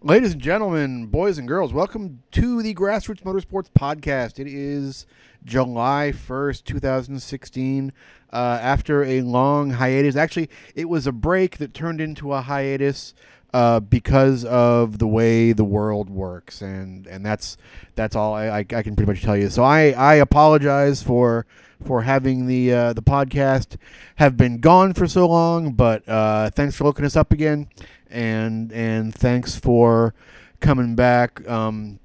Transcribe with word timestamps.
Ladies 0.00 0.34
and 0.34 0.40
gentlemen, 0.40 1.06
boys 1.06 1.38
and 1.38 1.48
girls, 1.48 1.72
welcome 1.72 2.22
to 2.30 2.62
the 2.62 2.72
Grassroots 2.72 3.24
Motorsports 3.24 3.68
Podcast. 3.68 4.38
It 4.38 4.46
is 4.46 5.06
July 5.44 6.12
1st, 6.14 6.62
2016. 6.62 7.92
Uh, 8.32 8.36
after 8.62 9.02
a 9.02 9.22
long 9.22 9.70
hiatus, 9.70 10.14
actually, 10.14 10.50
it 10.76 10.88
was 10.88 11.08
a 11.08 11.12
break 11.12 11.58
that 11.58 11.74
turned 11.74 12.00
into 12.00 12.32
a 12.32 12.42
hiatus 12.42 13.12
uh, 13.52 13.80
because 13.80 14.44
of 14.44 14.98
the 15.00 15.08
way 15.08 15.52
the 15.52 15.64
world 15.64 16.10
works, 16.10 16.62
and, 16.62 17.08
and 17.08 17.26
that's 17.26 17.56
that's 17.96 18.14
all 18.14 18.34
I, 18.34 18.46
I, 18.46 18.58
I 18.58 18.82
can 18.82 18.94
pretty 18.94 19.10
much 19.10 19.22
tell 19.22 19.36
you. 19.36 19.50
So 19.50 19.64
I, 19.64 19.90
I 19.90 20.14
apologize 20.14 21.02
for 21.02 21.44
for 21.84 22.02
having 22.02 22.46
the 22.46 22.72
uh, 22.72 22.92
the 22.92 23.02
podcast 23.02 23.76
have 24.16 24.36
been 24.36 24.58
gone 24.58 24.94
for 24.94 25.06
so 25.06 25.26
long, 25.26 25.72
but 25.72 26.08
uh, 26.08 26.50
thanks 26.50 26.76
for 26.76 26.84
looking 26.84 27.04
us 27.04 27.16
up 27.16 27.32
again, 27.32 27.68
and 28.10 28.72
and 28.72 29.14
thanks 29.14 29.56
for 29.56 30.14
coming 30.60 30.94
back. 30.94 31.48
Um, 31.48 32.00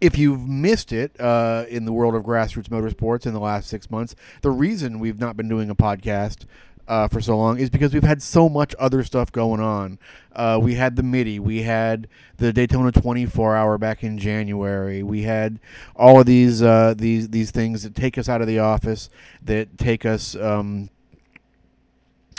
if 0.00 0.18
you've 0.18 0.48
missed 0.48 0.92
it 0.92 1.18
uh, 1.20 1.64
in 1.68 1.84
the 1.84 1.92
world 1.92 2.14
of 2.14 2.24
grassroots 2.24 2.68
motorsports 2.68 3.24
in 3.24 3.32
the 3.32 3.40
last 3.40 3.68
six 3.68 3.90
months, 3.90 4.16
the 4.40 4.50
reason 4.50 4.98
we've 4.98 5.20
not 5.20 5.36
been 5.36 5.48
doing 5.48 5.70
a 5.70 5.76
podcast 5.76 6.44
uh, 6.88 7.08
for 7.08 7.20
so 7.20 7.36
long 7.36 7.58
is 7.58 7.70
because 7.70 7.94
we've 7.94 8.02
had 8.02 8.20
so 8.20 8.48
much 8.48 8.74
other 8.78 9.04
stuff 9.04 9.30
going 9.30 9.60
on. 9.60 9.98
Uh, 10.32 10.58
we 10.60 10.74
had 10.74 10.96
the 10.96 11.02
Mitty, 11.02 11.38
we 11.38 11.62
had 11.62 12.08
the 12.38 12.52
Daytona 12.52 12.90
24 12.90 13.56
Hour 13.56 13.78
back 13.78 14.02
in 14.02 14.18
January. 14.18 15.02
We 15.02 15.22
had 15.22 15.60
all 15.94 16.20
of 16.20 16.26
these 16.26 16.62
uh, 16.62 16.94
these 16.96 17.28
these 17.28 17.50
things 17.50 17.82
that 17.84 17.94
take 17.94 18.18
us 18.18 18.28
out 18.28 18.40
of 18.40 18.46
the 18.46 18.58
office, 18.58 19.08
that 19.42 19.78
take 19.78 20.04
us. 20.04 20.34
Um, 20.34 20.90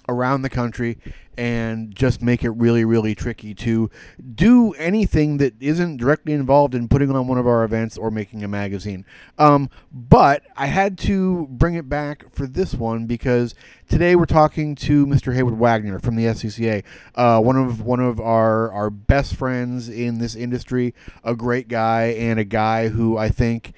around 0.07 0.41
the 0.41 0.49
country 0.49 0.97
and 1.37 1.95
just 1.95 2.21
make 2.21 2.43
it 2.43 2.51
really, 2.51 2.85
really 2.85 3.15
tricky 3.15 3.53
to 3.55 3.89
do 4.35 4.71
anything 4.73 5.37
that 5.37 5.53
isn't 5.59 5.97
directly 5.97 6.33
involved 6.33 6.75
in 6.75 6.87
putting 6.87 7.09
on 7.15 7.27
one 7.27 7.37
of 7.37 7.47
our 7.47 7.63
events 7.63 7.97
or 7.97 8.11
making 8.11 8.43
a 8.43 8.47
magazine. 8.47 9.05
Um, 9.37 9.69
but 9.91 10.43
I 10.55 10.67
had 10.67 10.97
to 10.99 11.47
bring 11.47 11.75
it 11.75 11.89
back 11.89 12.31
for 12.33 12.45
this 12.45 12.75
one 12.75 13.05
because 13.05 13.55
today 13.89 14.15
we're 14.15 14.25
talking 14.25 14.75
to 14.75 15.07
Mr. 15.07 15.35
Heyward 15.35 15.57
Wagner 15.57 15.99
from 15.99 16.15
the 16.15 16.25
SCCA, 16.25 16.83
uh, 17.15 17.41
one 17.41 17.57
of 17.57 17.81
one 17.81 17.99
of 17.99 18.19
our 18.19 18.71
our 18.71 18.89
best 18.89 19.35
friends 19.35 19.89
in 19.89 20.19
this 20.19 20.35
industry, 20.35 20.93
a 21.23 21.35
great 21.35 21.67
guy 21.67 22.03
and 22.05 22.39
a 22.39 22.43
guy 22.43 22.89
who 22.89 23.17
I 23.17 23.29
think 23.29 23.73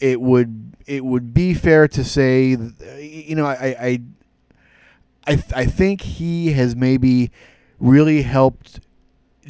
it 0.00 0.20
would 0.20 0.74
it 0.86 1.04
would 1.04 1.34
be 1.34 1.54
fair 1.54 1.86
to 1.88 2.04
say, 2.04 2.56
you 2.98 3.36
know, 3.36 3.46
I, 3.46 3.76
I 3.80 4.00
I 5.28 5.34
th- 5.34 5.52
I 5.54 5.66
think 5.66 6.00
he 6.00 6.52
has 6.52 6.74
maybe 6.74 7.30
really 7.78 8.22
helped 8.22 8.80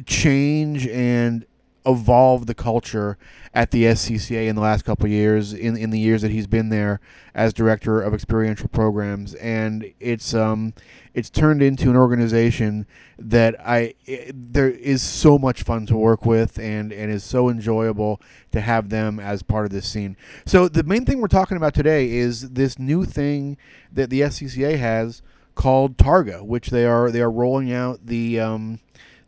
change 0.05 0.85
and 0.87 1.45
evolve 1.85 2.47
the 2.47 2.53
culture 2.53 3.17
at 3.53 3.71
the 3.71 3.85
SCCA 3.85 4.47
in 4.49 4.55
the 4.55 4.61
last 4.61 4.83
couple 4.83 5.07
years 5.07 5.53
in 5.53 5.77
in 5.77 5.89
the 5.89 5.97
years 5.97 6.21
that 6.21 6.31
he's 6.31 6.47
been 6.47 6.67
there 6.67 6.99
as 7.33 7.53
director 7.53 8.01
of 8.01 8.13
experiential 8.13 8.67
programs 8.67 9.33
and 9.35 9.93
it's 10.01 10.33
um 10.33 10.73
it's 11.13 11.29
turned 11.29 11.63
into 11.63 11.89
an 11.89 11.95
organization 11.95 12.85
that 13.17 13.55
I 13.65 13.93
it, 14.05 14.53
there 14.53 14.69
is 14.69 15.01
so 15.01 15.39
much 15.39 15.63
fun 15.63 15.85
to 15.85 15.95
work 15.95 16.25
with 16.25 16.59
and 16.59 16.91
and 16.91 17.09
is 17.09 17.23
so 17.23 17.47
enjoyable 17.47 18.21
to 18.51 18.59
have 18.59 18.89
them 18.89 19.17
as 19.17 19.43
part 19.43 19.65
of 19.65 19.71
this 19.71 19.87
scene. 19.87 20.17
So 20.45 20.67
the 20.67 20.83
main 20.83 21.05
thing 21.05 21.21
we're 21.21 21.29
talking 21.29 21.55
about 21.55 21.73
today 21.73 22.11
is 22.11 22.49
this 22.49 22.77
new 22.77 23.05
thing 23.05 23.55
that 23.93 24.09
the 24.09 24.21
SCCA 24.21 24.77
has 24.77 25.21
called 25.55 25.97
Targa, 25.97 26.45
which 26.45 26.69
they 26.69 26.85
are 26.85 27.11
they 27.11 27.21
are 27.21 27.31
rolling 27.31 27.71
out 27.71 28.05
the 28.05 28.39
um, 28.39 28.79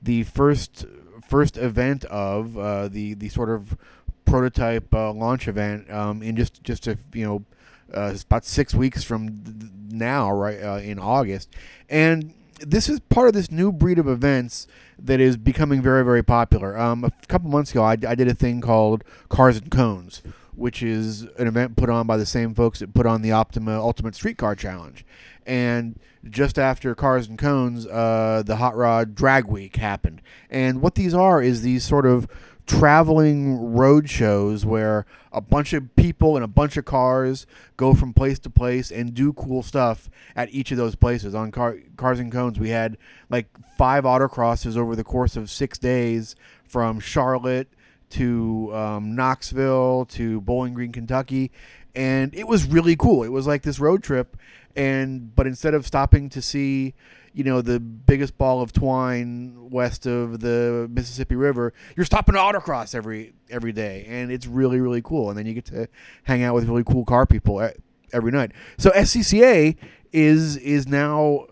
the 0.01 0.23
first 0.23 0.85
first 1.27 1.57
event 1.57 2.05
of 2.05 2.57
uh, 2.57 2.87
the 2.87 3.13
the 3.13 3.29
sort 3.29 3.49
of 3.49 3.77
prototype 4.25 4.93
uh, 4.93 5.11
launch 5.11 5.47
event 5.47 5.89
um, 5.91 6.21
in 6.21 6.35
just 6.35 6.63
just 6.63 6.87
a 6.87 6.97
you 7.13 7.25
know 7.25 7.45
uh, 7.93 8.15
about 8.25 8.45
six 8.45 8.73
weeks 8.73 9.03
from 9.03 9.41
now, 9.89 10.31
right 10.31 10.61
uh, 10.61 10.77
in 10.77 10.99
August, 10.99 11.49
and 11.89 12.33
this 12.59 12.87
is 12.87 12.99
part 12.99 13.27
of 13.27 13.33
this 13.33 13.51
new 13.51 13.71
breed 13.71 13.97
of 13.97 14.07
events 14.07 14.67
that 14.99 15.19
is 15.19 15.35
becoming 15.35 15.81
very 15.81 16.03
very 16.03 16.23
popular. 16.23 16.77
Um, 16.77 17.03
a 17.03 17.11
couple 17.27 17.49
months 17.49 17.71
ago, 17.71 17.83
I, 17.83 17.91
I 17.91 18.15
did 18.15 18.27
a 18.27 18.33
thing 18.35 18.61
called 18.61 19.03
Cars 19.29 19.57
and 19.57 19.69
Cones, 19.69 20.21
which 20.55 20.83
is 20.83 21.23
an 21.37 21.47
event 21.47 21.75
put 21.75 21.89
on 21.89 22.07
by 22.07 22.17
the 22.17 22.25
same 22.25 22.53
folks 22.53 22.79
that 22.79 22.93
put 22.93 23.05
on 23.05 23.21
the 23.21 23.31
Optima 23.31 23.79
Ultimate 23.79 24.15
Streetcar 24.15 24.55
Challenge. 24.55 25.05
And 25.45 25.99
just 26.29 26.59
after 26.59 26.93
Cars 26.93 27.27
and 27.27 27.37
Cones, 27.37 27.87
uh, 27.87 28.43
the 28.45 28.57
Hot 28.57 28.75
Rod 28.75 29.15
Drag 29.15 29.45
Week 29.45 29.75
happened. 29.75 30.21
And 30.49 30.81
what 30.81 30.95
these 30.95 31.13
are 31.13 31.41
is 31.41 31.61
these 31.61 31.83
sort 31.83 32.05
of 32.05 32.27
traveling 32.67 33.73
road 33.73 34.09
shows 34.09 34.65
where 34.65 35.05
a 35.33 35.41
bunch 35.41 35.73
of 35.73 35.93
people 35.95 36.35
and 36.35 36.45
a 36.45 36.47
bunch 36.47 36.77
of 36.77 36.85
cars 36.85 37.45
go 37.75 37.93
from 37.93 38.13
place 38.13 38.39
to 38.39 38.49
place 38.49 38.91
and 38.91 39.13
do 39.13 39.33
cool 39.33 39.63
stuff 39.63 40.09
at 40.35 40.53
each 40.53 40.71
of 40.71 40.77
those 40.77 40.95
places. 40.95 41.33
On 41.33 41.51
car, 41.51 41.77
Cars 41.97 42.19
and 42.19 42.31
Cones, 42.31 42.59
we 42.59 42.69
had 42.69 42.97
like 43.29 43.47
five 43.77 44.03
autocrosses 44.03 44.77
over 44.77 44.95
the 44.95 45.03
course 45.03 45.35
of 45.35 45.49
six 45.49 45.77
days 45.77 46.35
from 46.63 46.99
Charlotte 46.99 47.67
to 48.11 48.73
um, 48.73 49.15
Knoxville 49.15 50.05
to 50.05 50.41
Bowling 50.41 50.73
Green, 50.73 50.91
Kentucky, 50.91 51.51
and 51.95 52.33
it 52.33 52.47
was 52.47 52.65
really 52.65 52.95
cool. 52.95 53.23
It 53.23 53.29
was 53.29 53.47
like 53.47 53.63
this 53.63 53.79
road 53.79 54.03
trip, 54.03 54.37
and 54.75 55.35
but 55.35 55.47
instead 55.47 55.73
of 55.73 55.85
stopping 55.85 56.29
to 56.29 56.41
see, 56.41 56.93
you 57.33 57.43
know, 57.43 57.61
the 57.61 57.79
biggest 57.79 58.37
ball 58.37 58.61
of 58.61 58.73
twine 58.73 59.69
west 59.69 60.05
of 60.05 60.39
the 60.39 60.87
Mississippi 60.91 61.35
River, 61.35 61.73
you're 61.95 62.05
stopping 62.05 62.35
to 62.35 62.39
autocross 62.39 62.95
every 62.95 63.33
every 63.49 63.71
day, 63.71 64.05
and 64.07 64.31
it's 64.31 64.47
really 64.47 64.79
really 64.79 65.01
cool. 65.01 65.29
And 65.29 65.37
then 65.37 65.45
you 65.45 65.53
get 65.53 65.65
to 65.65 65.87
hang 66.23 66.43
out 66.43 66.55
with 66.55 66.67
really 66.67 66.83
cool 66.83 67.05
car 67.05 67.25
people 67.25 67.69
every 68.13 68.31
night. 68.31 68.51
So 68.77 68.89
SCCA 68.91 69.75
is 70.13 70.57
is 70.57 70.87
now 70.87 71.47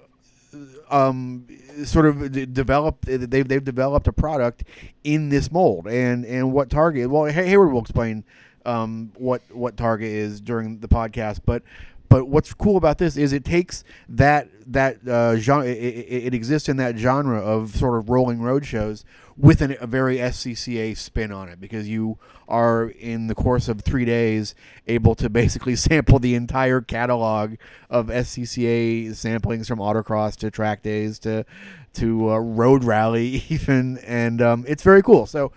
um, 0.89 1.45
sort 1.83 2.05
of 2.05 2.31
developed 2.53 3.05
they've 3.05 3.47
they've 3.47 3.63
developed 3.63 4.07
a 4.07 4.13
product 4.13 4.63
in 5.03 5.29
this 5.29 5.51
mold 5.51 5.88
and 5.88 6.25
and 6.25 6.51
what 6.51 6.69
Targa 6.69 7.07
well 7.07 7.31
Heyward 7.31 7.72
will 7.72 7.81
explain 7.81 8.23
um, 8.66 9.11
what 9.17 9.41
what 9.51 9.75
Targa 9.75 10.01
is 10.01 10.41
during 10.41 10.79
the 10.79 10.88
podcast 10.88 11.41
but 11.45 11.63
but 12.09 12.27
what's 12.27 12.53
cool 12.53 12.75
about 12.75 12.97
this 12.97 13.15
is 13.15 13.31
it 13.33 13.45
takes 13.45 13.83
that 14.09 14.49
that 14.65 15.07
uh, 15.07 15.37
genre. 15.37 15.67
It, 15.67 16.25
it, 16.25 16.33
exists 16.33 16.67
in 16.67 16.77
that 16.77 16.97
genre 16.97 17.39
of 17.39 17.75
sort 17.75 17.97
of 17.99 18.09
rolling 18.09 18.41
road 18.41 18.65
shows 18.65 19.05
with 19.37 19.61
an, 19.61 19.77
a 19.79 19.87
very 19.87 20.17
SCCA 20.17 20.97
spin 20.97 21.31
on 21.31 21.47
it 21.49 21.61
because 21.61 21.87
you 21.87 22.17
are 22.47 22.89
in 22.89 23.27
the 23.27 23.35
course 23.35 23.67
of 23.67 23.81
three 23.81 24.05
days 24.05 24.53
able 24.87 25.15
to 25.15 25.29
basically 25.29 25.75
sample 25.77 26.19
the 26.19 26.35
entire 26.35 26.81
catalog 26.81 27.55
of 27.89 28.07
SCCA 28.07 29.09
samplings 29.09 29.67
from 29.67 29.79
autocross 29.79 30.35
to 30.35 30.51
track 30.51 30.81
days 30.81 31.19
to 31.19 31.45
to 31.93 32.31
uh, 32.31 32.37
road 32.37 32.83
rally 32.83 33.43
even, 33.49 33.97
and 33.99 34.41
um, 34.41 34.65
it's 34.67 34.83
very 34.83 35.01
cool. 35.01 35.25
So 35.25 35.51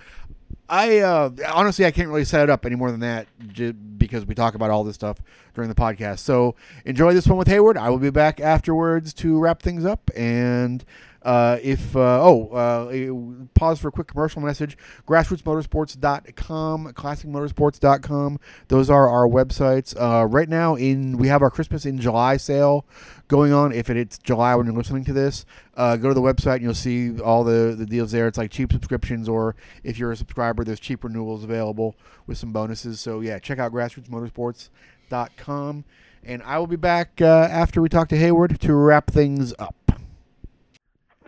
I 0.69 0.99
uh, 0.99 1.31
honestly 1.53 1.85
I 1.85 1.91
can't 1.91 2.09
really 2.09 2.25
set 2.25 2.43
it 2.43 2.51
up 2.51 2.65
any 2.65 2.77
more 2.77 2.91
than 2.91 3.01
that 3.01 3.27
j- 3.49 3.73
because 3.73 4.25
we 4.25 4.35
talk 4.35 4.55
about 4.55 4.71
all 4.71 4.85
this 4.85 4.95
stuff 4.95 5.19
during 5.55 5.69
the 5.69 5.75
podcast. 5.75 6.21
So 6.21 6.55
enjoy 6.85 7.13
this 7.15 7.27
one 7.27 7.39
with 7.39 7.49
Heyward. 7.49 7.77
I 7.77 7.91
will 7.91 7.99
be 7.99 8.11
back 8.11 8.41
afterwards 8.41 9.13
to 9.15 9.39
wrap 9.39 9.63
things 9.63 9.85
up 9.85 10.11
and 10.17 10.85
uh, 11.25 11.59
if 11.63 11.95
uh, 11.97 12.21
oh, 12.23 12.49
uh, 12.49 13.49
pause 13.55 13.79
for 13.79 13.89
a 13.89 13.93
quick 13.93 14.09
commercial 14.09 14.43
message. 14.43 14.77
Grassrootsmotorsports.com, 15.07 16.93
classicmotorsports.com. 16.95 18.41
Those 18.69 18.91
are 18.91 19.09
our 19.09 19.29
websites. 19.29 19.95
Uh, 19.99 20.27
right 20.27 20.49
now, 20.49 20.75
in 20.75 21.19
we 21.19 21.29
have 21.29 21.43
our 21.43 21.51
Christmas 21.51 21.87
in 21.87 21.99
July 21.99 22.37
sale 22.37 22.85
going 23.33 23.53
on. 23.53 23.73
If 23.73 23.91
it, 23.91 23.97
it's 23.97 24.19
July 24.19 24.55
when 24.55 24.67
you're 24.67 24.75
listening 24.75 25.05
to 25.05 25.15
this, 25.15 25.47
uh, 25.77 25.97
go 25.97 26.09
to 26.09 26.15
the 26.15 26.21
website 26.21 26.57
and 26.57 26.63
you'll 26.63 26.75
see 26.75 27.19
all 27.19 27.45
the 27.45 27.75
the 27.77 27.87
deals 27.87 28.13
there. 28.13 28.29
It's 28.29 28.37
like 28.37 28.51
cheap 28.51 28.71
subscriptions, 28.71 29.27
or 29.29 29.57
if 29.83 29.99
you're 29.99 30.13
a 30.13 30.17
subscriber, 30.17 30.65
there's 30.65 30.79
cheap 30.79 31.03
renewals 31.03 31.43
available 31.43 31.97
with 32.27 32.37
some 32.39 32.53
bonuses. 32.53 33.01
So 33.01 33.21
yeah, 33.21 33.39
check 33.39 33.59
out 33.59 33.73
grassrootsmotorsports.com. 33.73 35.85
And 36.25 36.41
I 36.45 36.57
will 36.59 36.69
be 36.69 36.77
back 36.77 37.21
uh, 37.21 37.49
after 37.51 37.83
we 37.83 37.89
talk 37.89 38.09
to 38.11 38.17
Heyward 38.17 38.59
to 38.59 38.75
wrap 38.75 39.11
things 39.11 39.53
up. 39.59 39.75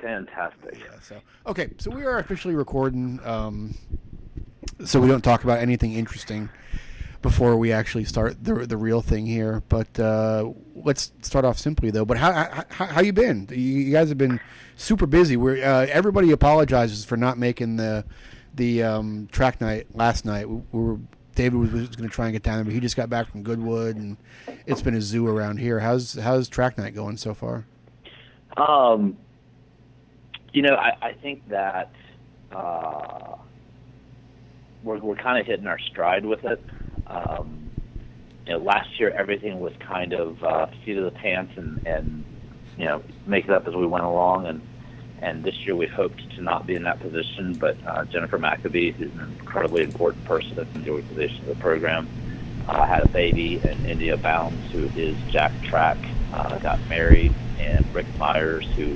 Fantastic. 0.01 0.79
Yeah. 0.79 1.01
So 1.01 1.21
okay, 1.47 1.71
so 1.79 1.91
we 1.91 2.05
are 2.05 2.19
officially 2.19 2.55
recording. 2.55 3.19
Um, 3.25 3.75
so 4.85 5.01
we 5.01 5.09
don't 5.09 5.25
talk 5.25 5.43
about 5.45 5.61
anything 5.61 5.95
interesting 5.95 6.51
before 7.25 7.57
we 7.57 7.73
actually 7.73 8.05
start 8.05 8.45
the 8.45 8.67
the 8.67 8.77
real 8.77 9.01
thing 9.01 9.25
here. 9.25 9.63
But 9.71 9.99
uh, 9.99 10.53
let's 10.75 11.11
start 11.23 11.47
off 11.47 11.59
simply 11.59 11.91
though. 11.91 12.05
But 12.05 12.19
how 12.19 12.65
how, 12.69 12.85
how 12.85 13.01
you 13.01 13.15
been? 13.15 13.49
You, 13.51 13.57
you 13.57 13.93
guys 13.93 14.11
have 14.11 14.19
been 14.19 14.41
super 14.77 15.07
busy. 15.07 15.39
We're 15.39 15.65
uh, 15.65 15.87
everybody 15.91 16.31
apologizes 16.33 17.07
for 17.07 17.17
not 17.17 17.39
making 17.39 17.77
the 17.77 18.05
the 18.55 18.83
um, 18.83 19.27
track 19.33 19.59
night 19.63 19.87
last 19.97 20.27
night. 20.27 20.49
We, 20.49 20.57
we 20.71 20.81
were 20.81 20.99
David 21.35 21.59
was, 21.59 21.73
was 21.73 21.97
going 21.97 22.09
to 22.09 22.15
try 22.15 22.27
and 22.27 22.35
get 22.35 22.43
down 22.43 22.57
there, 22.57 22.65
but 22.65 22.75
he 22.75 22.81
just 22.81 22.95
got 22.95 23.09
back 23.09 23.31
from 23.31 23.43
Goodwood, 23.43 23.97
and 23.97 24.19
it's 24.67 24.83
been 24.83 24.95
a 24.95 25.01
zoo 25.01 25.27
around 25.27 25.57
here. 25.57 25.81
How's 25.81 26.13
how's 26.15 26.47
track 26.47 26.77
night 26.77 26.95
going 26.95 27.17
so 27.17 27.33
far? 27.33 27.65
Um, 28.59 29.17
you 30.53 30.61
know, 30.61 30.75
I, 30.75 30.93
I 31.01 31.13
think 31.15 31.49
that 31.49 31.91
uh, 32.53 33.37
we're 34.83 34.99
we're 34.99 35.17
kind 35.17 35.41
of 35.41 35.47
hitting 35.47 35.67
our 35.67 35.79
stride 35.79 36.27
with 36.27 36.45
it. 36.45 36.63
Um, 37.07 37.71
you 38.47 38.53
know, 38.53 38.59
last 38.59 38.99
year 39.01 39.11
everything 39.11 39.61
was 39.61 39.73
kind 39.81 40.13
of 40.13 40.43
uh, 40.45 40.67
seat 40.85 40.99
of 40.99 41.05
the 41.05 41.11
pants 41.11 41.53
and 41.57 41.87
and 41.87 42.25
you 42.77 42.85
know 42.85 43.03
make 43.27 43.45
it 43.45 43.51
up 43.51 43.67
as 43.67 43.75
we 43.75 43.87
went 43.87 44.05
along 44.05 44.47
and 44.47 44.61
and 45.25 45.43
this 45.43 45.57
year 45.61 45.75
we 45.75 45.87
hoped 45.87 46.29
to 46.37 46.43
not 46.43 46.67
be 46.67 46.75
in 46.75 46.83
that 46.83 47.01
position, 47.01 47.55
but 47.55 47.77
uh, 47.87 48.05
Jennifer 48.05 48.39
Maccabee, 48.39 48.93
who's 48.93 49.11
an 49.13 49.37
incredibly 49.41 49.83
important 49.83 50.23
person 50.27 50.59
in 50.75 50.83
the 50.83 50.91
organization 50.91 51.41
of 51.49 51.57
the 51.57 51.63
program, 51.63 52.07
uh, 52.69 52.85
had 52.85 53.05
a 53.05 53.09
baby, 53.09 53.59
and 53.67 53.87
India 53.87 54.19
Bounds, 54.19 54.71
who 54.71 54.85
is 54.97 55.17
Jack 55.31 55.53
Track, 55.63 55.97
uh, 56.35 56.59
got 56.59 56.79
married, 56.89 57.35
and 57.59 57.87
Rick 57.95 58.07
Myers, 58.19 58.67
who 58.77 58.95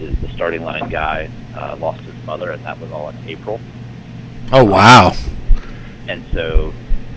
is 0.00 0.14
the 0.20 0.28
starting 0.34 0.64
line 0.64 0.90
guy, 0.90 1.30
uh, 1.56 1.76
lost 1.76 2.02
his 2.02 2.26
mother, 2.26 2.50
and 2.50 2.62
that 2.64 2.78
was 2.78 2.90
all 2.92 3.08
in 3.08 3.16
April. 3.26 3.58
Oh 4.52 4.64
wow! 4.64 5.14
And 6.08 6.24
so 6.32 6.74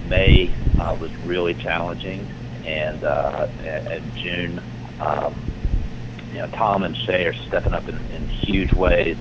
May 0.07 0.55
uh, 0.79 0.95
was 0.99 1.11
really 1.23 1.53
challenging, 1.53 2.29
and 2.65 3.03
uh, 3.03 3.47
and 3.59 4.15
June, 4.15 4.61
um, 4.99 5.35
you 6.31 6.39
know, 6.39 6.47
Tom 6.47 6.83
and 6.83 6.95
Shay 6.95 7.25
are 7.25 7.33
stepping 7.33 7.73
up 7.73 7.87
in, 7.87 7.97
in 8.11 8.27
huge 8.27 8.73
ways. 8.73 9.17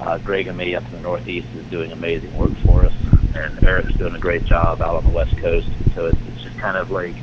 Uh, 0.00 0.18
Greg 0.18 0.46
Amy 0.46 0.76
up 0.76 0.84
in 0.86 0.92
the 0.92 1.00
Northeast 1.00 1.48
is 1.54 1.66
doing 1.66 1.90
amazing 1.90 2.32
work 2.34 2.52
for 2.64 2.84
us, 2.84 2.94
and 3.34 3.62
Eric's 3.64 3.94
doing 3.94 4.14
a 4.14 4.18
great 4.18 4.44
job 4.44 4.80
out 4.80 4.94
on 4.96 5.04
the 5.04 5.10
West 5.10 5.36
Coast. 5.38 5.68
So 5.94 6.06
it's, 6.06 6.18
it's 6.26 6.42
just 6.42 6.56
kind 6.58 6.76
of 6.76 6.90
like, 6.90 7.16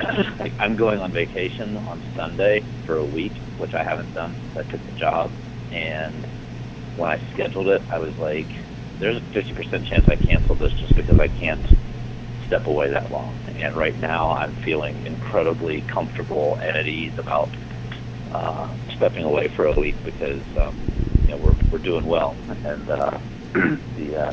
like 0.38 0.54
I'm 0.58 0.76
going 0.76 1.00
on 1.00 1.12
vacation 1.12 1.76
on 1.76 2.02
Sunday 2.14 2.64
for 2.84 2.96
a 2.96 3.04
week, 3.04 3.32
which 3.56 3.74
I 3.74 3.82
haven't 3.82 4.12
done 4.12 4.36
since 4.40 4.56
I 4.56 4.62
took 4.62 4.84
the 4.86 4.92
job. 4.92 5.32
And 5.72 6.28
when 6.94 7.10
I 7.10 7.20
scheduled 7.32 7.68
it, 7.68 7.82
I 7.90 7.98
was 7.98 8.16
like, 8.16 8.63
there's 8.98 9.16
a 9.16 9.38
50% 9.38 9.84
chance 9.84 10.06
I 10.08 10.16
cancel 10.16 10.56
this 10.56 10.72
just 10.78 10.94
because 10.94 11.18
I 11.20 11.28
can't 11.28 11.66
step 12.46 12.66
away 12.66 12.90
that 12.90 13.10
long. 13.10 13.38
And 13.56 13.76
right 13.76 13.98
now, 13.98 14.32
I'm 14.32 14.56
feeling 14.64 15.02
incredibly 15.04 15.84
comfortable 15.92 16.58
and 16.62 16.76
at 16.76 16.86
ease 16.86 17.14
about 17.18 17.56
uh, 18.30 18.74
stepping 18.94 19.24
away 19.24 19.50
for 19.54 19.66
a 19.66 19.78
week 19.78 19.98
because 20.04 20.44
um, 20.60 20.82
you 21.26 21.32
know 21.32 21.38
we're 21.38 21.54
we're 21.70 21.78
doing 21.78 22.04
well, 22.04 22.38
and 22.64 22.88
uh, 22.90 23.18
the 23.94 24.16
uh, 24.16 24.32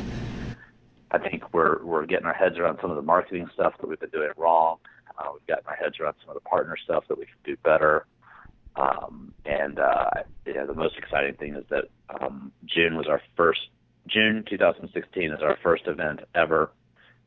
I 1.10 1.18
think 1.18 1.52
we're 1.52 1.84
we're 1.84 2.06
getting 2.06 2.26
our 2.26 2.34
heads 2.34 2.58
around 2.58 2.78
some 2.80 2.90
of 2.90 2.96
the 2.96 3.02
marketing 3.02 3.48
stuff 3.54 3.74
that 3.80 3.88
we've 3.88 4.00
been 4.00 4.10
doing 4.10 4.30
wrong. 4.36 4.78
Uh, 5.18 5.30
we've 5.34 5.46
gotten 5.46 5.66
our 5.66 5.76
heads 5.76 6.00
around 6.00 6.14
some 6.20 6.34
of 6.34 6.42
the 6.42 6.48
partner 6.48 6.76
stuff 6.82 7.04
that 7.08 7.18
we 7.18 7.26
can 7.26 7.34
do 7.44 7.56
better. 7.62 8.06
Um, 8.76 9.34
and 9.44 9.78
uh, 9.78 10.10
yeah, 10.46 10.64
the 10.64 10.74
most 10.74 10.96
exciting 10.96 11.34
thing 11.34 11.54
is 11.54 11.64
that 11.68 11.84
um, 12.08 12.52
June 12.64 12.96
was 12.96 13.06
our 13.06 13.20
first 13.36 13.60
June 14.06 14.44
2016 14.48 15.32
is 15.32 15.40
our 15.42 15.56
first 15.62 15.86
event 15.86 16.20
ever 16.34 16.70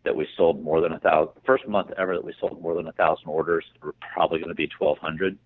that 0.03 0.15
we 0.15 0.27
sold 0.37 0.63
more 0.63 0.81
than 0.81 0.93
a 0.93 0.99
thousand. 0.99 1.33
First 1.45 1.67
month 1.67 1.91
ever 1.97 2.15
that 2.15 2.23
we 2.23 2.33
sold 2.39 2.61
more 2.61 2.75
than 2.75 2.87
a 2.87 2.91
thousand 2.93 3.27
orders. 3.27 3.65
We're 3.81 3.91
probably 4.13 4.39
going 4.39 4.49
to 4.49 4.55
be 4.55 4.69
1,200. 4.77 5.37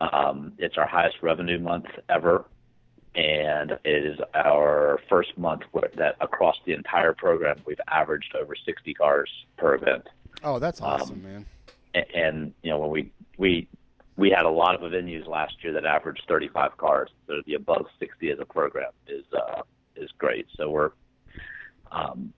Um, 0.00 0.52
it's 0.58 0.76
our 0.76 0.86
highest 0.86 1.16
revenue 1.22 1.58
month 1.58 1.86
ever, 2.08 2.44
and 3.14 3.72
it 3.84 4.06
is 4.06 4.18
our 4.34 4.98
first 5.08 5.36
month 5.36 5.62
where, 5.72 5.90
that 5.96 6.16
across 6.20 6.56
the 6.64 6.72
entire 6.72 7.12
program 7.12 7.60
we've 7.66 7.80
averaged 7.88 8.34
over 8.34 8.54
60 8.54 8.94
cars 8.94 9.30
per 9.56 9.74
event. 9.74 10.08
Oh, 10.42 10.58
that's 10.58 10.80
awesome, 10.80 11.16
um, 11.16 11.22
man. 11.22 11.46
And, 11.94 12.06
and 12.14 12.54
you 12.62 12.70
know 12.70 12.78
when 12.78 12.90
we 12.90 13.12
we 13.36 13.68
we 14.16 14.30
had 14.30 14.46
a 14.46 14.50
lot 14.50 14.74
of 14.74 14.80
venues 14.90 15.26
last 15.26 15.54
year 15.62 15.72
that 15.74 15.84
averaged 15.84 16.22
35 16.28 16.76
cars. 16.76 17.10
So 17.26 17.42
the 17.46 17.54
above 17.54 17.86
60 17.98 18.30
as 18.30 18.38
a 18.38 18.44
program 18.44 18.92
is 19.06 19.24
uh, 19.34 19.62
is 20.00 20.10
great. 20.18 20.46
So 20.56 20.70
we're 20.70 20.90
um, 21.92 22.32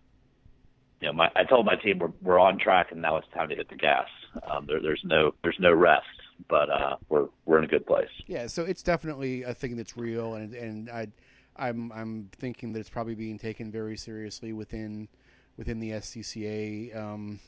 you 1.03 1.09
know, 1.09 1.14
my, 1.14 1.29
I 1.35 1.44
told 1.44 1.67
my 1.67 1.75
team 1.75 1.99
we're 1.99 2.12
we're 2.23 2.38
on 2.38 2.59
track, 2.59 2.93
and 2.93 3.03
now 3.03 3.17
it's 3.17 3.26
time 3.35 3.49
to 3.49 3.56
hit 3.56 3.69
the 3.69 3.76
gas. 3.76 4.06
Um, 4.49 4.67
there, 4.67 4.81
there's 4.81 5.03
no 5.05 5.35
there's 5.43 5.59
no 5.59 5.73
rest, 5.73 6.06
but 6.49 6.70
uh, 6.70 6.97
we're 7.09 7.26
we're 7.44 7.59
in 7.59 7.64
a 7.64 7.69
good 7.69 7.85
place. 7.87 8.09
Yeah, 8.26 8.47
so 8.47 8.62
it's 8.62 8.82
definitely 8.82 9.43
a 9.43 9.53
thing 9.53 9.76
that's 9.76 9.97
real, 9.97 10.35
and 10.35 10.55
and 10.55 10.88
I, 10.88 11.09
I'm 11.56 11.91
I'm 11.93 12.31
thinking 12.38 12.73
that 12.73 12.81
it's 12.81 12.88
probably 12.88 13.17
being 13.17 13.37
taken 13.37 13.73
very 13.73 13.97
seriously 13.97 14.53
within 14.53 15.08
within 15.56 15.81
the 15.81 15.91
SCCA 15.91 16.97
um, 16.97 17.41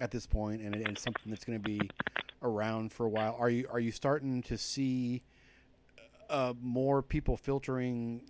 at 0.00 0.10
this 0.10 0.26
point, 0.26 0.62
and, 0.62 0.74
and 0.74 0.88
it's 0.88 1.02
something 1.02 1.30
that's 1.30 1.44
going 1.44 1.60
to 1.60 1.68
be 1.68 1.80
around 2.42 2.90
for 2.90 3.04
a 3.04 3.10
while. 3.10 3.36
Are 3.38 3.50
you 3.50 3.66
are 3.70 3.80
you 3.80 3.92
starting 3.92 4.42
to 4.44 4.56
see 4.56 5.22
uh, 6.30 6.54
more 6.58 7.02
people 7.02 7.36
filtering 7.36 8.22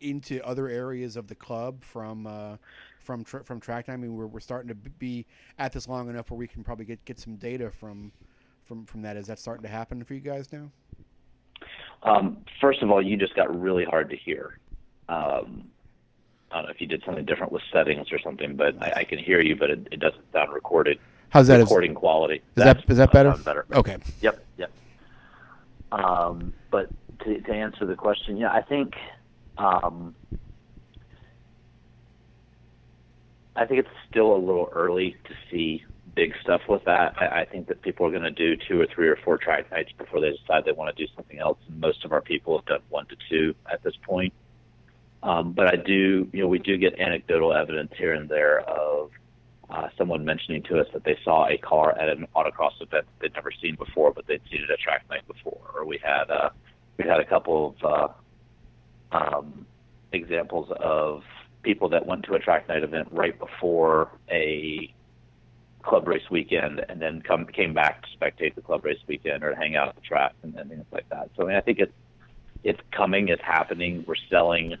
into 0.00 0.44
other 0.46 0.68
areas 0.68 1.16
of 1.16 1.26
the 1.26 1.34
club 1.34 1.82
from 1.82 2.26
uh, 2.26 2.56
from 2.98 3.24
tra- 3.24 3.44
from 3.44 3.60
track 3.60 3.86
time. 3.86 3.94
I 3.94 3.98
mean, 3.98 4.16
we're, 4.16 4.26
we're 4.26 4.40
starting 4.40 4.68
to 4.68 4.74
be 4.74 5.26
at 5.58 5.72
this 5.72 5.88
long 5.88 6.08
enough 6.08 6.30
where 6.30 6.38
we 6.38 6.46
can 6.46 6.62
probably 6.62 6.84
get, 6.84 7.04
get 7.04 7.18
some 7.18 7.36
data 7.36 7.70
from 7.70 8.12
from 8.64 8.86
from 8.86 9.02
that. 9.02 9.16
Is 9.16 9.26
that 9.26 9.38
starting 9.38 9.62
to 9.62 9.68
happen 9.68 10.04
for 10.04 10.14
you 10.14 10.20
guys 10.20 10.52
now? 10.52 10.70
Um, 12.02 12.38
first 12.60 12.82
of 12.82 12.90
all, 12.90 13.02
you 13.02 13.16
just 13.16 13.34
got 13.34 13.60
really 13.60 13.84
hard 13.84 14.10
to 14.10 14.16
hear. 14.16 14.58
Um, 15.08 15.70
I 16.50 16.56
don't 16.56 16.64
know 16.64 16.70
if 16.70 16.80
you 16.80 16.86
did 16.86 17.02
something 17.04 17.24
different 17.24 17.52
with 17.52 17.62
settings 17.72 18.10
or 18.10 18.18
something, 18.18 18.56
but 18.56 18.80
I, 18.82 19.00
I 19.00 19.04
can 19.04 19.18
hear 19.18 19.40
you, 19.40 19.54
but 19.56 19.70
it, 19.70 19.88
it, 19.92 20.00
doesn't 20.00 20.24
sound 20.32 20.52
recorded. 20.52 20.98
How's 21.28 21.46
that? 21.46 21.58
Recording 21.58 21.92
is, 21.92 21.96
quality. 21.96 22.36
Is 22.36 22.42
That's, 22.54 22.80
that 22.80 22.90
is 22.90 22.98
that 22.98 23.12
better? 23.12 23.34
better? 23.44 23.66
Okay. 23.72 23.98
Yep. 24.20 24.44
Yep. 24.56 24.72
Um, 25.92 26.52
but 26.70 26.88
to, 27.24 27.40
to 27.40 27.52
answer 27.52 27.86
the 27.86 27.94
question, 27.94 28.36
yeah, 28.36 28.52
I 28.52 28.62
think 28.62 28.94
um, 29.60 30.14
I 33.54 33.66
think 33.66 33.80
it's 33.80 33.88
still 34.08 34.34
a 34.34 34.38
little 34.38 34.70
early 34.72 35.16
to 35.24 35.34
see 35.50 35.84
big 36.14 36.32
stuff 36.42 36.62
with 36.68 36.84
that. 36.84 37.14
I, 37.20 37.42
I 37.42 37.44
think 37.44 37.68
that 37.68 37.82
people 37.82 38.06
are 38.06 38.10
going 38.10 38.22
to 38.22 38.30
do 38.30 38.56
two 38.56 38.80
or 38.80 38.86
three 38.86 39.08
or 39.08 39.16
four 39.16 39.36
track 39.36 39.70
nights 39.70 39.90
before 39.96 40.20
they 40.20 40.30
decide 40.30 40.64
they 40.64 40.72
want 40.72 40.96
to 40.96 41.06
do 41.06 41.10
something 41.14 41.38
else. 41.38 41.58
And 41.68 41.78
most 41.78 42.04
of 42.04 42.12
our 42.12 42.20
people 42.20 42.56
have 42.58 42.66
done 42.66 42.80
one 42.88 43.06
to 43.06 43.16
two 43.28 43.54
at 43.70 43.82
this 43.82 43.94
point. 44.02 44.32
Um, 45.22 45.52
but 45.52 45.72
I 45.72 45.76
do, 45.76 46.28
you 46.32 46.40
know, 46.40 46.48
we 46.48 46.58
do 46.58 46.78
get 46.78 46.98
anecdotal 46.98 47.52
evidence 47.52 47.92
here 47.98 48.14
and 48.14 48.28
there 48.28 48.60
of 48.60 49.10
uh, 49.68 49.88
someone 49.98 50.24
mentioning 50.24 50.62
to 50.64 50.80
us 50.80 50.86
that 50.94 51.04
they 51.04 51.18
saw 51.22 51.46
a 51.46 51.58
car 51.58 51.96
at 51.98 52.08
an 52.08 52.26
autocross 52.34 52.80
event 52.80 53.06
they'd 53.20 53.34
never 53.34 53.52
seen 53.62 53.76
before, 53.76 54.12
but 54.12 54.26
they'd 54.26 54.40
seen 54.50 54.62
it 54.62 54.70
at 54.70 54.78
track 54.78 55.04
night 55.10 55.26
before. 55.28 55.60
Or 55.74 55.84
we 55.84 56.00
had 56.02 56.30
uh, 56.30 56.48
we 56.96 57.04
had 57.04 57.20
a 57.20 57.24
couple 57.24 57.76
of 57.82 57.84
uh, 57.84 58.12
um, 59.12 59.66
examples 60.12 60.70
of 60.78 61.22
people 61.62 61.88
that 61.90 62.06
went 62.06 62.24
to 62.24 62.34
a 62.34 62.38
track 62.38 62.68
night 62.68 62.82
event 62.82 63.08
right 63.10 63.38
before 63.38 64.10
a 64.30 64.92
club 65.82 66.06
race 66.06 66.28
weekend 66.30 66.84
and 66.88 67.00
then 67.00 67.22
come 67.22 67.46
came 67.46 67.72
back 67.72 68.02
to 68.02 68.08
spectate 68.18 68.54
the 68.54 68.60
club 68.60 68.84
race 68.84 68.98
weekend 69.06 69.42
or 69.42 69.54
hang 69.54 69.76
out 69.76 69.88
at 69.88 69.94
the 69.94 70.00
track 70.02 70.32
and, 70.42 70.54
and 70.56 70.70
things 70.70 70.84
like 70.92 71.08
that. 71.08 71.30
So 71.36 71.44
I 71.44 71.46
mean, 71.46 71.56
I 71.56 71.60
think 71.60 71.78
it's 71.78 71.92
it's 72.62 72.80
coming, 72.92 73.28
it's 73.28 73.42
happening. 73.42 74.04
We're 74.06 74.14
selling. 74.28 74.76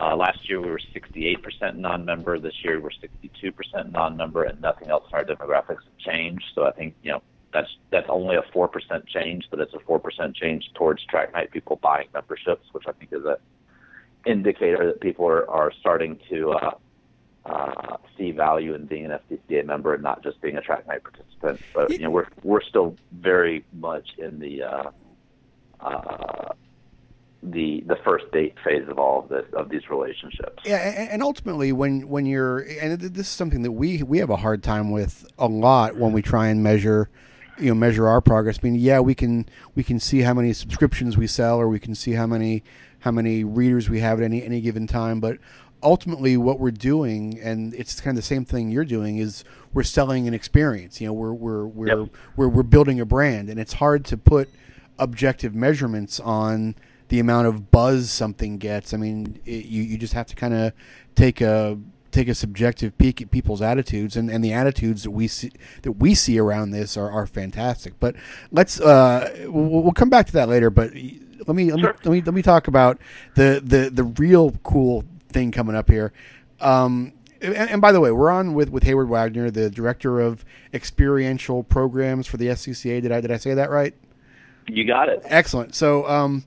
Uh, 0.00 0.14
last 0.14 0.48
year 0.48 0.60
we 0.60 0.70
were 0.70 0.80
68% 0.94 1.74
non-member. 1.74 2.38
This 2.38 2.54
year 2.62 2.80
we're 2.80 2.90
62% 2.90 3.90
non-member, 3.90 4.44
and 4.44 4.60
nothing 4.60 4.90
else 4.90 5.02
in 5.10 5.18
our 5.18 5.24
demographics 5.24 5.82
has 5.82 6.04
changed. 6.06 6.44
So 6.54 6.64
I 6.64 6.70
think 6.70 6.94
you 7.02 7.12
know 7.12 7.22
that's 7.52 7.68
that's 7.90 8.06
only 8.08 8.36
a 8.36 8.42
four 8.52 8.68
percent 8.68 9.06
change, 9.06 9.46
but 9.50 9.58
it's 9.58 9.74
a 9.74 9.80
four 9.80 9.98
percent 9.98 10.36
change 10.36 10.70
towards 10.74 11.04
track 11.06 11.32
night 11.32 11.50
people 11.50 11.76
buying 11.82 12.06
memberships, 12.14 12.66
which 12.72 12.84
I 12.86 12.92
think 12.92 13.12
is 13.12 13.24
a 13.24 13.38
indicator 14.28 14.86
that 14.86 15.00
people 15.00 15.26
are, 15.26 15.48
are 15.50 15.72
starting 15.80 16.18
to 16.30 16.52
uh, 16.52 16.70
uh, 17.46 17.96
see 18.16 18.30
value 18.30 18.74
in 18.74 18.86
being 18.86 19.06
an 19.06 19.18
SCCA 19.30 19.64
member 19.64 19.94
and 19.94 20.02
not 20.02 20.22
just 20.22 20.40
being 20.40 20.56
a 20.56 20.60
track 20.60 20.86
night 20.86 21.02
participant. 21.02 21.60
But 21.74 21.90
you 21.90 22.00
know, 22.00 22.10
we're 22.10 22.28
we're 22.42 22.62
still 22.62 22.96
very 23.12 23.64
much 23.72 24.08
in 24.18 24.38
the 24.38 24.62
uh, 24.62 24.90
uh, 25.80 26.52
the 27.42 27.82
the 27.86 27.96
first 28.04 28.30
date 28.32 28.54
phase 28.64 28.88
of 28.88 28.98
all 28.98 29.20
of 29.20 29.28
this 29.28 29.46
of 29.54 29.70
these 29.70 29.88
relationships. 29.88 30.62
Yeah, 30.64 30.76
and 30.76 31.22
ultimately, 31.22 31.72
when 31.72 32.08
when 32.08 32.26
you're 32.26 32.58
and 32.58 33.00
this 33.00 33.26
is 33.26 33.32
something 33.32 33.62
that 33.62 33.72
we 33.72 34.02
we 34.02 34.18
have 34.18 34.30
a 34.30 34.36
hard 34.36 34.62
time 34.62 34.90
with 34.90 35.26
a 35.38 35.46
lot 35.46 35.96
when 35.96 36.12
we 36.12 36.22
try 36.22 36.48
and 36.48 36.62
measure 36.62 37.08
you 37.58 37.68
know 37.68 37.74
measure 37.74 38.08
our 38.08 38.20
progress. 38.20 38.58
I 38.62 38.66
mean, 38.66 38.74
yeah, 38.74 39.00
we 39.00 39.14
can 39.14 39.46
we 39.74 39.82
can 39.82 40.00
see 40.00 40.20
how 40.20 40.34
many 40.34 40.52
subscriptions 40.52 41.16
we 41.16 41.26
sell, 41.26 41.58
or 41.58 41.68
we 41.68 41.78
can 41.78 41.94
see 41.94 42.12
how 42.12 42.26
many 42.26 42.62
how 43.00 43.10
many 43.10 43.44
readers 43.44 43.88
we 43.88 44.00
have 44.00 44.18
at 44.18 44.24
any 44.24 44.42
any 44.42 44.60
given 44.60 44.86
time, 44.86 45.20
but 45.20 45.38
ultimately 45.82 46.36
what 46.36 46.58
we're 46.58 46.70
doing 46.70 47.38
and 47.40 47.74
it's 47.74 48.00
kind 48.00 48.16
of 48.16 48.22
the 48.22 48.26
same 48.26 48.44
thing 48.44 48.70
you're 48.70 48.84
doing 48.84 49.18
is 49.18 49.44
we're 49.72 49.82
selling 49.82 50.26
an 50.26 50.34
experience. 50.34 51.00
You 51.00 51.08
know 51.08 51.12
we're 51.12 51.32
we're 51.32 51.66
we're 51.66 52.00
yep. 52.00 52.10
we're, 52.36 52.48
we're 52.48 52.62
building 52.62 53.00
a 53.00 53.06
brand 53.06 53.48
and 53.48 53.60
it's 53.60 53.74
hard 53.74 54.04
to 54.06 54.16
put 54.16 54.48
objective 54.98 55.54
measurements 55.54 56.18
on 56.20 56.74
the 57.08 57.20
amount 57.20 57.46
of 57.46 57.70
buzz 57.70 58.10
something 58.10 58.58
gets. 58.58 58.92
I 58.92 58.96
mean 58.96 59.40
it, 59.44 59.66
you 59.66 59.82
you 59.82 59.98
just 59.98 60.14
have 60.14 60.26
to 60.26 60.34
kind 60.34 60.54
of 60.54 60.72
take 61.14 61.40
a 61.40 61.78
take 62.10 62.28
a 62.28 62.34
subjective 62.34 62.96
peek 62.96 63.20
at 63.20 63.30
people's 63.30 63.60
attitudes 63.60 64.16
and, 64.16 64.30
and 64.30 64.42
the 64.42 64.52
attitudes 64.52 65.02
that 65.02 65.10
we 65.10 65.28
see 65.28 65.52
that 65.82 65.92
we 65.92 66.14
see 66.14 66.38
around 66.38 66.70
this 66.70 66.96
are, 66.96 67.10
are 67.10 67.26
fantastic. 67.26 68.00
But 68.00 68.16
let's 68.50 68.80
uh 68.80 69.46
we'll, 69.46 69.82
we'll 69.82 69.92
come 69.92 70.10
back 70.10 70.26
to 70.26 70.32
that 70.32 70.48
later 70.48 70.70
but 70.70 70.92
let 71.46 71.54
me 71.56 71.70
let 71.72 71.80
Sure. 71.80 71.92
me 71.92 71.98
let 72.04 72.12
me 72.12 72.22
let 72.22 72.34
me 72.34 72.42
talk 72.42 72.68
about 72.68 72.98
the 73.34 73.60
the 73.64 73.90
the 73.90 74.04
real 74.04 74.52
cool 74.62 75.04
thing 75.30 75.50
coming 75.50 75.76
up 75.76 75.88
here. 75.90 76.12
Um, 76.60 77.12
and, 77.40 77.54
and 77.54 77.80
by 77.80 77.92
the 77.92 78.00
way, 78.00 78.10
we're 78.10 78.30
on 78.30 78.54
with 78.54 78.70
with 78.70 78.84
Heyward 78.84 79.08
Wagner, 79.08 79.50
the 79.50 79.70
director 79.70 80.20
of 80.20 80.44
experiential 80.74 81.62
programs 81.62 82.26
for 82.26 82.36
the 82.36 82.46
SCCA. 82.46 83.00
Did 83.02 83.12
I 83.12 83.20
did 83.20 83.30
I 83.30 83.36
say 83.36 83.54
that 83.54 83.70
right? 83.70 83.94
You 84.66 84.84
got 84.84 85.08
it. 85.08 85.22
Excellent. 85.24 85.74
So, 85.74 86.06
um, 86.08 86.44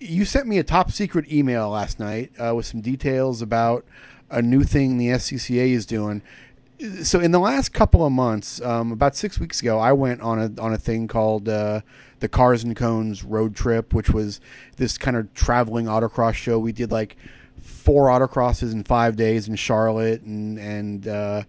you 0.00 0.24
sent 0.24 0.46
me 0.48 0.58
a 0.58 0.64
top 0.64 0.90
secret 0.90 1.30
email 1.32 1.70
last 1.70 2.00
night 2.00 2.32
uh, 2.38 2.54
with 2.54 2.66
some 2.66 2.80
details 2.80 3.40
about 3.42 3.84
a 4.30 4.42
new 4.42 4.64
thing 4.64 4.98
the 4.98 5.08
SCCA 5.08 5.68
is 5.68 5.86
doing. 5.86 6.20
So, 7.04 7.20
in 7.20 7.30
the 7.30 7.38
last 7.38 7.72
couple 7.72 8.04
of 8.04 8.10
months, 8.12 8.60
um, 8.60 8.90
about 8.90 9.14
six 9.14 9.38
weeks 9.38 9.60
ago, 9.62 9.78
I 9.78 9.92
went 9.92 10.20
on 10.20 10.38
a 10.40 10.60
on 10.60 10.72
a 10.72 10.76
thing 10.78 11.06
called 11.06 11.48
uh, 11.48 11.82
the 12.20 12.28
Cars 12.28 12.64
and 12.64 12.76
Cones 12.76 13.24
Road 13.24 13.54
Trip, 13.54 13.92
which 13.92 14.10
was 14.10 14.40
this 14.76 14.98
kind 14.98 15.16
of 15.16 15.32
traveling 15.34 15.86
autocross 15.86 16.34
show. 16.34 16.58
We 16.58 16.72
did 16.72 16.90
like 16.90 17.16
four 17.60 18.08
autocrosses 18.08 18.72
in 18.72 18.84
five 18.84 19.16
days 19.16 19.48
in 19.48 19.56
Charlotte 19.56 20.22
and 20.22 20.58
and 20.58 21.08
uh, 21.08 21.42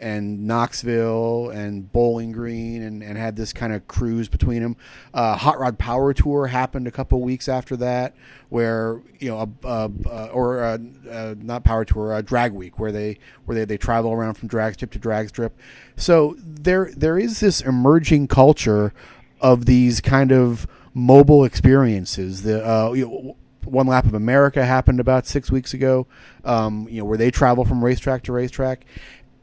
and 0.00 0.46
Knoxville 0.46 1.50
and 1.50 1.92
Bowling 1.92 2.32
Green 2.32 2.82
and, 2.82 3.02
and 3.02 3.18
had 3.18 3.36
this 3.36 3.52
kind 3.52 3.72
of 3.72 3.86
cruise 3.86 4.28
between 4.28 4.62
them. 4.62 4.76
Uh, 5.12 5.36
Hot 5.36 5.58
Rod 5.58 5.78
Power 5.78 6.14
Tour 6.14 6.46
happened 6.46 6.88
a 6.88 6.90
couple 6.90 7.20
weeks 7.20 7.48
after 7.48 7.76
that, 7.76 8.14
where 8.48 9.02
you 9.18 9.28
know, 9.28 9.52
a, 9.62 9.68
a, 9.68 9.90
a, 10.06 10.26
or 10.28 10.62
uh 10.64 10.78
uh 11.08 11.34
not 11.38 11.64
Power 11.64 11.84
Tour, 11.84 12.14
uh, 12.14 12.22
Drag 12.22 12.52
Week, 12.52 12.78
where 12.78 12.92
they 12.92 13.18
where 13.44 13.54
they, 13.54 13.64
they 13.64 13.76
travel 13.76 14.12
around 14.12 14.34
from 14.34 14.48
drag 14.48 14.74
strip 14.74 14.90
to 14.92 14.98
drag 14.98 15.28
strip. 15.28 15.56
So 15.96 16.34
there 16.38 16.90
there 16.96 17.18
is 17.18 17.40
this 17.40 17.60
emerging 17.60 18.28
culture 18.28 18.92
of 19.40 19.66
these 19.66 20.00
kind 20.00 20.32
of 20.32 20.66
mobile 20.94 21.44
experiences. 21.44 22.42
The 22.42 22.66
uh, 22.66 22.92
you 22.92 23.06
know, 23.06 23.36
one 23.64 23.86
lap 23.86 24.04
of 24.04 24.14
America 24.14 24.64
happened 24.64 25.00
about 25.00 25.26
six 25.26 25.50
weeks 25.50 25.74
ago. 25.74 26.06
Um, 26.44 26.86
you 26.90 26.98
know 26.98 27.04
where 27.04 27.18
they 27.18 27.30
travel 27.30 27.64
from 27.64 27.84
racetrack 27.84 28.22
to 28.24 28.32
racetrack, 28.32 28.84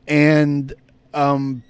and 0.07 0.73
um, 1.13 1.63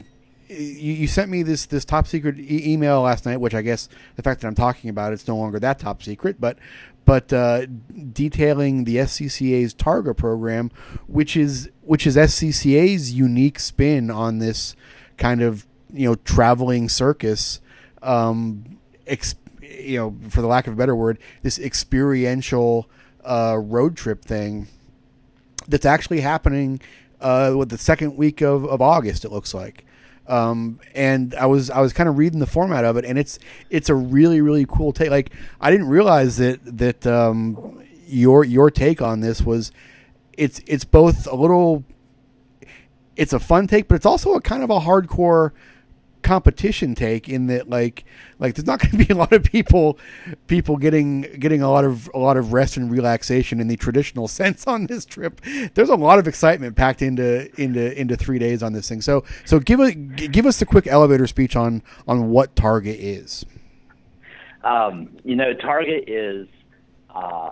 you, 0.47 0.93
you 0.93 1.07
sent 1.07 1.29
me 1.29 1.43
this 1.43 1.65
this 1.65 1.85
top 1.85 2.07
secret 2.07 2.39
e- 2.39 2.73
email 2.73 3.01
last 3.01 3.25
night, 3.25 3.37
which 3.37 3.53
I 3.53 3.61
guess 3.61 3.89
the 4.15 4.23
fact 4.23 4.41
that 4.41 4.47
I'm 4.47 4.55
talking 4.55 4.89
about 4.89 5.13
it's 5.13 5.27
no 5.27 5.35
longer 5.35 5.59
that 5.59 5.79
top 5.79 6.01
secret, 6.03 6.39
but 6.39 6.57
but 7.05 7.31
uh, 7.31 7.65
detailing 8.11 8.83
the 8.83 8.97
SCCA's 8.97 9.73
Targa 9.73 10.15
program, 10.15 10.71
which 11.07 11.37
is 11.37 11.69
which 11.81 12.05
is 12.05 12.15
SCCA's 12.15 13.13
unique 13.13 13.59
spin 13.59 14.11
on 14.11 14.39
this 14.39 14.75
kind 15.17 15.41
of 15.41 15.65
you 15.91 16.09
know 16.09 16.15
traveling 16.15 16.89
circus. 16.89 17.61
Um, 18.07 18.79
ex- 19.05 19.35
you 19.61 19.97
know, 19.97 20.15
for 20.29 20.41
the 20.41 20.47
lack 20.47 20.67
of 20.67 20.73
a 20.73 20.75
better 20.75 20.95
word, 20.95 21.19
this 21.43 21.59
experiential 21.59 22.89
uh, 23.25 23.57
road 23.57 23.97
trip 23.97 24.23
thing 24.23 24.67
that's 25.67 25.85
actually 25.85 26.21
happening 26.21 26.79
uh, 27.19 27.53
with 27.55 27.69
the 27.69 27.77
second 27.77 28.15
week 28.15 28.41
of, 28.41 28.65
of 28.65 28.81
August. 28.81 29.25
It 29.25 29.31
looks 29.31 29.53
like, 29.53 29.85
um, 30.27 30.79
and 30.95 31.35
I 31.35 31.45
was 31.45 31.69
I 31.69 31.81
was 31.81 31.93
kind 31.93 32.07
of 32.07 32.17
reading 32.17 32.39
the 32.39 32.47
format 32.47 32.85
of 32.85 32.97
it, 32.97 33.05
and 33.05 33.17
it's 33.17 33.39
it's 33.69 33.89
a 33.89 33.95
really 33.95 34.41
really 34.41 34.65
cool 34.65 34.93
take. 34.93 35.09
Like 35.09 35.31
I 35.59 35.71
didn't 35.71 35.89
realize 35.89 36.37
that 36.37 36.59
that 36.77 37.05
um, 37.05 37.83
your 38.07 38.43
your 38.43 38.71
take 38.71 39.01
on 39.01 39.19
this 39.19 39.41
was 39.41 39.71
it's 40.33 40.61
it's 40.67 40.85
both 40.85 41.27
a 41.27 41.35
little 41.35 41.83
it's 43.15 43.33
a 43.33 43.39
fun 43.39 43.67
take, 43.67 43.87
but 43.87 43.95
it's 43.95 44.05
also 44.05 44.35
a 44.35 44.41
kind 44.41 44.63
of 44.63 44.69
a 44.69 44.79
hardcore 44.79 45.51
competition 46.27 46.93
take 46.93 47.29
in 47.29 47.47
that 47.47 47.69
like 47.69 48.03
like 48.37 48.55
there's 48.55 48.67
not 48.67 48.79
going 48.81 48.91
to 48.91 48.97
be 48.97 49.13
a 49.13 49.15
lot 49.15 49.31
of 49.31 49.43
people 49.43 49.97
people 50.47 50.75
getting 50.75 51.21
getting 51.39 51.61
a 51.61 51.71
lot 51.71 51.85
of 51.85 52.09
a 52.13 52.19
lot 52.19 52.35
of 52.35 52.51
rest 52.51 52.75
and 52.75 52.91
relaxation 52.91 53.61
in 53.61 53.67
the 53.67 53.77
traditional 53.77 54.27
sense 54.39 54.67
on 54.67 54.87
this 54.87 55.05
trip. 55.05 55.39
There's 55.73 55.89
a 55.89 55.95
lot 55.95 56.19
of 56.19 56.27
excitement 56.27 56.75
packed 56.75 57.01
into 57.01 57.49
into 57.59 57.97
into 57.99 58.17
three 58.17 58.39
days 58.39 58.61
on 58.61 58.73
this 58.73 58.89
thing. 58.89 59.01
So 59.01 59.23
so 59.45 59.59
give 59.59 59.79
us 59.79 59.93
give 59.95 60.45
us 60.45 60.59
the 60.59 60.65
quick 60.65 60.85
elevator 60.85 61.27
speech 61.27 61.55
on 61.55 61.81
on 62.07 62.29
what 62.29 62.55
Targa 62.55 62.95
is. 62.97 63.45
Um, 64.63 65.17
you 65.23 65.37
know, 65.37 65.53
Targa 65.53 66.03
is 66.05 66.47
uh, 67.15 67.51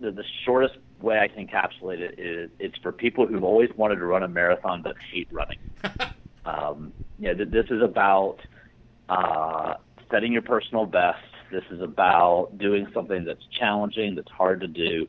the, 0.00 0.10
the 0.10 0.24
shortest 0.44 0.76
way 1.00 1.20
I 1.20 1.28
can 1.28 1.46
encapsulate 1.46 2.00
it 2.00 2.18
is 2.18 2.50
it's 2.58 2.76
for 2.78 2.90
people 2.90 3.26
who've 3.28 3.44
always 3.44 3.70
wanted 3.76 3.96
to 3.96 4.06
run 4.06 4.24
a 4.24 4.28
marathon 4.28 4.82
but 4.82 4.96
hate 5.12 5.28
running. 5.30 5.58
um, 6.44 6.92
you 7.18 7.28
know, 7.28 7.34
th- 7.34 7.50
this 7.50 7.66
is 7.70 7.82
about 7.82 8.38
uh, 9.08 9.74
setting 10.10 10.32
your 10.32 10.42
personal 10.42 10.86
best. 10.86 11.18
This 11.50 11.64
is 11.70 11.80
about 11.80 12.50
doing 12.58 12.86
something 12.92 13.24
that's 13.24 13.44
challenging, 13.58 14.14
that's 14.14 14.30
hard 14.30 14.60
to 14.60 14.68
do. 14.68 15.06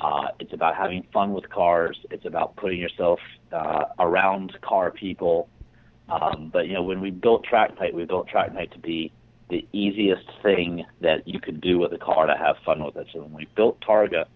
Uh, 0.00 0.28
it's 0.40 0.52
about 0.52 0.74
having 0.76 1.06
fun 1.12 1.32
with 1.32 1.48
cars. 1.50 1.98
It's 2.10 2.24
about 2.24 2.56
putting 2.56 2.80
yourself 2.80 3.20
uh, 3.52 3.84
around 3.98 4.56
car 4.62 4.90
people. 4.90 5.48
Um, 6.08 6.50
but 6.52 6.66
you 6.66 6.74
know, 6.74 6.82
when 6.82 7.00
we 7.00 7.10
built 7.10 7.44
Track 7.44 7.78
Night, 7.80 7.94
we 7.94 8.04
built 8.04 8.28
Track 8.28 8.52
Night 8.52 8.72
to 8.72 8.78
be 8.78 9.12
the 9.50 9.66
easiest 9.72 10.26
thing 10.42 10.84
that 11.00 11.26
you 11.28 11.40
could 11.40 11.60
do 11.60 11.78
with 11.78 11.92
a 11.92 11.98
car 11.98 12.26
to 12.26 12.36
have 12.36 12.56
fun 12.64 12.84
with 12.84 12.96
it. 12.96 13.06
So 13.12 13.20
when 13.20 13.32
we 13.32 13.46
built 13.56 13.80
Targa, 13.80 14.26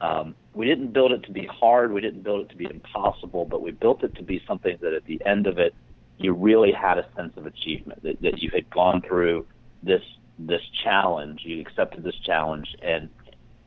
um, 0.00 0.34
we 0.54 0.66
didn't 0.66 0.92
build 0.92 1.12
it 1.12 1.22
to 1.24 1.32
be 1.32 1.46
hard. 1.46 1.92
We 1.92 2.00
didn't 2.00 2.22
build 2.22 2.46
it 2.46 2.48
to 2.50 2.56
be 2.56 2.66
impossible, 2.66 3.44
but 3.44 3.62
we 3.62 3.70
built 3.70 4.02
it 4.02 4.14
to 4.16 4.22
be 4.22 4.42
something 4.46 4.76
that 4.80 4.92
at 4.92 5.04
the 5.04 5.20
end 5.24 5.46
of 5.46 5.58
it, 5.58 5.74
you 6.18 6.32
really 6.32 6.72
had 6.72 6.98
a 6.98 7.06
sense 7.14 7.36
of 7.36 7.46
achievement 7.46 8.02
that, 8.02 8.20
that 8.22 8.42
you 8.42 8.50
had 8.54 8.68
gone 8.70 9.02
through 9.02 9.46
this 9.82 10.02
this 10.38 10.62
challenge. 10.84 11.42
You 11.44 11.60
accepted 11.60 12.02
this 12.04 12.16
challenge, 12.24 12.74
and 12.82 13.08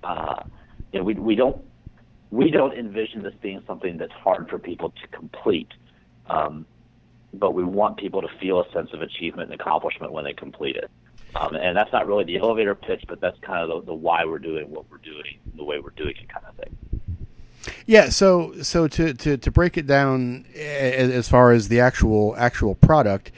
uh, 0.03 0.44
you 0.91 1.00
know, 1.00 1.06
we 1.06 1.13
we 1.15 1.36
don't 1.36 1.63
we 2.32 2.51
don't 2.51 2.74
envision 2.74 3.24
this 3.24 3.34
being 3.41 3.62
something 3.65 3.98
that's 3.98 4.13
hard 4.13 4.50
for 4.50 4.60
people 4.60 4.91
to 5.01 5.08
complete. 5.08 5.70
Um, 6.27 6.65
but 7.34 7.53
we 7.53 7.63
want 7.63 7.98
people 7.98 8.22
to 8.22 8.27
feel 8.39 8.60
a 8.60 8.72
sense 8.72 8.89
of 8.94 9.01
achievement 9.01 9.51
and 9.51 9.60
accomplishment 9.60 10.12
when 10.12 10.24
they 10.24 10.34
complete 10.34 10.75
it. 10.75 10.89
Um, 11.36 11.56
and 11.56 11.77
that's 11.77 11.91
not 11.91 12.08
really 12.08 12.24
the 12.24 12.38
elevator 12.38 12.74
pitch, 12.74 13.03
but 13.08 13.22
that's 13.22 13.38
kind 13.41 13.70
of 13.70 13.86
the, 13.86 13.88
the 13.88 13.94
why 13.94 14.25
we're 14.25 14.39
doing 14.39 14.70
what 14.72 14.89
we're 14.89 14.98
doing, 14.98 15.39
the 15.56 15.63
way 15.63 15.79
we're 15.79 15.91
doing 15.91 16.15
it, 16.20 16.27
kind 16.27 16.46
of 16.48 16.56
thing. 16.56 16.75
Yeah, 17.85 18.09
so 18.09 18.61
so 18.61 18.88
to, 18.88 19.13
to, 19.13 19.38
to 19.38 19.51
break 19.51 19.77
it 19.77 19.88
down 19.88 20.45
as, 20.55 21.27
far 21.27 21.51
as 21.51 21.67
the 21.67 21.79
actual 21.79 22.35
actual 22.38 22.75
product, 22.75 23.31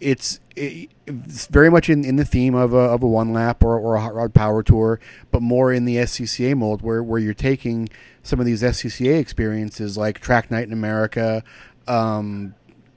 it's, 0.00 0.40
it's 0.54 1.46
very 1.46 1.70
much 1.70 1.88
in, 1.88 2.04
in 2.04 2.16
the 2.16 2.24
theme 2.24 2.54
of 2.54 2.72
a, 2.72 2.78
of 2.78 3.02
a 3.02 3.06
one 3.06 3.32
lap 3.32 3.62
or, 3.62 3.78
or 3.78 3.96
a 3.96 4.00
hot 4.00 4.14
rod 4.14 4.34
power 4.34 4.62
tour, 4.62 5.00
but 5.30 5.42
more 5.42 5.72
in 5.72 5.84
the 5.84 5.96
SCCA 5.96 6.56
mold 6.56 6.82
where, 6.82 7.02
where 7.02 7.18
you're 7.18 7.34
taking 7.34 7.88
some 8.22 8.40
of 8.40 8.46
these 8.46 8.62
SCCA 8.62 9.18
experiences 9.18 9.96
like 9.96 10.20
Track 10.20 10.50
Night 10.50 10.66
in 10.66 10.72
America, 10.72 11.42
um, 11.86 12.54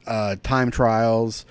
uh, 0.08 0.36
time 0.43 0.72
trials, 0.72 1.46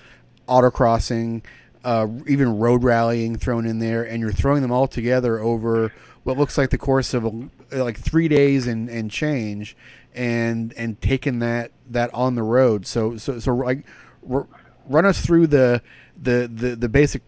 autocrossing, 0.47 1.43
uh, 1.83 2.07
even 2.27 2.59
road 2.59 2.83
rallying 2.83 3.37
thrown 3.37 3.65
in 3.65 3.79
there, 3.79 4.03
and 4.03 4.19
you're 4.19 4.33
throwing 4.33 4.61
them 4.61 4.71
all 4.71 4.87
together 4.87 5.39
over 5.39 5.93
what 6.23 6.37
looks 6.37 6.57
like 6.57 6.69
the 6.69 6.77
course 6.77 7.13
of 7.13 7.25
a, 7.25 7.49
like 7.71 7.97
three 7.97 8.27
days 8.27 8.67
and, 8.67 8.89
and 8.89 9.09
change, 9.11 9.75
and 10.13 10.73
and 10.73 11.01
taking 11.01 11.39
that 11.39 11.71
that 11.89 12.13
on 12.13 12.35
the 12.35 12.43
road. 12.43 12.85
So 12.85 13.17
so 13.17 13.39
so 13.39 13.55
like 13.55 13.85
run 14.21 15.05
us 15.05 15.21
through 15.25 15.47
the 15.47 15.81
the 16.21 16.49
the, 16.53 16.75
the 16.75 16.89
basic 16.89 17.21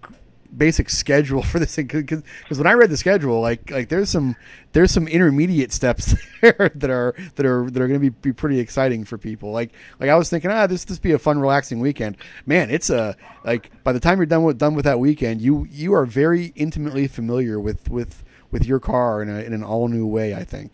basic 0.55 0.89
schedule 0.89 1.41
for 1.43 1.59
this 1.59 1.75
thing 1.75 1.87
because 1.87 2.23
when 2.49 2.67
I 2.67 2.73
read 2.73 2.89
the 2.89 2.97
schedule, 2.97 3.41
like 3.41 3.69
like 3.71 3.89
there's 3.89 4.09
some 4.09 4.35
there's 4.73 4.91
some 4.91 5.07
intermediate 5.07 5.71
steps 5.71 6.15
there 6.41 6.71
that 6.75 6.89
are 6.89 7.15
that 7.35 7.45
are 7.45 7.69
that 7.69 7.81
are 7.81 7.87
going 7.87 7.99
to 7.99 8.09
be, 8.09 8.09
be 8.09 8.33
pretty 8.33 8.59
exciting 8.59 9.05
for 9.05 9.17
people. 9.17 9.51
Like 9.51 9.71
like 9.99 10.09
I 10.09 10.15
was 10.15 10.29
thinking, 10.29 10.51
ah, 10.51 10.67
this 10.67 10.85
this 10.85 10.99
be 10.99 11.11
a 11.13 11.19
fun, 11.19 11.39
relaxing 11.39 11.79
weekend. 11.79 12.17
Man, 12.45 12.69
it's 12.69 12.89
a 12.89 13.15
like 13.43 13.71
by 13.83 13.93
the 13.93 13.99
time 13.99 14.17
you're 14.17 14.25
done 14.25 14.43
with 14.43 14.57
done 14.57 14.75
with 14.75 14.85
that 14.85 14.99
weekend, 14.99 15.41
you 15.41 15.67
you 15.69 15.93
are 15.93 16.05
very 16.05 16.53
intimately 16.55 17.07
familiar 17.07 17.59
with 17.59 17.89
with 17.89 18.23
with 18.51 18.65
your 18.65 18.79
car 18.79 19.21
in, 19.21 19.29
a, 19.29 19.39
in 19.39 19.53
an 19.53 19.63
all 19.63 19.87
new 19.87 20.05
way. 20.05 20.35
I 20.35 20.43
think. 20.43 20.73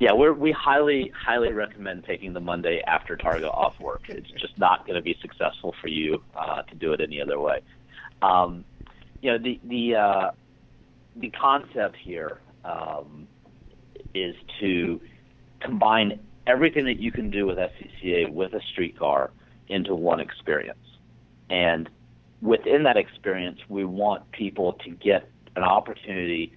Yeah, 0.00 0.14
we're, 0.14 0.32
we 0.32 0.50
highly, 0.50 1.12
highly 1.14 1.52
recommend 1.52 2.04
taking 2.04 2.32
the 2.32 2.40
Monday 2.40 2.82
after 2.86 3.18
Targa 3.18 3.52
off 3.52 3.78
work. 3.78 4.04
It's 4.08 4.30
just 4.30 4.56
not 4.56 4.86
going 4.86 4.94
to 4.94 5.02
be 5.02 5.14
successful 5.20 5.74
for 5.78 5.88
you 5.88 6.22
uh, 6.34 6.62
to 6.62 6.74
do 6.74 6.94
it 6.94 7.02
any 7.02 7.20
other 7.20 7.38
way. 7.38 7.60
Um, 8.22 8.64
you 9.20 9.30
know, 9.30 9.38
the 9.38 9.60
the 9.64 9.96
uh, 9.96 10.30
the 11.16 11.28
concept 11.30 11.96
here 11.96 12.40
um, 12.64 13.28
is 14.14 14.34
to 14.60 15.02
combine 15.60 16.18
everything 16.46 16.86
that 16.86 16.98
you 16.98 17.12
can 17.12 17.30
do 17.30 17.46
with 17.46 17.58
SCCA 17.58 18.32
with 18.32 18.54
a 18.54 18.60
street 18.72 18.98
car 18.98 19.30
into 19.68 19.94
one 19.94 20.18
experience, 20.18 20.78
and 21.50 21.90
within 22.40 22.84
that 22.84 22.96
experience, 22.96 23.60
we 23.68 23.84
want 23.84 24.30
people 24.32 24.72
to 24.84 24.90
get 24.90 25.28
an 25.56 25.62
opportunity 25.62 26.56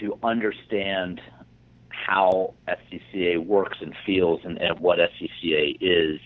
to 0.00 0.18
understand 0.22 1.20
how 1.88 2.54
SCCA 2.68 3.44
works 3.44 3.78
and 3.80 3.94
feels 4.04 4.40
and, 4.44 4.58
and 4.58 4.78
what 4.80 4.98
SCCA 4.98 5.76
is. 5.80 6.20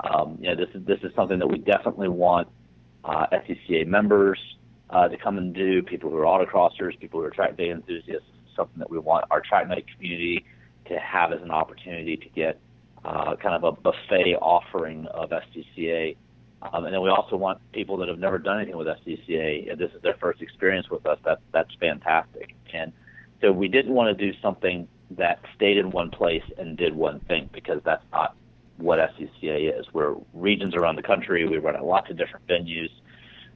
Um, 0.00 0.38
you 0.40 0.48
know, 0.48 0.56
this 0.56 0.74
is 0.74 0.86
this 0.86 1.00
is 1.02 1.12
something 1.16 1.38
that 1.40 1.46
we 1.46 1.58
definitely 1.58 2.08
want 2.08 2.48
uh, 3.04 3.26
SCCA 3.32 3.86
members 3.86 4.38
uh, 4.90 5.08
to 5.08 5.16
come 5.16 5.38
and 5.38 5.54
do, 5.54 5.82
people 5.82 6.10
who 6.10 6.16
are 6.18 6.24
autocrossers, 6.24 6.98
people 6.98 7.20
who 7.20 7.26
are 7.26 7.30
track 7.30 7.56
day 7.56 7.70
enthusiasts. 7.70 8.26
Something 8.56 8.78
that 8.78 8.90
we 8.90 8.98
want 8.98 9.24
our 9.30 9.40
track 9.40 9.68
night 9.68 9.86
community 9.94 10.44
to 10.86 10.98
have 10.98 11.32
as 11.32 11.40
an 11.42 11.50
opportunity 11.50 12.16
to 12.16 12.28
get 12.30 12.60
uh, 13.04 13.36
kind 13.36 13.54
of 13.54 13.64
a 13.64 13.72
buffet 13.72 14.34
offering 14.40 15.06
of 15.06 15.30
SCCA. 15.30 16.16
Um, 16.60 16.84
and 16.84 16.92
then 16.92 17.00
we 17.00 17.08
also 17.08 17.36
want 17.36 17.60
people 17.72 17.96
that 17.98 18.08
have 18.08 18.18
never 18.18 18.38
done 18.38 18.58
anything 18.58 18.76
with 18.76 18.88
SCCA. 18.88 19.78
this 19.78 19.92
is 19.92 20.02
their 20.02 20.16
first 20.20 20.42
experience 20.42 20.90
with 20.90 21.06
us. 21.06 21.18
That 21.24 21.38
that's 21.52 21.70
fantastic. 21.78 22.54
And 22.72 22.92
so 23.40 23.52
we 23.52 23.68
didn't 23.68 23.94
want 23.94 24.16
to 24.16 24.32
do 24.32 24.36
something 24.40 24.88
that 25.12 25.40
stayed 25.54 25.78
in 25.78 25.90
one 25.90 26.10
place 26.10 26.42
and 26.58 26.76
did 26.76 26.94
one 26.94 27.20
thing 27.20 27.48
because 27.52 27.80
that's 27.84 28.04
not 28.12 28.36
what 28.76 28.98
SCCA 28.98 29.78
is. 29.78 29.86
We're 29.92 30.14
regions 30.34 30.74
around 30.74 30.96
the 30.96 31.02
country. 31.02 31.46
We 31.46 31.58
run 31.58 31.76
at 31.76 31.84
lots 31.84 32.10
of 32.10 32.16
different 32.16 32.46
venues. 32.46 32.90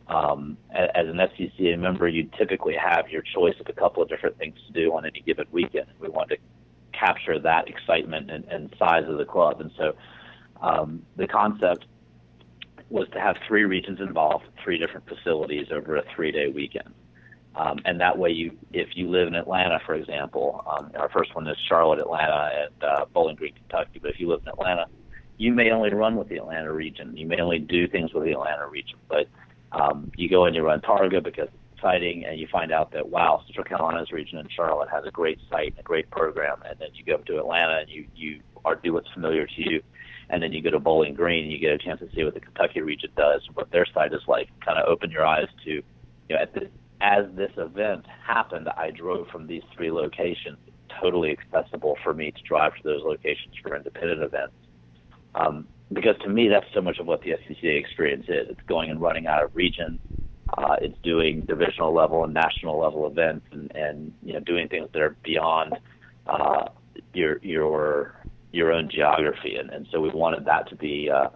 Um, 0.08 0.56
as 0.74 1.06
an 1.06 1.16
SCCA 1.16 1.78
member, 1.78 2.08
you 2.08 2.28
typically 2.36 2.74
have 2.74 3.08
your 3.08 3.22
choice 3.22 3.54
of 3.60 3.68
a 3.68 3.72
couple 3.72 4.02
of 4.02 4.08
different 4.08 4.36
things 4.38 4.56
to 4.66 4.72
do 4.72 4.92
on 4.94 5.06
any 5.06 5.20
given 5.20 5.46
weekend. 5.52 5.86
We 6.00 6.08
want 6.08 6.30
to 6.30 6.36
capture 6.92 7.38
that 7.38 7.68
excitement 7.68 8.30
and, 8.30 8.44
and 8.46 8.74
size 8.78 9.04
of 9.08 9.18
the 9.18 9.24
club, 9.24 9.60
and 9.60 9.70
so 9.76 9.94
um, 10.60 11.02
the 11.16 11.26
concept 11.26 11.86
was 12.90 13.08
to 13.12 13.20
have 13.20 13.36
three 13.48 13.64
regions 13.64 14.00
involved, 14.00 14.44
three 14.62 14.76
different 14.76 15.08
facilities 15.08 15.68
over 15.72 15.96
a 15.96 16.02
three-day 16.14 16.48
weekend. 16.48 16.92
Um, 17.54 17.78
and 17.84 18.00
that 18.00 18.16
way, 18.16 18.30
you 18.30 18.56
if 18.72 18.88
you 18.94 19.10
live 19.10 19.28
in 19.28 19.34
Atlanta, 19.34 19.78
for 19.84 19.94
example, 19.94 20.64
um, 20.66 20.90
our 20.98 21.10
first 21.10 21.34
one 21.34 21.46
is 21.46 21.56
Charlotte, 21.68 21.98
Atlanta, 21.98 22.50
and 22.64 22.84
uh, 22.84 23.04
Bowling 23.12 23.36
Green, 23.36 23.52
Kentucky. 23.54 23.98
But 24.00 24.12
if 24.12 24.20
you 24.20 24.28
live 24.28 24.40
in 24.42 24.48
Atlanta, 24.48 24.86
you 25.36 25.52
may 25.52 25.70
only 25.70 25.92
run 25.92 26.16
with 26.16 26.28
the 26.28 26.36
Atlanta 26.36 26.72
region. 26.72 27.16
You 27.16 27.26
may 27.26 27.40
only 27.40 27.58
do 27.58 27.86
things 27.88 28.14
with 28.14 28.24
the 28.24 28.32
Atlanta 28.32 28.66
region. 28.68 28.98
But 29.08 29.28
um, 29.72 30.10
you 30.16 30.28
go 30.28 30.46
and 30.46 30.56
you 30.56 30.62
run 30.62 30.80
Targa 30.80 31.22
because 31.22 31.48
it's 31.48 31.78
exciting, 31.78 32.24
and 32.24 32.38
you 32.38 32.48
find 32.50 32.72
out 32.72 32.90
that 32.92 33.08
wow, 33.08 33.42
Central 33.46 33.64
Carolina's 33.64 34.12
region 34.12 34.38
in 34.38 34.48
Charlotte 34.48 34.88
has 34.88 35.04
a 35.06 35.10
great 35.10 35.38
site, 35.50 35.72
and 35.72 35.78
a 35.78 35.82
great 35.82 36.10
program, 36.10 36.62
and 36.68 36.78
then 36.78 36.88
you 36.94 37.04
go 37.04 37.18
to 37.18 37.38
Atlanta 37.38 37.80
and 37.80 37.90
you 37.90 38.06
you 38.14 38.40
are 38.64 38.76
do 38.76 38.94
what's 38.94 39.10
familiar 39.12 39.46
to 39.46 39.70
you, 39.70 39.82
and 40.30 40.42
then 40.42 40.52
you 40.52 40.62
go 40.62 40.70
to 40.70 40.80
Bowling 40.80 41.14
Green 41.14 41.44
and 41.44 41.52
you 41.52 41.58
get 41.58 41.72
a 41.72 41.78
chance 41.78 42.00
to 42.00 42.08
see 42.14 42.24
what 42.24 42.32
the 42.32 42.40
Kentucky 42.40 42.80
region 42.80 43.10
does, 43.16 43.42
what 43.52 43.70
their 43.70 43.86
site 43.92 44.12
is 44.14 44.22
like. 44.26 44.48
Kind 44.64 44.78
of 44.78 44.88
open 44.88 45.10
your 45.10 45.26
eyes 45.26 45.48
to, 45.64 45.70
you 45.70 45.82
know, 46.30 46.36
at 46.36 46.54
this 46.54 46.68
as 47.02 47.26
this 47.34 47.50
event 47.56 48.06
happened, 48.24 48.68
I 48.68 48.92
drove 48.92 49.26
from 49.28 49.48
these 49.48 49.62
three 49.76 49.90
locations, 49.90 50.56
totally 51.00 51.36
accessible 51.36 51.98
for 52.02 52.14
me 52.14 52.30
to 52.30 52.42
drive 52.42 52.76
to 52.76 52.82
those 52.84 53.02
locations 53.02 53.54
for 53.60 53.76
independent 53.76 54.22
events. 54.22 54.54
Um, 55.34 55.66
because 55.92 56.16
to 56.22 56.28
me, 56.28 56.48
that's 56.48 56.66
so 56.72 56.80
much 56.80 56.98
of 56.98 57.06
what 57.06 57.20
the 57.22 57.30
SCCA 57.30 57.78
experience 57.78 58.26
is. 58.28 58.48
It's 58.50 58.60
going 58.68 58.90
and 58.90 59.00
running 59.00 59.26
out 59.26 59.42
of 59.42 59.54
region. 59.54 59.98
Uh, 60.56 60.76
it's 60.80 60.96
doing 61.02 61.40
divisional 61.40 61.92
level 61.92 62.24
and 62.24 62.32
national 62.32 62.78
level 62.78 63.06
events, 63.06 63.46
and, 63.52 63.74
and 63.74 64.12
you 64.22 64.34
know 64.34 64.40
doing 64.40 64.68
things 64.68 64.88
that 64.92 65.02
are 65.02 65.16
beyond 65.24 65.74
uh, 66.26 66.66
your 67.14 67.38
your 67.42 68.14
your 68.52 68.72
own 68.72 68.88
geography. 68.90 69.56
And, 69.56 69.70
and 69.70 69.88
so 69.90 70.00
we 70.00 70.10
wanted 70.10 70.44
that 70.44 70.68
to 70.68 70.76
be 70.76 71.10
uh, 71.10 71.28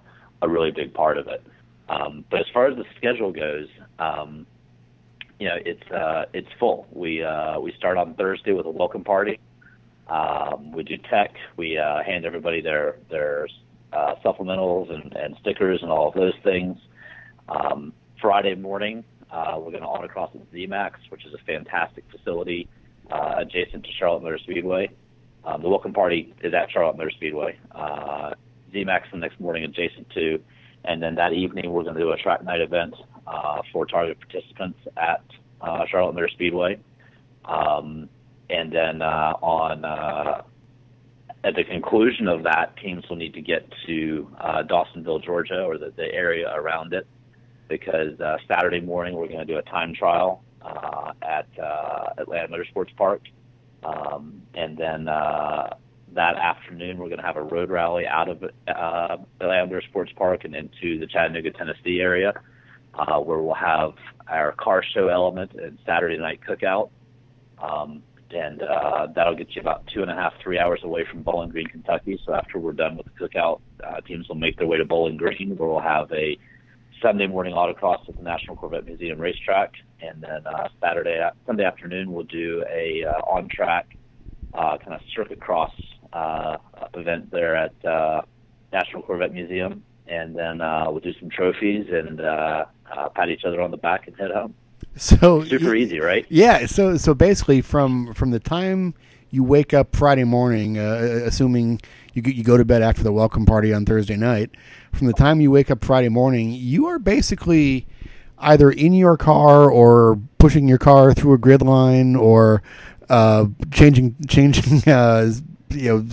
a 0.42 0.48
really 0.48 0.70
big 0.70 0.94
part 0.94 1.18
of 1.18 1.26
it. 1.28 1.42
Um, 1.88 2.24
but 2.30 2.40
as 2.40 2.46
far 2.52 2.66
as 2.66 2.76
the 2.76 2.84
schedule 2.96 3.32
goes, 3.32 3.68
um, 3.98 4.46
you 5.38 5.48
know, 5.48 5.56
it's 5.64 5.90
uh, 5.90 6.24
it's 6.32 6.48
full. 6.58 6.86
We 6.92 7.22
uh, 7.22 7.60
we 7.60 7.72
start 7.76 7.98
on 7.98 8.14
Thursday 8.14 8.52
with 8.52 8.66
a 8.66 8.70
welcome 8.70 9.04
party. 9.04 9.38
Um, 10.08 10.72
we 10.72 10.82
do 10.82 10.96
tech. 10.96 11.34
We 11.56 11.78
uh, 11.78 12.02
hand 12.02 12.24
everybody 12.24 12.60
their 12.60 12.96
their 13.10 13.48
uh, 13.92 14.14
supplementals 14.24 14.92
and, 14.92 15.14
and 15.14 15.36
stickers 15.40 15.80
and 15.82 15.90
all 15.90 16.08
of 16.08 16.14
those 16.14 16.34
things. 16.42 16.78
Um, 17.48 17.92
Friday 18.20 18.54
morning, 18.54 19.04
uh, 19.30 19.56
we're 19.58 19.72
going 19.72 19.82
to 19.82 19.86
autocross 19.86 20.34
at 20.34 20.52
ZMAX, 20.52 20.92
which 21.10 21.26
is 21.26 21.34
a 21.34 21.38
fantastic 21.44 22.04
facility 22.10 22.68
uh, 23.10 23.34
adjacent 23.38 23.84
to 23.84 23.90
Charlotte 23.98 24.22
Motor 24.22 24.38
Speedway. 24.38 24.90
Um, 25.44 25.62
the 25.62 25.68
welcome 25.68 25.92
party 25.92 26.34
is 26.42 26.54
at 26.54 26.70
Charlotte 26.70 26.96
Motor 26.96 27.10
Speedway. 27.10 27.58
Uh, 27.72 28.32
ZMAX 28.72 29.02
the 29.12 29.18
next 29.18 29.38
morning 29.38 29.64
adjacent 29.64 30.08
to, 30.10 30.40
and 30.84 31.02
then 31.02 31.14
that 31.16 31.32
evening 31.34 31.70
we're 31.70 31.82
going 31.82 31.94
to 31.94 32.00
do 32.00 32.10
a 32.10 32.16
track 32.16 32.42
night 32.42 32.60
event 32.60 32.94
uh, 33.26 33.62
for 33.72 33.86
Targa 33.86 34.16
participants 34.18 34.78
at 34.96 35.22
uh, 35.60 35.84
Charlotte 35.90 36.14
Motor 36.14 36.28
Speedway. 36.28 36.78
Um, 37.44 38.08
and 38.48 38.72
then 38.72 39.02
uh, 39.02 39.34
on 39.42 39.84
uh, 39.84 40.42
at 41.44 41.54
the 41.54 41.64
conclusion 41.64 42.28
of 42.28 42.42
that, 42.44 42.76
teams 42.76 43.04
will 43.08 43.16
need 43.16 43.34
to 43.34 43.40
get 43.40 43.68
to 43.86 44.28
uh, 44.40 44.62
Dawsonville, 44.62 45.24
Georgia, 45.24 45.62
or 45.62 45.78
the, 45.78 45.92
the 45.96 46.12
area 46.12 46.52
around 46.52 46.92
it, 46.92 47.06
because 47.68 48.18
uh, 48.20 48.36
Saturday 48.48 48.80
morning 48.80 49.14
we're 49.14 49.28
going 49.28 49.38
to 49.38 49.44
do 49.44 49.58
a 49.58 49.62
time 49.62 49.94
trial 49.94 50.42
uh, 50.62 51.12
at 51.22 51.46
uh, 51.62 52.08
Atlanta 52.18 52.48
Motorsports 52.48 52.94
Park, 52.96 53.22
um, 53.84 54.42
and 54.54 54.76
then 54.76 55.06
uh, 55.06 55.74
that 56.14 56.36
afternoon 56.36 56.98
we're 56.98 57.08
going 57.08 57.20
to 57.20 57.26
have 57.26 57.36
a 57.36 57.42
road 57.42 57.70
rally 57.70 58.06
out 58.06 58.28
of 58.28 58.42
uh, 58.42 59.16
Atlanta 59.40 59.68
Motorsports 59.68 60.14
Park 60.16 60.44
and 60.44 60.56
into 60.56 60.98
the 60.98 61.06
Chattanooga, 61.06 61.52
Tennessee 61.52 62.00
area 62.00 62.32
uh, 62.98 63.18
where 63.20 63.38
we'll 63.38 63.54
have 63.54 63.92
our 64.28 64.52
car 64.52 64.82
show 64.94 65.08
element 65.08 65.52
and 65.52 65.78
Saturday 65.86 66.18
night 66.18 66.40
cookout. 66.46 66.90
Um, 67.62 68.02
and 68.30 68.60
uh, 68.62 69.06
that'll 69.14 69.36
get 69.36 69.54
you 69.54 69.60
about 69.60 69.84
two 69.94 70.02
and 70.02 70.10
a 70.10 70.14
half, 70.14 70.32
three 70.42 70.58
hours 70.58 70.80
away 70.82 71.04
from 71.08 71.22
Bowling 71.22 71.50
Green, 71.50 71.66
Kentucky. 71.66 72.18
So 72.26 72.34
after 72.34 72.58
we're 72.58 72.72
done 72.72 72.96
with 72.96 73.06
the 73.06 73.12
cookout, 73.12 73.60
uh, 73.86 74.00
teams 74.00 74.28
will 74.28 74.34
make 74.36 74.58
their 74.58 74.66
way 74.66 74.78
to 74.78 74.84
Bowling 74.84 75.16
Green, 75.16 75.56
where 75.56 75.68
we'll 75.68 75.80
have 75.80 76.10
a 76.12 76.36
Sunday 77.02 77.26
morning 77.26 77.54
autocross 77.54 78.08
at 78.08 78.16
the 78.16 78.22
National 78.22 78.56
Corvette 78.56 78.84
Museum 78.84 79.20
racetrack, 79.20 79.72
and 80.00 80.22
then 80.22 80.46
uh, 80.46 80.68
Saturday, 80.80 81.20
Sunday 81.46 81.64
afternoon, 81.64 82.12
we'll 82.12 82.24
do 82.24 82.64
a 82.70 83.04
uh, 83.04 83.20
on-track 83.30 83.96
uh, 84.54 84.78
kind 84.78 84.94
of 84.94 85.00
circuit 85.14 85.40
cross 85.40 85.72
uh, 86.12 86.56
event 86.94 87.30
there 87.30 87.54
at 87.54 87.84
uh, 87.84 88.22
National 88.72 89.02
Corvette 89.02 89.32
Museum, 89.32 89.84
and 90.08 90.34
then 90.34 90.60
uh, 90.60 90.86
we'll 90.88 91.00
do 91.00 91.12
some 91.20 91.28
trophies 91.30 91.86
and 91.92 92.20
uh, 92.20 92.64
uh, 92.94 93.08
pat 93.08 93.28
each 93.28 93.44
other 93.44 93.60
on 93.60 93.70
the 93.70 93.76
back 93.76 94.06
and 94.06 94.16
head 94.16 94.30
home. 94.30 94.54
So 94.96 95.44
super 95.44 95.74
easy, 95.74 96.00
right? 96.00 96.26
Yeah. 96.28 96.66
So 96.66 96.96
so 96.96 97.14
basically, 97.14 97.60
from 97.60 98.14
from 98.14 98.30
the 98.30 98.40
time 98.40 98.94
you 99.30 99.44
wake 99.44 99.74
up 99.74 99.94
Friday 99.94 100.24
morning, 100.24 100.78
uh, 100.78 101.20
assuming 101.24 101.80
you 102.14 102.22
you 102.24 102.42
go 102.42 102.56
to 102.56 102.64
bed 102.64 102.82
after 102.82 103.02
the 103.02 103.12
welcome 103.12 103.44
party 103.44 103.72
on 103.74 103.84
Thursday 103.84 104.16
night, 104.16 104.50
from 104.92 105.06
the 105.06 105.12
time 105.12 105.40
you 105.40 105.50
wake 105.50 105.70
up 105.70 105.84
Friday 105.84 106.08
morning, 106.08 106.50
you 106.52 106.86
are 106.86 106.98
basically 106.98 107.86
either 108.38 108.70
in 108.70 108.92
your 108.92 109.16
car 109.16 109.70
or 109.70 110.18
pushing 110.38 110.68
your 110.68 110.78
car 110.78 111.12
through 111.12 111.34
a 111.34 111.38
grid 111.38 111.62
line 111.62 112.16
or 112.16 112.62
uh, 113.08 113.46
changing 113.70 114.16
changing 114.28 114.82
uh, 114.90 115.30
you 115.70 115.88
know 115.88 116.06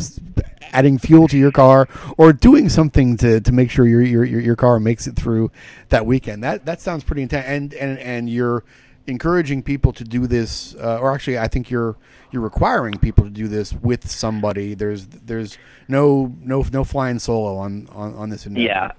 adding 0.71 0.97
fuel 0.97 1.27
to 1.27 1.37
your 1.37 1.51
car 1.51 1.87
or 2.17 2.33
doing 2.33 2.67
something 2.67 3.15
to, 3.17 3.39
to 3.39 3.51
make 3.51 3.69
sure 3.69 3.85
your, 3.85 4.01
your 4.01 4.25
your 4.25 4.55
car 4.55 4.79
makes 4.79 5.07
it 5.07 5.15
through 5.15 5.51
that 5.89 6.05
weekend. 6.05 6.43
That 6.43 6.65
that 6.65 6.81
sounds 6.81 7.03
pretty 7.03 7.21
intense. 7.21 7.45
And 7.47 7.73
and 7.73 7.99
and 7.99 8.29
you're 8.29 8.63
encouraging 9.05 9.63
people 9.63 9.91
to 9.93 10.03
do 10.03 10.27
this, 10.27 10.75
uh, 10.75 10.97
or 10.99 11.13
actually, 11.13 11.37
I 11.37 11.47
think 11.47 11.69
you're 11.69 11.95
you're 12.31 12.41
requiring 12.41 12.97
people 12.97 13.23
to 13.23 13.29
do 13.29 13.47
this 13.47 13.73
with 13.73 14.09
somebody. 14.09 14.73
There's 14.73 15.07
there's 15.07 15.57
no 15.87 16.33
no 16.39 16.65
no 16.71 16.83
flying 16.83 17.19
solo 17.19 17.57
on 17.57 17.87
on, 17.91 18.15
on 18.15 18.29
this. 18.29 18.45
Endeavor. 18.45 18.65
Yeah. 18.65 18.91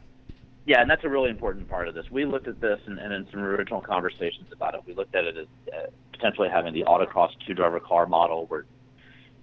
Yeah, 0.66 0.80
and 0.80 0.88
that's 0.88 1.04
a 1.04 1.10
really 1.10 1.28
important 1.28 1.68
part 1.68 1.88
of 1.88 1.94
this. 1.94 2.10
We 2.10 2.24
looked 2.24 2.48
at 2.48 2.58
this, 2.58 2.80
and, 2.86 2.98
and 2.98 3.12
in 3.12 3.26
some 3.30 3.40
original 3.40 3.82
conversations 3.82 4.50
about 4.50 4.74
it, 4.74 4.80
we 4.86 4.94
looked 4.94 5.14
at 5.14 5.24
it 5.24 5.36
as 5.36 5.46
uh, 5.70 5.90
potentially 6.10 6.48
having 6.48 6.72
the 6.72 6.84
autocross 6.84 7.32
two-driver 7.46 7.80
car 7.80 8.06
model, 8.06 8.46
where 8.46 8.64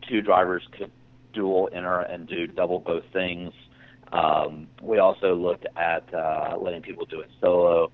two 0.10 0.24
drivers 0.24 0.64
could 0.72 0.92
dual 1.34 1.70
enter 1.74 2.02
and 2.02 2.28
do 2.28 2.48
double 2.48 2.80
both 2.80 3.04
things. 3.14 3.54
Um, 4.12 4.68
we 4.82 5.00
also 5.00 5.36
looked 5.36 5.66
at 5.78 6.14
uh, 6.14 6.58
letting 6.60 6.82
people 6.82 7.06
do 7.06 7.22
it 7.22 7.30
solo, 7.40 7.92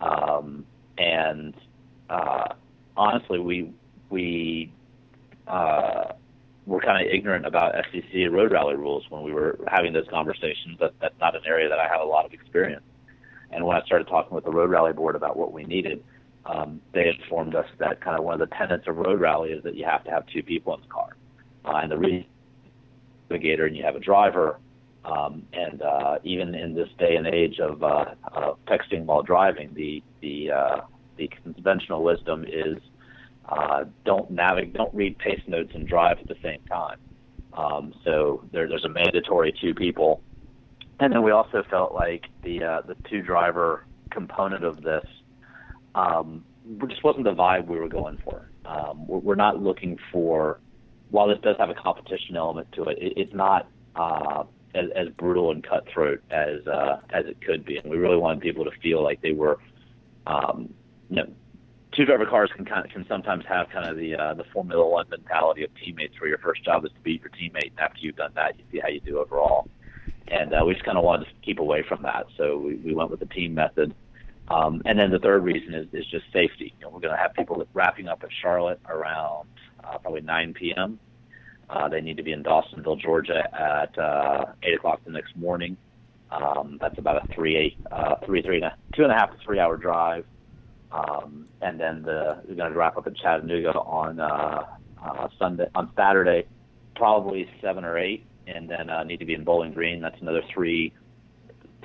um, 0.00 0.66
and 0.98 1.54
uh, 2.10 2.48
honestly, 2.96 3.38
we 3.38 3.72
we 4.10 4.72
uh, 5.46 6.12
were 6.66 6.80
kind 6.80 7.06
of 7.06 7.12
ignorant 7.12 7.46
about 7.46 7.74
SCCA 7.74 8.30
road 8.30 8.52
rally 8.52 8.74
rules 8.74 9.04
when 9.08 9.22
we 9.22 9.32
were 9.32 9.58
having 9.68 9.92
those 9.92 10.06
conversations. 10.10 10.78
That 10.80 10.94
that's 11.00 11.18
not 11.20 11.36
an 11.36 11.42
area 11.46 11.68
that 11.68 11.78
I 11.78 11.86
have 11.88 12.00
a 12.00 12.04
lot 12.04 12.24
of 12.24 12.32
experience. 12.32 12.84
And 13.52 13.64
when 13.64 13.76
I 13.76 13.84
started 13.84 14.08
talking 14.08 14.34
with 14.34 14.44
the 14.44 14.50
road 14.50 14.70
rally 14.70 14.92
board 14.92 15.14
about 15.14 15.36
what 15.36 15.52
we 15.52 15.64
needed, 15.64 16.02
um, 16.46 16.80
they 16.92 17.08
informed 17.08 17.54
us 17.54 17.66
that 17.78 18.00
kind 18.00 18.18
of 18.18 18.24
one 18.24 18.40
of 18.40 18.48
the 18.48 18.54
tenets 18.56 18.88
of 18.88 18.96
road 18.96 19.20
rally 19.20 19.50
is 19.50 19.62
that 19.64 19.76
you 19.76 19.84
have 19.84 20.02
to 20.04 20.10
have 20.10 20.26
two 20.26 20.42
people 20.42 20.74
in 20.74 20.80
the 20.80 20.86
car. 20.88 21.16
Uh, 21.64 21.76
and 21.76 21.92
the 21.92 21.98
reason 21.98 22.24
and 23.40 23.76
you 23.76 23.84
have 23.84 23.96
a 23.96 24.00
driver. 24.00 24.58
Um, 25.04 25.42
and 25.52 25.82
uh, 25.82 26.18
even 26.22 26.54
in 26.54 26.74
this 26.74 26.88
day 26.98 27.16
and 27.16 27.26
age 27.26 27.58
of, 27.58 27.82
uh, 27.82 28.14
of 28.32 28.64
texting 28.66 29.04
while 29.04 29.22
driving, 29.22 29.74
the 29.74 30.02
the 30.20 30.52
uh, 30.52 30.80
the 31.16 31.28
conventional 31.42 32.04
wisdom 32.04 32.44
is 32.46 32.78
uh, 33.48 33.84
don't 34.04 34.30
navigate, 34.30 34.74
don't 34.74 34.94
read 34.94 35.18
pace 35.18 35.40
notes 35.48 35.72
and 35.74 35.88
drive 35.88 36.18
at 36.18 36.28
the 36.28 36.36
same 36.42 36.60
time. 36.68 36.98
Um, 37.52 37.92
so 38.04 38.44
there, 38.52 38.68
there's 38.68 38.84
a 38.84 38.88
mandatory 38.88 39.52
two 39.60 39.74
people, 39.74 40.22
and 41.00 41.12
then 41.12 41.22
we 41.22 41.32
also 41.32 41.64
felt 41.68 41.92
like 41.92 42.26
the 42.42 42.62
uh, 42.62 42.82
the 42.82 42.96
two 43.10 43.22
driver 43.22 43.84
component 44.10 44.64
of 44.64 44.82
this 44.82 45.04
um, 45.94 46.44
just 46.86 47.02
wasn't 47.02 47.24
the 47.24 47.34
vibe 47.34 47.66
we 47.66 47.78
were 47.78 47.88
going 47.88 48.18
for. 48.24 48.48
Um, 48.64 49.06
we're, 49.06 49.18
we're 49.18 49.34
not 49.34 49.60
looking 49.60 49.98
for. 50.12 50.60
While 51.12 51.28
this 51.28 51.38
does 51.42 51.56
have 51.58 51.70
a 51.70 51.74
competition 51.74 52.36
element 52.36 52.72
to 52.72 52.84
it, 52.84 52.98
it 52.98 53.12
it's 53.16 53.34
not 53.34 53.68
uh, 53.94 54.44
as, 54.74 54.86
as 54.96 55.08
brutal 55.10 55.50
and 55.52 55.62
cutthroat 55.62 56.22
as 56.30 56.66
uh, 56.66 57.00
as 57.10 57.26
it 57.26 57.36
could 57.46 57.64
be. 57.64 57.76
And 57.76 57.90
we 57.90 57.98
really 57.98 58.16
wanted 58.16 58.40
people 58.40 58.64
to 58.64 58.70
feel 58.82 59.02
like 59.04 59.20
they 59.20 59.32
were, 59.32 59.58
um, 60.26 60.72
you 61.10 61.16
know, 61.16 61.28
two 61.92 62.06
driver 62.06 62.24
cars 62.24 62.50
can 62.56 62.64
kind 62.64 62.86
of, 62.86 62.90
can 62.90 63.06
sometimes 63.06 63.44
have 63.46 63.68
kind 63.68 63.86
of 63.90 63.98
the 63.98 64.16
uh, 64.16 64.34
the 64.34 64.44
Formula 64.54 64.88
One 64.88 65.06
mentality 65.10 65.64
of 65.64 65.70
teammates, 65.84 66.18
where 66.18 66.30
your 66.30 66.38
first 66.38 66.64
job 66.64 66.84
is 66.86 66.90
to 66.92 67.00
beat 67.00 67.20
your 67.20 67.30
teammate, 67.30 67.70
and 67.72 67.80
after 67.80 67.98
you've 68.00 68.16
done 68.16 68.32
that, 68.34 68.58
you 68.58 68.64
see 68.72 68.80
how 68.80 68.88
you 68.88 69.00
do 69.00 69.18
overall. 69.18 69.68
And 70.28 70.54
uh, 70.54 70.62
we 70.66 70.72
just 70.72 70.86
kind 70.86 70.96
of 70.96 71.04
wanted 71.04 71.26
to 71.26 71.34
keep 71.44 71.58
away 71.58 71.84
from 71.86 72.02
that, 72.04 72.24
so 72.38 72.56
we, 72.56 72.76
we 72.76 72.94
went 72.94 73.10
with 73.10 73.20
the 73.20 73.26
team 73.26 73.52
method. 73.52 73.94
Um, 74.48 74.82
and 74.86 74.98
then 74.98 75.10
the 75.10 75.18
third 75.18 75.44
reason 75.44 75.74
is, 75.74 75.86
is 75.92 76.06
just 76.06 76.24
safety. 76.32 76.74
You 76.78 76.86
know, 76.86 76.90
we're 76.90 77.00
going 77.00 77.14
to 77.14 77.20
have 77.20 77.34
people 77.34 77.66
wrapping 77.74 78.08
up 78.08 78.22
at 78.24 78.30
Charlotte 78.40 78.80
around 78.88 79.48
uh, 79.84 79.98
probably 79.98 80.20
9 80.20 80.54
p.m. 80.54 80.98
Uh, 81.68 81.88
they 81.88 82.00
need 82.00 82.16
to 82.16 82.22
be 82.22 82.32
in 82.32 82.42
Dawsonville, 82.42 83.00
Georgia 83.00 83.48
at 83.54 83.98
uh, 83.98 84.46
8 84.62 84.74
o'clock 84.74 85.00
the 85.04 85.10
next 85.10 85.36
morning. 85.36 85.76
Um, 86.30 86.78
that's 86.80 86.98
about 86.98 87.24
a 87.24 87.34
three, 87.34 87.76
uh, 87.90 88.16
three, 88.24 88.40
three 88.42 88.64
two 88.94 89.02
and 89.02 89.12
a 89.12 89.14
half 89.14 89.30
to 89.32 89.36
three 89.44 89.58
hour 89.58 89.76
drive. 89.76 90.24
Um, 90.90 91.46
and 91.60 91.78
then 91.78 92.02
the, 92.02 92.42
we're 92.46 92.54
going 92.54 92.72
to 92.72 92.78
wrap 92.78 92.96
up 92.96 93.06
in 93.06 93.14
Chattanooga 93.14 93.72
on 93.72 94.20
uh, 94.20 94.64
uh, 95.02 95.28
Sunday, 95.38 95.66
on 95.74 95.90
Saturday, 95.96 96.46
probably 96.96 97.48
seven 97.60 97.84
or 97.84 97.98
eight, 97.98 98.24
and 98.46 98.68
then 98.68 98.90
uh, 98.90 99.04
need 99.04 99.18
to 99.18 99.24
be 99.24 99.34
in 99.34 99.44
Bowling 99.44 99.72
Green. 99.72 100.00
That's 100.00 100.20
another 100.20 100.42
three, 100.52 100.92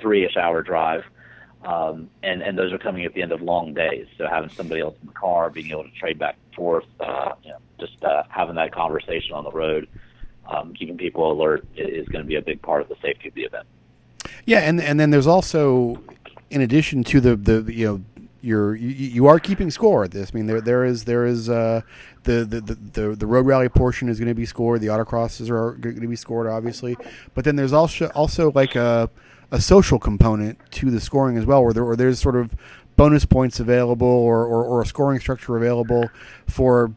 three-ish 0.00 0.36
hour 0.36 0.62
drive. 0.62 1.04
Um, 1.64 2.08
and 2.22 2.40
and 2.40 2.56
those 2.56 2.72
are 2.72 2.78
coming 2.78 3.04
at 3.04 3.14
the 3.14 3.22
end 3.22 3.32
of 3.32 3.42
long 3.42 3.74
days. 3.74 4.06
So 4.16 4.28
having 4.28 4.50
somebody 4.50 4.80
else 4.80 4.94
in 5.00 5.08
the 5.08 5.14
car, 5.14 5.50
being 5.50 5.70
able 5.70 5.84
to 5.84 5.90
trade 5.90 6.18
back 6.18 6.36
and 6.46 6.54
forth, 6.54 6.84
uh, 7.00 7.32
you 7.42 7.50
know, 7.50 7.58
just 7.78 8.02
uh, 8.04 8.22
having 8.28 8.56
that 8.56 8.72
conversation 8.72 9.32
on 9.34 9.44
the 9.44 9.50
road, 9.50 9.88
um, 10.46 10.74
keeping 10.74 10.96
people 10.96 11.30
alert 11.32 11.66
is 11.76 12.08
going 12.08 12.24
to 12.24 12.28
be 12.28 12.36
a 12.36 12.42
big 12.42 12.60
part 12.62 12.82
of 12.82 12.88
the 12.88 12.96
safety 13.02 13.28
of 13.28 13.34
the 13.34 13.42
event. 13.42 13.66
Yeah, 14.44 14.60
and 14.60 14.80
and 14.80 14.98
then 14.98 15.10
there's 15.10 15.26
also, 15.26 16.02
in 16.50 16.60
addition 16.60 17.04
to 17.04 17.20
the 17.20 17.36
the 17.36 17.72
you 17.72 17.86
know 17.86 18.24
you're 18.40 18.74
you, 18.74 18.88
you 18.88 19.26
are 19.26 19.38
keeping 19.38 19.70
score 19.70 20.04
at 20.04 20.10
this. 20.10 20.30
I 20.32 20.36
mean, 20.36 20.46
there 20.46 20.60
there 20.60 20.84
is 20.84 21.04
there 21.04 21.26
is 21.26 21.50
uh, 21.50 21.82
the, 22.24 22.44
the 22.44 22.60
the 22.60 23.16
the 23.16 23.26
road 23.26 23.46
rally 23.46 23.68
portion 23.68 24.08
is 24.08 24.18
going 24.18 24.28
to 24.28 24.34
be 24.34 24.46
scored. 24.46 24.80
The 24.80 24.88
autocrosses 24.88 25.50
are 25.50 25.72
going 25.72 26.00
to 26.00 26.08
be 26.08 26.16
scored, 26.16 26.46
obviously. 26.46 26.96
But 27.34 27.44
then 27.44 27.56
there's 27.56 27.72
also 27.72 28.06
also 28.08 28.52
like 28.52 28.74
a 28.74 29.10
a 29.50 29.60
social 29.60 29.98
component 29.98 30.58
to 30.72 30.90
the 30.90 31.00
scoring 31.00 31.36
as 31.36 31.46
well, 31.46 31.62
where 31.62 31.72
there 31.72 31.84
or 31.84 31.96
there's 31.96 32.20
sort 32.20 32.36
of 32.36 32.54
bonus 32.96 33.24
points 33.24 33.60
available 33.60 34.06
or, 34.06 34.44
or, 34.44 34.64
or 34.64 34.82
a 34.82 34.86
scoring 34.86 35.20
structure 35.20 35.56
available 35.56 36.10
for 36.48 36.92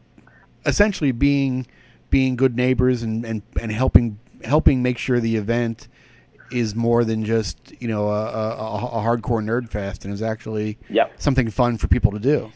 essentially 0.66 1.12
being 1.12 1.66
being 2.10 2.36
good 2.36 2.56
neighbors 2.56 3.02
and, 3.02 3.24
and, 3.24 3.42
and 3.60 3.72
helping 3.72 4.18
helping 4.44 4.82
make 4.82 4.98
sure 4.98 5.18
the 5.18 5.36
event 5.36 5.88
is 6.50 6.74
more 6.74 7.04
than 7.04 7.24
just 7.24 7.72
you 7.80 7.88
know 7.88 8.08
a, 8.08 8.24
a, 8.24 8.76
a 8.76 9.02
hardcore 9.02 9.42
nerd 9.42 9.70
fest 9.70 10.04
and 10.04 10.12
is 10.12 10.22
actually 10.22 10.78
yep. 10.90 11.12
something 11.18 11.50
fun 11.50 11.78
for 11.78 11.88
people 11.88 12.12
to 12.12 12.18
do. 12.18 12.52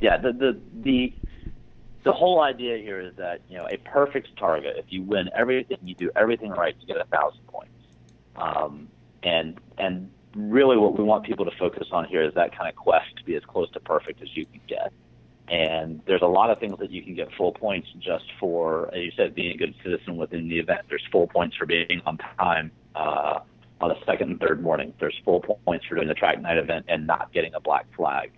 Yeah, 0.00 0.16
the 0.16 0.32
the 0.32 0.60
the 0.82 1.12
the 2.04 2.12
whole 2.12 2.40
idea 2.40 2.76
here 2.78 3.00
is 3.00 3.14
that 3.16 3.40
you 3.48 3.56
know 3.56 3.66
a 3.70 3.76
perfect 3.78 4.36
Targa. 4.36 4.78
If 4.78 4.86
you 4.88 5.02
win 5.02 5.30
everything, 5.34 5.78
you 5.82 5.94
do 5.94 6.10
everything 6.16 6.50
right, 6.50 6.74
you 6.80 6.86
get 6.86 7.00
a 7.00 7.06
thousand 7.06 7.46
points. 7.46 7.72
Um, 8.36 8.88
and 9.22 9.58
and 9.78 10.10
really, 10.34 10.76
what 10.76 10.98
we 10.98 11.04
want 11.04 11.24
people 11.24 11.44
to 11.44 11.56
focus 11.58 11.88
on 11.92 12.04
here 12.06 12.22
is 12.22 12.34
that 12.34 12.56
kind 12.56 12.68
of 12.68 12.76
quest 12.76 13.16
to 13.16 13.24
be 13.24 13.36
as 13.36 13.44
close 13.44 13.70
to 13.70 13.80
perfect 13.80 14.20
as 14.22 14.36
you 14.36 14.44
can 14.46 14.60
get. 14.66 14.92
And 15.48 16.00
there's 16.06 16.22
a 16.22 16.26
lot 16.26 16.50
of 16.50 16.58
things 16.58 16.78
that 16.78 16.90
you 16.90 17.02
can 17.02 17.14
get 17.14 17.28
full 17.36 17.52
points 17.52 17.88
just 17.98 18.24
for, 18.40 18.88
as 18.94 19.00
you 19.02 19.12
said, 19.16 19.34
being 19.34 19.54
a 19.54 19.56
good 19.56 19.74
citizen 19.82 20.16
within 20.16 20.48
the 20.48 20.58
event. 20.58 20.80
There's 20.88 21.04
full 21.12 21.26
points 21.26 21.56
for 21.56 21.66
being 21.66 22.00
on 22.06 22.18
time 22.38 22.70
uh, 22.94 23.40
on 23.80 23.90
the 23.90 23.96
second 24.06 24.30
and 24.30 24.40
third 24.40 24.62
morning. 24.62 24.94
There's 24.98 25.18
full 25.24 25.40
points 25.40 25.84
for 25.86 25.96
doing 25.96 26.08
the 26.08 26.14
track 26.14 26.40
night 26.40 26.56
event 26.56 26.86
and 26.88 27.06
not 27.06 27.32
getting 27.32 27.54
a 27.54 27.60
black 27.60 27.86
flag. 27.94 28.32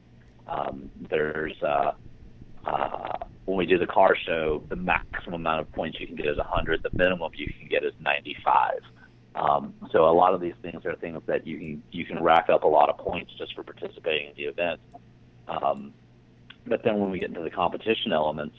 Um, 0.48 0.90
there's 1.08 1.54
uh, 1.62 1.92
uh, 2.64 3.18
when 3.44 3.56
we 3.56 3.66
do 3.66 3.78
the 3.78 3.86
car 3.86 4.16
show, 4.26 4.64
the 4.68 4.76
maximum 4.76 5.34
amount 5.34 5.60
of 5.60 5.72
points 5.72 5.98
you 6.00 6.06
can 6.06 6.16
get 6.16 6.26
is 6.26 6.36
100. 6.36 6.82
The 6.82 6.90
minimum 6.92 7.30
you 7.36 7.46
can 7.46 7.68
get 7.68 7.84
is 7.84 7.92
95. 8.00 8.80
Um, 9.36 9.74
so 9.92 10.08
a 10.08 10.10
lot 10.12 10.34
of 10.34 10.40
these 10.40 10.54
things 10.62 10.84
are 10.84 10.96
things 10.96 11.20
that 11.26 11.46
you 11.46 11.58
can 11.58 11.82
you 11.92 12.04
can 12.04 12.22
rack 12.22 12.48
up 12.48 12.64
a 12.64 12.68
lot 12.68 12.88
of 12.88 12.96
points 12.98 13.30
just 13.38 13.54
for 13.54 13.62
participating 13.62 14.30
in 14.30 14.34
the 14.36 14.44
event. 14.44 14.80
Um, 15.46 15.92
but 16.66 16.82
then 16.82 16.98
when 16.98 17.10
we 17.10 17.18
get 17.18 17.28
into 17.28 17.42
the 17.42 17.50
competition 17.50 18.12
elements, 18.12 18.56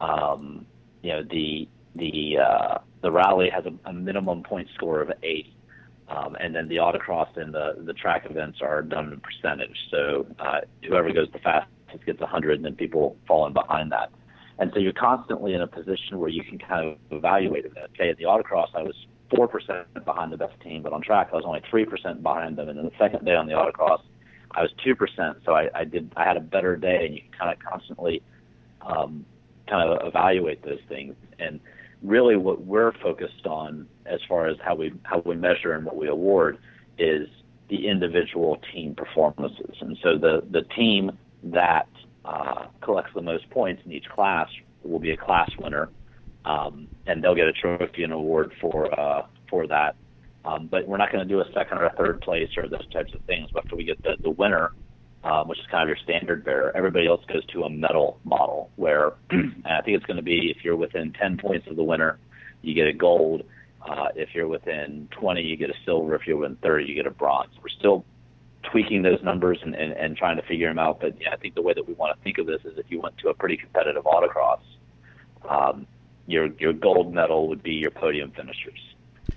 um, 0.00 0.66
you 1.02 1.12
know 1.12 1.22
the 1.22 1.68
the 1.94 2.38
uh, 2.38 2.78
the 3.02 3.10
rally 3.10 3.50
has 3.50 3.64
a, 3.66 3.88
a 3.88 3.92
minimum 3.92 4.42
point 4.42 4.68
score 4.74 5.00
of 5.00 5.10
80. 5.22 5.52
Um, 6.08 6.36
and 6.38 6.54
then 6.54 6.68
the 6.68 6.76
autocross 6.76 7.36
and 7.36 7.52
the 7.52 7.76
the 7.84 7.92
track 7.92 8.26
events 8.30 8.58
are 8.62 8.82
done 8.82 9.12
in 9.12 9.20
percentage. 9.20 9.76
So 9.90 10.26
uh, 10.38 10.60
whoever 10.86 11.12
goes 11.12 11.28
the 11.32 11.40
fastest 11.40 12.06
gets 12.06 12.20
100, 12.20 12.56
and 12.56 12.64
then 12.64 12.76
people 12.76 13.16
fall 13.26 13.46
in 13.46 13.52
behind 13.52 13.90
that. 13.92 14.12
And 14.58 14.70
so 14.72 14.78
you're 14.78 14.92
constantly 14.92 15.54
in 15.54 15.60
a 15.60 15.66
position 15.66 16.18
where 16.18 16.28
you 16.28 16.42
can 16.44 16.58
kind 16.58 16.88
of 16.88 16.98
evaluate 17.10 17.64
it. 17.64 17.72
Okay, 17.94 18.10
at 18.10 18.18
the 18.18 18.24
autocross, 18.24 18.68
I 18.74 18.82
was 18.82 18.94
four 19.34 19.48
percent 19.48 19.86
behind 20.04 20.32
the 20.32 20.36
best 20.36 20.58
team, 20.60 20.82
but 20.82 20.92
on 20.92 21.02
track, 21.02 21.30
I 21.32 21.36
was 21.36 21.44
only 21.44 21.62
three 21.68 21.84
percent 21.84 22.22
behind 22.22 22.56
them. 22.56 22.68
And 22.68 22.78
then 22.78 22.84
the 22.84 22.98
second 22.98 23.24
day 23.24 23.34
on 23.34 23.46
the 23.46 23.54
autocross, 23.54 24.02
I 24.52 24.62
was 24.62 24.70
two 24.84 24.94
percent. 24.94 25.38
So 25.44 25.52
I, 25.52 25.68
I 25.74 25.84
did 25.84 26.12
I 26.16 26.24
had 26.24 26.36
a 26.36 26.40
better 26.40 26.76
day, 26.76 27.06
and 27.06 27.14
you 27.14 27.22
can 27.22 27.32
kind 27.38 27.52
of 27.52 27.58
constantly 27.58 28.22
um, 28.80 29.24
kind 29.68 29.88
of 29.88 30.06
evaluate 30.06 30.64
those 30.64 30.80
things. 30.88 31.14
And 31.38 31.60
really 32.02 32.36
what 32.36 32.64
we're 32.64 32.92
focused 33.02 33.46
on 33.46 33.88
as 34.06 34.20
far 34.28 34.46
as 34.46 34.56
how 34.64 34.74
we 34.74 34.92
how 35.02 35.22
we 35.24 35.34
measure 35.34 35.72
and 35.72 35.84
what 35.84 35.96
we 35.96 36.08
award 36.08 36.58
is 36.98 37.28
the 37.68 37.88
individual 37.88 38.60
team 38.72 38.94
performances. 38.94 39.74
And 39.80 39.96
so 40.02 40.18
the 40.18 40.42
the 40.50 40.62
team 40.74 41.18
that 41.44 41.88
uh, 42.24 42.66
collects 42.80 43.12
the 43.14 43.22
most 43.22 43.48
points 43.50 43.82
in 43.84 43.92
each 43.92 44.08
class 44.08 44.48
will 44.82 44.98
be 44.98 45.10
a 45.10 45.16
class 45.16 45.50
winner, 45.58 45.88
um, 46.44 46.88
and 47.06 47.22
they'll 47.22 47.34
get 47.34 47.48
a 47.48 47.52
trophy 47.52 48.04
and 48.04 48.12
award 48.12 48.52
for 48.60 48.98
uh, 48.98 49.26
for 49.50 49.66
that. 49.66 49.96
Um, 50.46 50.68
but 50.70 50.86
we're 50.86 50.96
not 50.96 51.10
going 51.10 51.26
to 51.26 51.28
do 51.28 51.40
a 51.40 51.52
second 51.52 51.78
or 51.78 51.86
a 51.86 51.92
third 51.96 52.20
place 52.20 52.50
or 52.56 52.68
those 52.68 52.88
types 52.92 53.12
of 53.14 53.20
things. 53.22 53.50
After 53.56 53.74
we 53.74 53.84
get 53.84 54.00
the, 54.02 54.16
the 54.22 54.30
winner, 54.30 54.72
um, 55.24 55.48
which 55.48 55.58
is 55.58 55.66
kind 55.70 55.82
of 55.82 55.88
your 55.88 55.98
standard 56.04 56.44
bearer. 56.44 56.72
Everybody 56.76 57.08
else 57.08 57.24
goes 57.26 57.44
to 57.46 57.64
a 57.64 57.70
medal 57.70 58.20
model 58.24 58.70
where, 58.76 59.12
I 59.30 59.82
think 59.82 59.96
it's 59.96 60.06
going 60.06 60.18
to 60.18 60.22
be 60.22 60.54
if 60.56 60.64
you're 60.64 60.76
within 60.76 61.12
10 61.12 61.38
points 61.38 61.66
of 61.68 61.76
the 61.76 61.82
winner, 61.82 62.18
you 62.62 62.74
get 62.74 62.86
a 62.86 62.92
gold. 62.92 63.42
Uh, 63.84 64.08
if 64.14 64.30
you're 64.34 64.46
within 64.46 65.08
20, 65.12 65.42
you 65.42 65.56
get 65.56 65.70
a 65.70 65.74
silver. 65.84 66.14
If 66.14 66.26
you're 66.26 66.36
within 66.36 66.56
30, 66.56 66.84
you 66.84 66.94
get 66.94 67.06
a 67.06 67.10
bronze. 67.10 67.50
We're 67.60 67.68
still 67.68 68.04
tweaking 68.70 69.02
those 69.02 69.22
numbers 69.22 69.58
and, 69.62 69.74
and, 69.74 69.92
and 69.92 70.16
trying 70.16 70.36
to 70.36 70.42
figure 70.42 70.68
them 70.68 70.78
out. 70.78 71.00
But 71.00 71.20
yeah, 71.20 71.30
I 71.32 71.36
think 71.36 71.54
the 71.54 71.62
way 71.62 71.72
that 71.74 71.86
we 71.86 71.94
want 71.94 72.16
to 72.16 72.22
think 72.22 72.38
of 72.38 72.46
this 72.46 72.60
is 72.64 72.78
if 72.78 72.86
you 72.88 73.00
went 73.00 73.18
to 73.18 73.28
a 73.28 73.34
pretty 73.34 73.56
competitive 73.56 74.04
autocross, 74.04 74.60
um, 75.48 75.86
your 76.26 76.46
your 76.58 76.72
gold 76.72 77.14
medal 77.14 77.48
would 77.48 77.62
be 77.62 77.74
your 77.74 77.92
podium 77.92 78.32
finishers, 78.32 78.80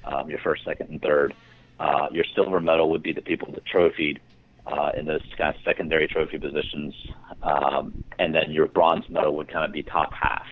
um, 0.03 0.29
your 0.29 0.39
first, 0.39 0.63
second, 0.65 0.89
and 0.89 1.01
third. 1.01 1.33
Uh, 1.79 2.07
your 2.12 2.25
silver 2.35 2.59
medal 2.59 2.89
would 2.89 3.03
be 3.03 3.13
the 3.13 3.21
people 3.21 3.51
that 3.53 3.65
trophied 3.65 4.19
uh, 4.67 4.91
in 4.97 5.05
those 5.05 5.21
kind 5.38 5.55
of 5.55 5.62
secondary 5.63 6.07
trophy 6.07 6.38
positions, 6.38 6.93
um, 7.41 8.03
and 8.19 8.35
then 8.35 8.51
your 8.51 8.67
bronze 8.67 9.07
medal 9.09 9.35
would 9.35 9.51
kind 9.51 9.65
of 9.65 9.71
be 9.71 9.81
top 9.81 10.13
half. 10.13 10.45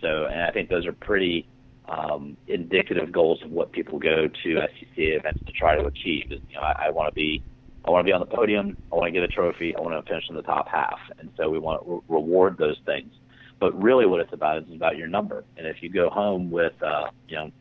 So, 0.00 0.26
and 0.26 0.42
I 0.42 0.50
think 0.50 0.68
those 0.68 0.86
are 0.86 0.92
pretty 0.92 1.46
um, 1.88 2.36
indicative 2.48 3.12
goals 3.12 3.42
of 3.42 3.50
what 3.50 3.72
people 3.72 3.98
go 3.98 4.28
to 4.28 4.48
SCCA 4.48 5.18
events 5.18 5.40
to 5.46 5.52
try 5.52 5.76
to 5.76 5.84
achieve. 5.84 6.32
Is, 6.32 6.40
you 6.48 6.56
know, 6.56 6.62
I, 6.62 6.86
I 6.86 6.90
want 6.90 7.08
to 7.08 7.14
be, 7.14 7.42
I 7.84 7.90
want 7.90 8.04
to 8.04 8.08
be 8.08 8.12
on 8.12 8.20
the 8.20 8.26
podium. 8.26 8.76
I 8.92 8.96
want 8.96 9.06
to 9.06 9.12
get 9.12 9.22
a 9.22 9.28
trophy. 9.28 9.76
I 9.76 9.80
want 9.80 10.04
to 10.04 10.08
finish 10.08 10.24
in 10.28 10.34
the 10.34 10.42
top 10.42 10.68
half, 10.68 10.98
and 11.18 11.30
so 11.36 11.50
we 11.50 11.58
want 11.58 11.84
to 11.84 11.92
re- 11.92 12.00
reward 12.08 12.56
those 12.58 12.80
things. 12.86 13.12
But 13.60 13.80
really, 13.80 14.06
what 14.06 14.20
it's 14.20 14.32
about 14.32 14.58
is 14.58 14.74
about 14.74 14.96
your 14.96 15.06
number. 15.06 15.44
And 15.56 15.66
if 15.66 15.82
you 15.82 15.88
go 15.88 16.10
home 16.10 16.50
with, 16.50 16.72
uh, 16.82 17.10
you 17.28 17.36
know, 17.36 17.52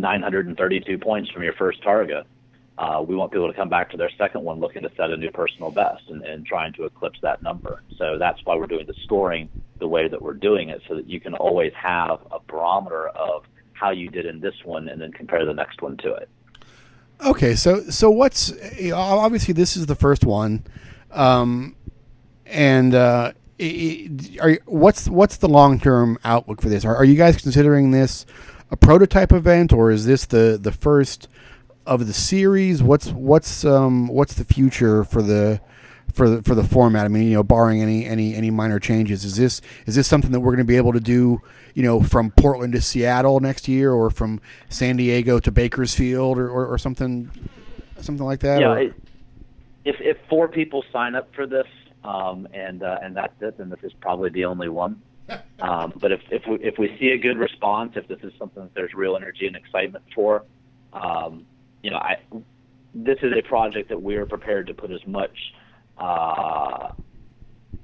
932 0.00 0.98
points 0.98 1.30
from 1.30 1.42
your 1.42 1.52
first 1.54 1.82
Targa, 1.82 2.24
uh, 2.78 3.02
we 3.06 3.16
want 3.16 3.32
people 3.32 3.46
to 3.46 3.54
come 3.54 3.68
back 3.68 3.90
to 3.90 3.96
their 3.96 4.10
second 4.18 4.42
one 4.42 4.60
looking 4.60 4.82
to 4.82 4.90
set 4.96 5.10
a 5.10 5.16
new 5.16 5.30
personal 5.30 5.70
best 5.70 6.02
and, 6.08 6.22
and 6.24 6.44
trying 6.44 6.72
to 6.74 6.84
eclipse 6.84 7.18
that 7.22 7.42
number. 7.42 7.82
So 7.96 8.18
that's 8.18 8.38
why 8.44 8.56
we're 8.56 8.66
doing 8.66 8.86
the 8.86 8.94
scoring 9.04 9.48
the 9.78 9.88
way 9.88 10.08
that 10.08 10.20
we're 10.20 10.34
doing 10.34 10.68
it, 10.70 10.82
so 10.88 10.94
that 10.94 11.08
you 11.08 11.20
can 11.20 11.34
always 11.34 11.72
have 11.74 12.20
a 12.30 12.38
barometer 12.46 13.08
of 13.08 13.44
how 13.72 13.90
you 13.90 14.08
did 14.08 14.26
in 14.26 14.40
this 14.40 14.54
one 14.64 14.88
and 14.88 15.00
then 15.00 15.12
compare 15.12 15.44
the 15.44 15.52
next 15.52 15.82
one 15.82 15.96
to 15.98 16.14
it. 16.14 16.28
Okay, 17.24 17.54
so 17.54 17.82
so 17.88 18.10
what's 18.10 18.52
obviously 18.92 19.54
this 19.54 19.76
is 19.76 19.86
the 19.86 19.94
first 19.94 20.24
one, 20.24 20.64
um, 21.12 21.74
and 22.44 22.94
uh, 22.94 23.32
are, 24.40 24.58
what's 24.66 25.08
what's 25.08 25.38
the 25.38 25.48
long 25.48 25.80
term 25.80 26.18
outlook 26.24 26.60
for 26.60 26.68
this? 26.68 26.84
Are, 26.84 26.94
are 26.94 27.04
you 27.04 27.16
guys 27.16 27.40
considering 27.40 27.90
this 27.90 28.26
a 28.70 28.76
prototype 28.76 29.32
event, 29.32 29.72
or 29.72 29.90
is 29.90 30.06
this 30.06 30.26
the 30.26 30.58
the 30.60 30.72
first 30.72 31.28
of 31.86 32.06
the 32.06 32.12
series? 32.12 32.82
What's 32.82 33.08
what's 33.08 33.64
um 33.64 34.08
what's 34.08 34.34
the 34.34 34.44
future 34.44 35.04
for 35.04 35.22
the 35.22 35.60
for 36.12 36.28
the, 36.28 36.42
for 36.42 36.54
the 36.54 36.64
format? 36.64 37.04
I 37.04 37.08
mean, 37.08 37.24
you 37.24 37.34
know, 37.34 37.42
barring 37.42 37.82
any 37.82 38.04
any 38.04 38.34
any 38.34 38.50
minor 38.50 38.78
changes, 38.78 39.24
is 39.24 39.36
this 39.36 39.60
is 39.86 39.94
this 39.94 40.08
something 40.08 40.32
that 40.32 40.40
we're 40.40 40.52
going 40.52 40.58
to 40.58 40.64
be 40.64 40.76
able 40.76 40.92
to 40.92 41.00
do? 41.00 41.40
You 41.74 41.82
know, 41.82 42.02
from 42.02 42.30
Portland 42.32 42.72
to 42.72 42.80
Seattle 42.80 43.38
next 43.40 43.68
year, 43.68 43.92
or 43.92 44.10
from 44.10 44.40
San 44.68 44.96
Diego 44.96 45.38
to 45.38 45.52
Bakersfield, 45.52 46.38
or, 46.38 46.48
or, 46.48 46.66
or 46.66 46.78
something 46.78 47.30
something 48.00 48.24
like 48.24 48.40
that. 48.40 48.60
Yeah, 48.60 48.72
or? 48.72 48.78
it, 48.78 48.94
if 49.84 49.96
if 50.00 50.16
four 50.28 50.48
people 50.48 50.84
sign 50.92 51.14
up 51.14 51.32
for 51.34 51.46
this, 51.46 51.66
um, 52.02 52.48
and 52.52 52.82
uh, 52.82 52.98
and 53.02 53.16
that's 53.16 53.34
it, 53.40 53.58
then 53.58 53.68
this 53.68 53.80
is 53.82 53.92
probably 54.00 54.30
the 54.30 54.46
only 54.46 54.68
one. 54.68 55.00
Um, 55.58 55.94
but 55.98 56.12
if 56.12 56.20
if 56.30 56.42
we, 56.46 56.56
if 56.56 56.78
we 56.78 56.94
see 57.00 57.08
a 57.08 57.18
good 57.18 57.38
response, 57.38 57.92
if 57.96 58.06
this 58.08 58.18
is 58.22 58.30
something 58.38 58.62
that 58.62 58.74
there's 58.74 58.92
real 58.92 59.16
energy 59.16 59.46
and 59.46 59.56
excitement 59.56 60.04
for, 60.14 60.44
um, 60.92 61.46
you 61.82 61.90
know, 61.90 61.96
I 61.96 62.18
this 62.94 63.18
is 63.22 63.32
a 63.36 63.42
project 63.42 63.88
that 63.88 64.02
we 64.02 64.16
are 64.16 64.26
prepared 64.26 64.66
to 64.66 64.74
put 64.74 64.90
as 64.90 65.04
much 65.06 65.54
uh, 65.98 66.92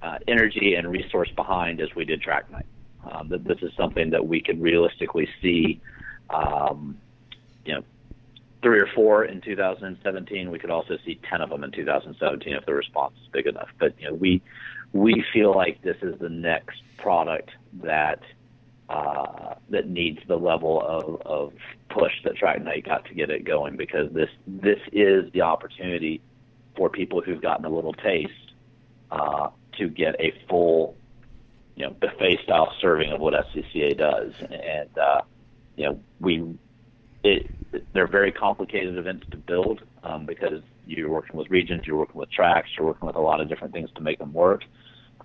uh, 0.02 0.18
energy 0.28 0.74
and 0.74 0.90
resource 0.90 1.30
behind 1.36 1.80
as 1.80 1.88
we 1.94 2.04
did 2.04 2.20
track 2.20 2.50
night. 2.50 2.66
Um, 3.10 3.28
that 3.30 3.44
this 3.44 3.58
is 3.62 3.72
something 3.76 4.10
that 4.10 4.26
we 4.26 4.40
can 4.40 4.60
realistically 4.60 5.28
see, 5.40 5.80
um, 6.30 6.96
you 7.64 7.74
know, 7.74 7.82
three 8.62 8.78
or 8.78 8.86
four 8.94 9.24
in 9.24 9.40
2017. 9.40 10.50
We 10.50 10.58
could 10.58 10.70
also 10.70 10.96
see 11.04 11.18
10 11.28 11.40
of 11.40 11.50
them 11.50 11.64
in 11.64 11.72
2017 11.72 12.52
if 12.52 12.64
the 12.64 12.74
response 12.74 13.14
is 13.20 13.28
big 13.32 13.46
enough. 13.46 13.68
But 13.78 13.94
you 13.98 14.08
know, 14.08 14.14
we 14.14 14.40
we 14.92 15.24
feel 15.32 15.54
like 15.54 15.82
this 15.82 15.96
is 16.02 16.18
the 16.18 16.28
next 16.28 16.82
product 16.98 17.50
that 17.82 18.20
uh, 18.88 19.54
that 19.70 19.88
needs 19.88 20.18
the 20.28 20.36
level 20.36 20.82
of, 20.82 21.22
of 21.22 21.52
push 21.88 22.12
that 22.24 22.36
Track 22.36 22.62
Night 22.62 22.84
got 22.84 23.04
to 23.06 23.14
get 23.14 23.30
it 23.30 23.44
going 23.44 23.76
because 23.76 24.12
this 24.12 24.28
this 24.46 24.80
is 24.92 25.32
the 25.32 25.42
opportunity 25.42 26.20
for 26.76 26.90
people 26.90 27.22
who've 27.22 27.40
gotten 27.40 27.64
a 27.64 27.70
little 27.70 27.94
taste 27.94 28.52
uh, 29.10 29.48
to 29.78 29.88
get 29.88 30.14
a 30.20 30.34
full 30.48 30.96
you 31.76 31.86
know 31.86 31.92
buffet 31.92 32.40
style 32.44 32.72
serving 32.80 33.12
of 33.12 33.20
what 33.20 33.34
SCCA 33.34 33.96
does, 33.96 34.32
and 34.40 34.98
uh, 34.98 35.22
you 35.76 35.86
know 35.86 36.00
we 36.20 36.58
it 37.24 37.50
they're 37.94 38.06
very 38.06 38.32
complicated 38.32 38.98
events 38.98 39.26
to 39.30 39.36
build 39.38 39.80
um, 40.02 40.26
because 40.26 40.60
you're 40.86 41.08
working 41.08 41.36
with 41.36 41.48
regions, 41.48 41.86
you're 41.86 41.96
working 41.96 42.18
with 42.18 42.30
tracks, 42.30 42.68
you're 42.76 42.86
working 42.86 43.06
with 43.06 43.16
a 43.16 43.20
lot 43.20 43.40
of 43.40 43.48
different 43.48 43.72
things 43.72 43.90
to 43.94 44.02
make 44.02 44.18
them 44.18 44.32
work. 44.32 44.64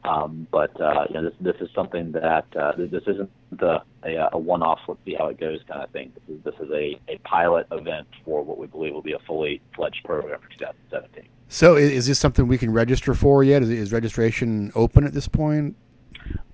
Um, 0.04 0.48
but 0.52 0.80
uh, 0.80 1.06
you 1.10 1.16
know, 1.16 1.24
this 1.24 1.34
this 1.40 1.56
is 1.62 1.70
something 1.74 2.12
that 2.14 2.46
uh, 2.56 2.74
this 2.78 3.04
isn't 3.08 3.30
the, 3.52 3.82
a, 4.04 4.30
a 4.34 4.38
one-off. 4.38 4.80
Let's 4.88 5.00
see 5.06 5.16
how 5.18 5.28
it 5.28 5.40
goes 5.40 5.60
kind 5.68 5.84
of 5.84 5.90
thing. 5.92 6.14
This 6.16 6.38
is 6.38 6.44
this 6.44 6.56
is 6.56 6.72
a, 6.72 7.00
a 7.08 7.18
pilot 7.24 7.68
event 7.72 8.08
for 8.24 8.44
what 8.44 8.58
we 8.58 8.68
believe 8.68 8.94
will 8.94 9.02
be 9.02 9.14
a 9.14 9.20
fully 9.20 9.62
fledged 9.76 10.04
program 10.06 10.40
for 10.40 10.50
2017. 10.50 11.28
So, 11.50 11.76
is 11.76 12.08
this 12.08 12.20
something 12.20 12.48
we 12.48 12.58
can 12.58 12.74
register 12.74 13.14
for 13.14 13.44
yet? 13.44 13.64
Is, 13.64 13.70
is 13.70 13.94
registration 13.94 14.72
open 14.76 15.06
at 15.06 15.14
this 15.14 15.28
point? 15.28 15.76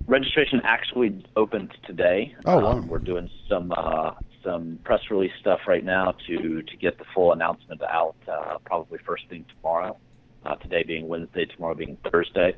Registration 0.05 0.61
actually 0.63 1.23
opened 1.35 1.73
today. 1.85 2.35
Oh, 2.45 2.59
wow. 2.59 2.71
Um, 2.73 2.87
we're 2.87 2.99
doing 2.99 3.29
some 3.49 3.73
uh, 3.75 4.11
some 4.43 4.79
press 4.83 4.99
release 5.09 5.31
stuff 5.39 5.61
right 5.67 5.83
now 5.83 6.13
to 6.27 6.61
to 6.61 6.77
get 6.77 6.97
the 6.97 7.05
full 7.15 7.33
announcement 7.33 7.81
out. 7.83 8.15
Uh, 8.27 8.57
probably 8.65 8.99
first 9.05 9.27
thing 9.29 9.45
tomorrow. 9.55 9.97
Uh, 10.45 10.55
today 10.55 10.83
being 10.83 11.07
Wednesday, 11.07 11.45
tomorrow 11.45 11.73
being 11.73 11.97
Thursday. 12.11 12.55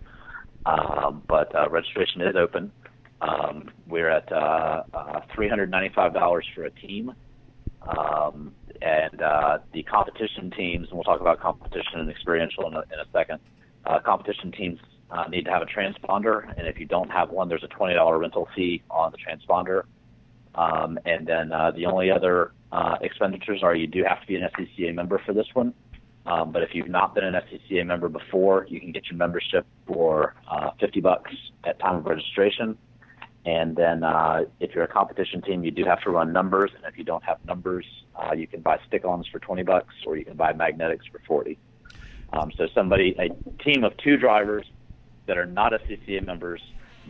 Um, 0.65 1.21
but 1.27 1.53
uh, 1.55 1.69
registration 1.69 2.21
is 2.21 2.35
open. 2.35 2.71
Um, 3.21 3.69
we're 3.87 4.09
at 4.09 4.31
uh, 4.31 4.83
uh, 4.93 5.21
$395 5.37 6.41
for 6.53 6.63
a 6.65 6.71
team. 6.71 7.13
Um, 7.81 8.53
and 8.81 9.21
uh, 9.21 9.59
the 9.73 9.83
competition 9.83 10.51
teams, 10.51 10.87
and 10.89 10.97
we'll 10.97 11.03
talk 11.03 11.21
about 11.21 11.39
competition 11.39 11.99
and 11.99 12.09
experiential 12.09 12.67
in 12.67 12.73
a, 12.73 12.79
in 12.79 12.99
a 12.99 13.05
second. 13.13 13.39
Uh, 13.85 13.99
competition 13.99 14.51
teams 14.51 14.79
need 15.29 15.45
to 15.45 15.51
have 15.51 15.61
a 15.61 15.65
transponder, 15.65 16.51
and 16.57 16.67
if 16.67 16.77
you 16.77 16.85
don't 16.85 17.09
have 17.09 17.29
one, 17.29 17.47
there's 17.47 17.63
a 17.63 17.67
$20 17.67 18.19
rental 18.19 18.49
fee 18.55 18.81
on 18.89 19.11
the 19.11 19.17
transponder. 19.17 19.83
Um, 20.55 20.99
and 21.05 21.27
then 21.27 21.49
the 21.49 21.85
only 21.85 22.11
other 22.11 22.51
expenditures 23.01 23.61
are 23.63 23.75
you 23.75 23.87
do 23.87 24.03
have 24.03 24.19
to 24.21 24.27
be 24.27 24.35
an 24.35 24.49
SCCA 24.57 24.93
member 24.93 25.21
for 25.25 25.33
this 25.33 25.47
one. 25.53 25.73
Um, 26.25 26.51
but 26.51 26.63
if 26.63 26.69
you've 26.73 26.89
not 26.89 27.13
been 27.13 27.23
an 27.23 27.33
SCCA 27.33 27.85
member 27.85 28.09
before, 28.09 28.65
you 28.67 28.79
can 28.79 28.91
get 28.91 29.05
your 29.09 29.17
membership 29.17 29.65
for 29.85 30.35
uh, 30.49 30.71
50 30.79 31.01
bucks 31.01 31.31
at 31.63 31.79
time 31.79 31.97
of 31.97 32.05
registration. 32.05 32.77
And 33.45 33.75
then 33.75 34.03
uh, 34.03 34.45
if 34.59 34.73
you're 34.73 34.85
a 34.85 34.87
competition 34.87 35.41
team, 35.43 35.63
you 35.63 35.69
do 35.69 35.85
have 35.85 36.01
to 36.01 36.09
run 36.09 36.33
numbers. 36.33 36.71
And 36.75 36.83
if 36.91 36.97
you 36.97 37.03
don't 37.03 37.23
have 37.23 37.37
numbers, 37.45 37.85
uh, 38.15 38.33
you 38.33 38.47
can 38.47 38.61
buy 38.61 38.79
stick-ons 38.87 39.27
for 39.27 39.37
20 39.39 39.61
bucks, 39.61 39.93
or 40.07 40.17
you 40.17 40.25
can 40.25 40.35
buy 40.35 40.51
magnetics 40.53 41.05
for 41.11 41.21
40. 41.27 41.59
Um, 42.33 42.51
so 42.57 42.67
somebody, 42.73 43.15
a 43.19 43.29
team 43.63 43.83
of 43.83 43.95
two 43.97 44.17
drivers 44.17 44.65
that 45.27 45.37
are 45.37 45.45
not 45.45 45.73
SCCA 45.73 46.25
members 46.25 46.61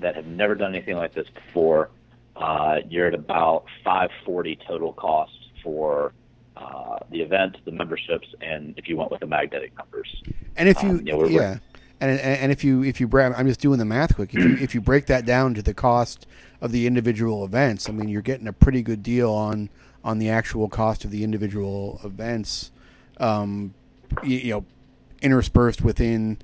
that 0.01 0.15
have 0.15 0.25
never 0.25 0.56
done 0.56 0.75
anything 0.75 0.97
like 0.97 1.13
this 1.13 1.28
before, 1.30 1.89
uh, 2.36 2.80
you're 2.89 3.08
at 3.08 3.13
about 3.13 3.65
540 3.86 4.60
total 4.67 4.91
cost 4.91 5.32
for 5.63 6.13
uh, 6.57 6.97
the 7.11 7.21
event, 7.21 7.57
the 7.65 7.71
memberships, 7.71 8.27
and 8.41 8.73
if 8.77 8.87
you 8.87 8.97
went 8.97 9.11
with 9.11 9.19
the 9.19 9.27
magnetic 9.27 9.75
numbers. 9.77 10.21
And 10.55 10.69
if 10.69 10.81
you, 10.83 10.89
Um, 10.89 11.01
yeah, 11.05 11.15
we're- 11.15 11.33
yeah, 11.33 11.57
and, 11.99 12.11
and 12.11 12.19
and 12.41 12.51
if 12.51 12.63
you 12.63 12.83
if 12.83 12.99
you 12.99 13.09
I'm 13.13 13.47
just 13.47 13.59
doing 13.59 13.79
the 13.79 13.85
math 13.85 14.15
quick. 14.15 14.33
If 14.33 14.43
you, 14.43 14.57
if 14.59 14.75
you 14.75 14.81
break 14.81 15.05
that 15.07 15.25
down 15.25 15.53
to 15.55 15.61
the 15.61 15.73
cost 15.73 16.27
of 16.61 16.71
the 16.71 16.87
individual 16.87 17.43
events, 17.45 17.89
I 17.89 17.91
mean, 17.93 18.09
you're 18.09 18.21
getting 18.21 18.47
a 18.47 18.53
pretty 18.53 18.81
good 18.81 19.03
deal 19.03 19.31
on 19.31 19.69
on 20.03 20.19
the 20.19 20.29
actual 20.29 20.69
cost 20.69 21.03
of 21.05 21.11
the 21.11 21.23
individual 21.23 21.99
events. 22.03 22.71
Um, 23.19 23.73
you, 24.23 24.37
you 24.37 24.51
know, 24.53 24.65
interspersed 25.21 25.81
within 25.81 26.37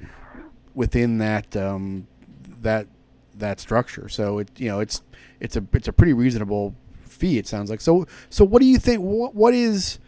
within 0.73 1.17
that 1.19 1.55
um, 1.55 2.07
that 2.61 2.87
that 3.35 3.59
structure. 3.59 4.09
So 4.09 4.39
it 4.39 4.49
you 4.57 4.67
know 4.69 4.79
it's 4.79 5.01
it's 5.39 5.55
a 5.55 5.65
it's 5.73 5.87
a 5.87 5.93
pretty 5.93 6.13
reasonable 6.13 6.75
fee. 7.03 7.37
It 7.37 7.47
sounds 7.47 7.69
like. 7.69 7.81
So 7.81 8.07
so 8.29 8.43
what 8.45 8.61
do 8.61 8.65
you 8.65 8.77
think? 8.77 9.01
What 9.01 9.35
what 9.35 9.53
is 9.53 9.99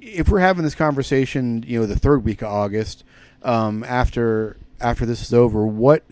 if 0.00 0.28
we're 0.28 0.40
having 0.40 0.64
this 0.64 0.74
conversation? 0.74 1.64
You 1.66 1.80
know, 1.80 1.86
the 1.86 1.98
third 1.98 2.24
week 2.24 2.42
of 2.42 2.48
August 2.48 3.04
um, 3.42 3.84
after 3.84 4.56
after 4.80 5.06
this 5.06 5.22
is 5.22 5.32
over. 5.32 5.66
What 5.66 6.04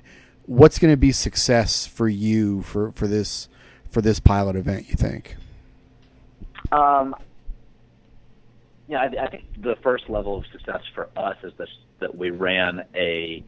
what's 0.46 0.79
going 0.79 0.92
to 0.92 0.96
be 0.96 1.12
success 1.12 1.87
for 1.87 2.09
you 2.09 2.62
for 2.62 2.92
for 2.92 3.07
this 3.07 3.48
for 3.90 4.01
this 4.01 4.20
pilot 4.20 4.57
event? 4.57 4.88
You 4.88 4.94
think? 4.94 5.37
Um, 6.72 7.14
yeah, 8.88 9.01
I, 9.01 9.24
I 9.24 9.31
think 9.31 9.44
the 9.62 9.77
first 9.83 10.09
level 10.09 10.38
of 10.38 10.44
success 10.53 10.83
for 10.94 11.09
us 11.16 11.37
is 11.42 11.53
this, 11.59 11.68
that 12.01 12.16
we 12.16 12.31
ran 12.31 12.85
a 12.94 13.44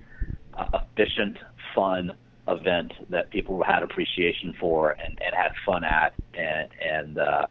uh, 0.54 0.80
efficient, 0.80 1.38
fun 1.74 2.12
event 2.48 2.92
that 3.10 3.30
people 3.30 3.62
had 3.62 3.82
appreciation 3.82 4.54
for 4.58 4.90
and, 4.90 5.18
and 5.24 5.34
had 5.34 5.52
fun 5.64 5.84
at, 5.84 6.14
and 6.34 6.68
and 6.82 7.18
uh, 7.18 7.46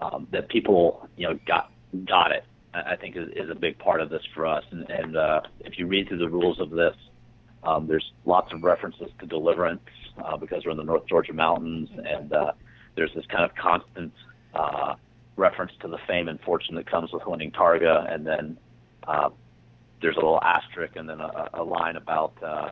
um, 0.00 0.28
that 0.30 0.48
people 0.48 1.08
you 1.16 1.28
know 1.28 1.38
got 1.46 1.70
got 2.06 2.32
it. 2.32 2.44
I 2.74 2.96
think 2.96 3.16
is, 3.16 3.28
is 3.36 3.50
a 3.50 3.54
big 3.54 3.78
part 3.78 4.00
of 4.00 4.10
this 4.10 4.22
for 4.34 4.46
us. 4.46 4.64
And, 4.70 4.90
and 4.90 5.16
uh, 5.16 5.42
if 5.60 5.78
you 5.78 5.86
read 5.86 6.08
through 6.08 6.18
the 6.18 6.28
rules 6.28 6.58
of 6.58 6.70
this, 6.70 6.96
um, 7.62 7.86
there's 7.86 8.12
lots 8.24 8.52
of 8.52 8.62
references 8.62 9.08
to 9.20 9.26
deliverance 9.26 9.80
uh, 10.22 10.36
because 10.36 10.64
we're 10.64 10.72
in 10.72 10.76
the 10.76 10.84
North 10.84 11.06
Georgia 11.06 11.32
mountains, 11.32 11.88
and 12.04 12.32
uh, 12.32 12.52
there's 12.96 13.12
this 13.14 13.24
kind 13.26 13.44
of 13.44 13.54
constant 13.54 14.12
uh, 14.54 14.94
reference 15.36 15.72
to 15.80 15.88
the 15.88 15.98
fame 16.06 16.28
and 16.28 16.40
fortune 16.40 16.74
that 16.74 16.90
comes 16.90 17.12
with 17.12 17.22
winning 17.26 17.50
Targa, 17.52 18.12
and 18.12 18.26
then 18.26 18.58
uh, 19.06 19.30
there's 20.02 20.16
a 20.16 20.20
little 20.20 20.42
asterisk 20.42 20.96
and 20.96 21.08
then 21.08 21.20
a, 21.20 21.50
a 21.54 21.62
line 21.62 21.96
about 21.96 22.34
uh, 22.42 22.70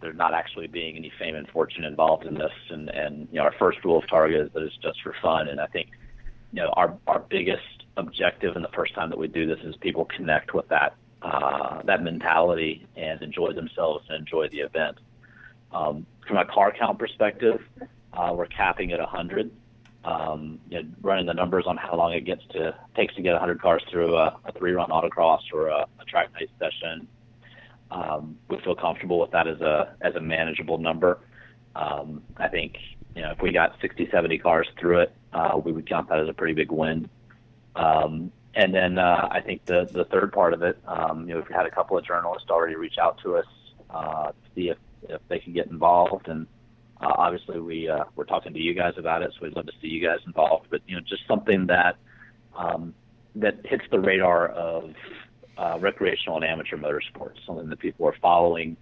there 0.00 0.12
not 0.12 0.34
actually 0.34 0.66
being 0.66 0.96
any 0.96 1.10
fame 1.18 1.34
and 1.34 1.48
fortune 1.48 1.84
involved 1.84 2.26
in 2.26 2.34
this. 2.34 2.52
And, 2.70 2.90
and 2.90 3.28
you 3.32 3.38
know, 3.38 3.44
our 3.44 3.54
first 3.58 3.78
rule 3.84 3.98
of 3.98 4.04
Targa 4.04 4.46
is 4.46 4.52
that 4.52 4.62
it's 4.62 4.76
just 4.82 5.00
for 5.02 5.14
fun. 5.22 5.48
And 5.48 5.60
I 5.60 5.66
think 5.66 5.88
you 6.52 6.60
know 6.62 6.68
our 6.76 6.96
our 7.06 7.20
biggest 7.20 7.83
objective 7.96 8.56
and 8.56 8.64
the 8.64 8.70
first 8.74 8.94
time 8.94 9.10
that 9.10 9.18
we 9.18 9.28
do 9.28 9.46
this 9.46 9.58
is 9.64 9.76
people 9.76 10.04
connect 10.04 10.54
with 10.54 10.68
that 10.68 10.96
uh, 11.22 11.80
that 11.84 12.02
mentality 12.02 12.86
and 12.96 13.22
enjoy 13.22 13.52
themselves 13.52 14.04
and 14.08 14.18
enjoy 14.18 14.48
the 14.48 14.58
event. 14.58 14.98
Um, 15.72 16.06
from 16.28 16.36
a 16.36 16.44
car 16.44 16.72
count 16.78 16.98
perspective, 16.98 17.62
uh, 18.12 18.32
we're 18.34 18.46
capping 18.46 18.92
at 18.92 19.00
100. 19.00 19.50
Um, 20.04 20.60
you 20.68 20.82
know, 20.82 20.88
running 21.00 21.24
the 21.24 21.32
numbers 21.32 21.64
on 21.66 21.78
how 21.78 21.96
long 21.96 22.12
it 22.12 22.26
gets 22.26 22.42
to 22.50 22.76
takes 22.94 23.14
to 23.14 23.22
get 23.22 23.32
100 23.32 23.60
cars 23.62 23.82
through 23.90 24.16
a, 24.16 24.38
a 24.44 24.52
three-run 24.52 24.90
autocross 24.90 25.40
or 25.52 25.68
a, 25.68 25.86
a 25.98 26.04
track 26.04 26.28
night 26.34 26.50
session. 26.58 27.08
Um, 27.90 28.36
we 28.48 28.60
feel 28.60 28.74
comfortable 28.74 29.18
with 29.18 29.30
that 29.30 29.48
as 29.48 29.60
a 29.60 29.94
as 30.02 30.14
a 30.14 30.20
manageable 30.20 30.78
number. 30.78 31.20
Um, 31.74 32.22
I 32.36 32.48
think 32.48 32.76
you 33.14 33.22
know 33.22 33.30
if 33.30 33.40
we 33.40 33.52
got 33.52 33.76
60, 33.80 34.10
70 34.10 34.38
cars 34.38 34.68
through 34.78 35.00
it, 35.00 35.12
uh, 35.32 35.58
we 35.64 35.72
would 35.72 35.88
count 35.88 36.08
that 36.10 36.18
as 36.18 36.28
a 36.28 36.34
pretty 36.34 36.54
big 36.54 36.70
win. 36.70 37.08
Um, 37.76 38.32
and 38.54 38.72
then 38.72 38.98
uh, 38.98 39.28
I 39.30 39.40
think 39.40 39.64
the 39.64 39.88
the 39.90 40.04
third 40.04 40.32
part 40.32 40.54
of 40.54 40.62
it, 40.62 40.78
um, 40.86 41.28
you 41.28 41.34
know, 41.34 41.40
we've 41.40 41.56
had 41.56 41.66
a 41.66 41.70
couple 41.70 41.98
of 41.98 42.04
journalists 42.04 42.50
already 42.50 42.76
reach 42.76 42.98
out 43.00 43.18
to 43.22 43.36
us 43.36 43.46
uh, 43.90 44.28
to 44.28 44.34
see 44.54 44.68
if 44.68 44.78
if 45.08 45.20
they 45.28 45.38
can 45.38 45.52
get 45.52 45.66
involved, 45.66 46.28
and 46.28 46.46
uh, 47.00 47.12
obviously 47.16 47.58
we 47.60 47.88
uh, 47.88 48.04
we're 48.14 48.24
talking 48.24 48.52
to 48.54 48.60
you 48.60 48.74
guys 48.74 48.94
about 48.96 49.22
it, 49.22 49.32
so 49.32 49.40
we'd 49.42 49.56
love 49.56 49.66
to 49.66 49.72
see 49.80 49.88
you 49.88 50.06
guys 50.06 50.18
involved. 50.26 50.66
But 50.70 50.82
you 50.86 50.94
know, 50.94 51.02
just 51.02 51.26
something 51.26 51.66
that 51.66 51.96
um, 52.56 52.94
that 53.36 53.56
hits 53.64 53.84
the 53.90 53.98
radar 53.98 54.48
of 54.48 54.94
uh, 55.58 55.78
recreational 55.80 56.36
and 56.36 56.44
amateur 56.44 56.76
motorsports, 56.76 57.44
something 57.46 57.68
that 57.68 57.78
people 57.80 58.06
are 58.06 58.16
following, 58.22 58.76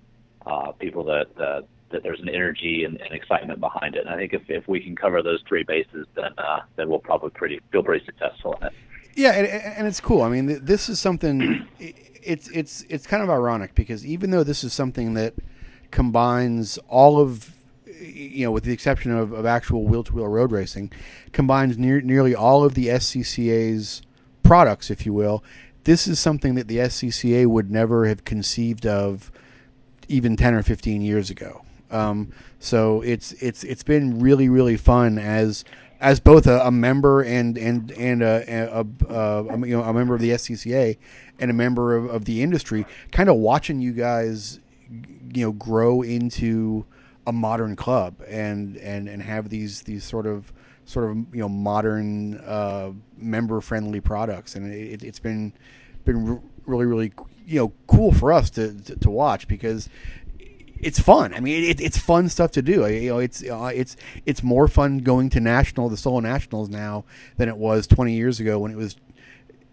uh, 0.47 0.73
people 0.73 1.05
that 1.05 1.29
uh, 1.41 1.63
that 1.93 2.03
there's 2.03 2.21
an 2.21 2.29
energy 2.29 2.85
and, 2.85 3.01
and 3.01 3.13
excitement 3.13 3.61
behind 3.61 3.95
it. 3.95 4.07
And 4.07 4.11
I 4.11 4.17
think 4.17 4.33
if, 4.33 4.43
if 4.49 4.67
we 4.69 4.81
can 4.81 4.97
cover 4.97 5.23
those 5.23 5.43
three 5.49 5.65
bases, 5.65 6.07
then 6.15 6.33
uh, 6.39 6.61
then 6.77 6.89
we'll 6.89 6.99
probably 6.99 7.31
pretty 7.31 7.61
feel 7.71 7.83
pretty 7.83 8.05
successful 8.05 8.57
in 8.61 8.69
it. 8.69 8.73
Yeah, 9.15 9.33
and, 9.33 9.47
and 9.47 9.87
it's 9.87 10.01
cool. 10.01 10.23
I 10.23 10.29
mean, 10.29 10.65
this 10.65 10.89
is 10.89 10.99
something. 10.99 11.67
It's 11.79 12.49
it's 12.51 12.83
it's 12.89 13.07
kind 13.07 13.23
of 13.23 13.31
ironic 13.31 13.75
because 13.75 14.07
even 14.07 14.31
though 14.31 14.45
this 14.45 14.63
is 14.63 14.73
something 14.73 15.15
that 15.15 15.35
combines 15.91 16.79
all 16.89 17.19
of 17.19 17.55
you 18.03 18.45
know, 18.45 18.51
with 18.51 18.65
the 18.65 18.73
exception 18.73 19.13
of, 19.13 19.33
of 19.33 19.47
actual 19.47 19.85
wheel 19.85 20.03
to 20.05 20.15
wheel 20.15 20.29
road 20.29 20.53
racing, 20.53 20.93
combines 21.33 21.79
near, 21.79 22.01
nearly 22.01 22.35
all 22.35 22.65
of 22.65 22.75
the 22.75 22.89
SCCA's 22.89 24.03
products, 24.43 24.91
if 24.91 25.07
you 25.07 25.13
will. 25.13 25.43
This 25.85 26.07
is 26.07 26.19
something 26.19 26.55
that 26.55 26.69
the 26.69 26.79
SCCA 26.79 27.47
would 27.47 27.71
never 27.71 28.07
have 28.07 28.25
conceived 28.25 28.87
of 28.87 29.31
even 30.09 30.37
10 30.37 30.55
or 30.55 30.63
15 30.63 31.01
years 31.01 31.31
ago. 31.31 31.65
Um, 31.93 32.33
so 32.59 33.03
it's 33.03 33.33
it's 33.35 33.65
it's 33.65 33.83
been 33.83 34.21
really 34.21 34.49
really 34.49 34.77
fun 34.77 35.19
as 35.19 35.65
as 36.01 36.19
both 36.19 36.47
a, 36.47 36.61
a 36.61 36.71
member 36.71 37.23
and 37.23 37.57
and 37.57 37.93
and 37.93 38.23
a, 38.23 38.45
a, 38.73 39.15
a, 39.15 39.59
you 39.67 39.77
know 39.77 39.83
a 39.83 39.93
member 39.93 40.15
of 40.15 40.21
the 40.21 40.31
SCCA 40.31 40.99
and 41.39 41.51
a 41.51 41.55
member 41.55 41.97
of, 41.97 42.07
of 42.07 42.25
the 42.25 42.43
industry, 42.43 42.87
kind 43.11 43.29
of 43.29 43.37
watching 43.37 43.81
you 43.81 43.93
guys 43.93 44.61
you 45.35 45.47
know 45.47 45.53
grow 45.53 46.03
into 46.03 46.85
a 47.27 47.33
modern 47.33 47.77
club 47.77 48.21
and 48.27 48.77
and 48.79 49.09
and 49.09 49.23
have 49.23 49.49
these 49.49 49.83
these 49.83 50.05
sort 50.05 50.27
of 50.27 50.53
sort 50.85 51.11
of 51.11 51.17
you 51.33 51.41
know 51.41 51.49
modern 51.49 52.35
uh, 52.41 52.93
member 53.17 53.61
friendly 53.61 54.01
products. 54.01 54.55
And 54.55 54.73
it, 54.73 55.03
has 55.03 55.19
been 55.19 55.53
been 56.05 56.43
really 56.67 56.87
really 56.87 57.13
you 57.47 57.61
know 57.61 57.73
cool 57.87 58.13
for 58.13 58.33
us 58.33 58.51
to, 58.51 58.75
to, 58.83 58.97
to 58.97 59.11
watch 59.11 59.49
because 59.49 59.89
it's 60.83 60.99
fun. 60.99 61.33
I 61.33 61.41
mean, 61.41 61.63
it, 61.65 61.81
it's 61.81 61.97
fun 61.97 62.29
stuff 62.29 62.51
to 62.53 62.63
do. 62.63 62.87
You 62.89 63.11
know, 63.11 63.19
it's 63.21 63.43
uh, 63.43 63.71
it's 63.73 63.97
it's 64.27 64.43
more 64.43 64.67
fun 64.67 64.99
going 64.99 65.31
to 65.31 65.41
national, 65.41 65.89
the 65.89 65.97
solo 65.97 66.21
nationals 66.21 66.69
now 66.69 67.05
than 67.37 67.49
it 67.49 67.57
was 67.57 67.87
20 67.87 68.13
years 68.13 68.41
ago 68.41 68.59
when 68.59 68.73
it 68.73 68.77
was, 68.77 68.97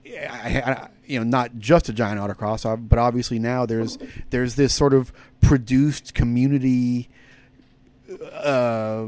I, 0.06 0.62
I, 0.66 0.90
you 1.08 1.20
know, 1.20 1.26
not 1.26 1.58
just 1.58 1.90
a 1.90 1.94
giant 1.94 2.20
autocross, 2.20 2.88
but 2.88 3.00
obviously 3.00 3.40
now 3.40 3.66
there's 3.66 3.98
there's 4.30 4.56
this 4.56 4.74
sort 4.74 4.94
of 4.94 5.12
produced 5.42 6.14
community. 6.14 7.10
Uh, 8.34 9.08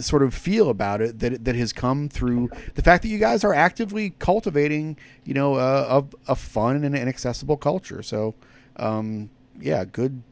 sort 0.00 0.22
of 0.22 0.34
feel 0.34 0.68
about 0.68 1.00
it 1.00 1.20
that 1.20 1.44
that 1.44 1.54
has 1.54 1.72
come 1.72 2.08
through 2.08 2.50
the 2.74 2.82
fact 2.82 3.02
that 3.02 3.08
you 3.08 3.18
guys 3.18 3.44
are 3.44 3.54
actively 3.54 4.10
cultivating, 4.18 4.96
you 5.24 5.32
know, 5.32 5.56
a, 5.56 6.04
a 6.26 6.34
fun 6.34 6.82
and 6.82 6.96
an 6.96 7.06
accessible 7.06 7.56
culture. 7.56 8.02
So, 8.02 8.34
um, 8.76 9.30
yeah, 9.60 9.84
good 9.84 10.24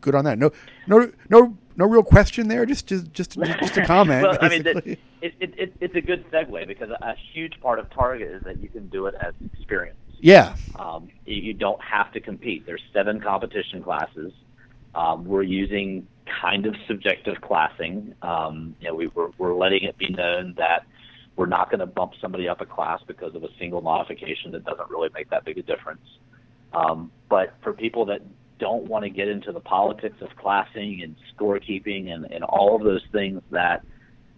good 0.00 0.14
on 0.14 0.24
that. 0.24 0.38
No, 0.38 0.50
no, 0.86 1.10
no, 1.28 1.56
no 1.76 1.86
real 1.86 2.02
question 2.02 2.48
there. 2.48 2.66
Just, 2.66 2.86
just, 2.86 3.12
just, 3.12 3.38
just 3.38 3.76
a 3.76 3.86
comment. 3.86 4.22
well, 4.22 4.38
basically. 4.38 4.70
I 4.70 4.86
mean, 4.86 4.96
it, 5.22 5.34
it, 5.40 5.54
it, 5.58 5.74
it's 5.80 5.94
a 5.94 6.00
good 6.00 6.30
segue 6.30 6.66
because 6.66 6.90
a 6.90 7.14
huge 7.32 7.60
part 7.60 7.78
of 7.78 7.88
Targa 7.90 8.36
is 8.36 8.42
that 8.44 8.60
you 8.60 8.68
can 8.68 8.88
do 8.88 9.06
it 9.06 9.14
as 9.20 9.34
experience. 9.52 9.98
Yeah. 10.20 10.54
Um, 10.78 11.08
you 11.24 11.54
don't 11.54 11.80
have 11.82 12.12
to 12.12 12.20
compete. 12.20 12.66
There's 12.66 12.82
seven 12.92 13.20
competition 13.20 13.82
classes. 13.82 14.32
Um, 14.94 15.24
we're 15.24 15.42
using 15.42 16.06
kind 16.42 16.66
of 16.66 16.74
subjective 16.86 17.40
classing. 17.40 18.14
Um, 18.22 18.76
you 18.80 18.88
know, 18.88 18.94
we, 18.94 19.06
we're, 19.08 19.30
we're 19.38 19.54
letting 19.54 19.84
it 19.84 19.96
be 19.96 20.10
known 20.10 20.54
that 20.58 20.86
we're 21.36 21.46
not 21.46 21.70
going 21.70 21.80
to 21.80 21.86
bump 21.86 22.12
somebody 22.20 22.48
up 22.48 22.60
a 22.60 22.66
class 22.66 23.00
because 23.06 23.34
of 23.34 23.44
a 23.44 23.48
single 23.58 23.80
modification 23.80 24.52
that 24.52 24.64
doesn't 24.64 24.90
really 24.90 25.08
make 25.14 25.30
that 25.30 25.44
big 25.44 25.58
a 25.58 25.62
difference. 25.62 26.06
Um, 26.72 27.10
but 27.28 27.54
for 27.62 27.72
people 27.72 28.04
that 28.06 28.20
don't 28.60 28.84
want 28.84 29.04
to 29.04 29.10
get 29.10 29.26
into 29.28 29.50
the 29.50 29.60
politics 29.60 30.16
of 30.20 30.28
classing 30.36 31.00
and 31.02 31.16
scorekeeping 31.34 32.10
and, 32.12 32.26
and 32.30 32.44
all 32.44 32.76
of 32.76 32.82
those 32.82 33.02
things 33.10 33.42
that 33.50 33.84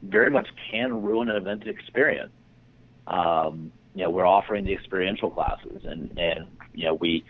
very 0.02 0.30
much 0.30 0.48
can 0.70 1.02
ruin 1.02 1.28
an 1.28 1.36
event 1.36 1.66
experience. 1.66 2.32
Um, 3.06 3.72
you 3.94 4.04
know, 4.04 4.10
we're 4.10 4.26
offering 4.26 4.64
the 4.64 4.72
experiential 4.72 5.30
classes, 5.30 5.82
and 5.84 6.18
and 6.18 6.46
you 6.72 6.86
know, 6.86 6.94
we 6.94 7.24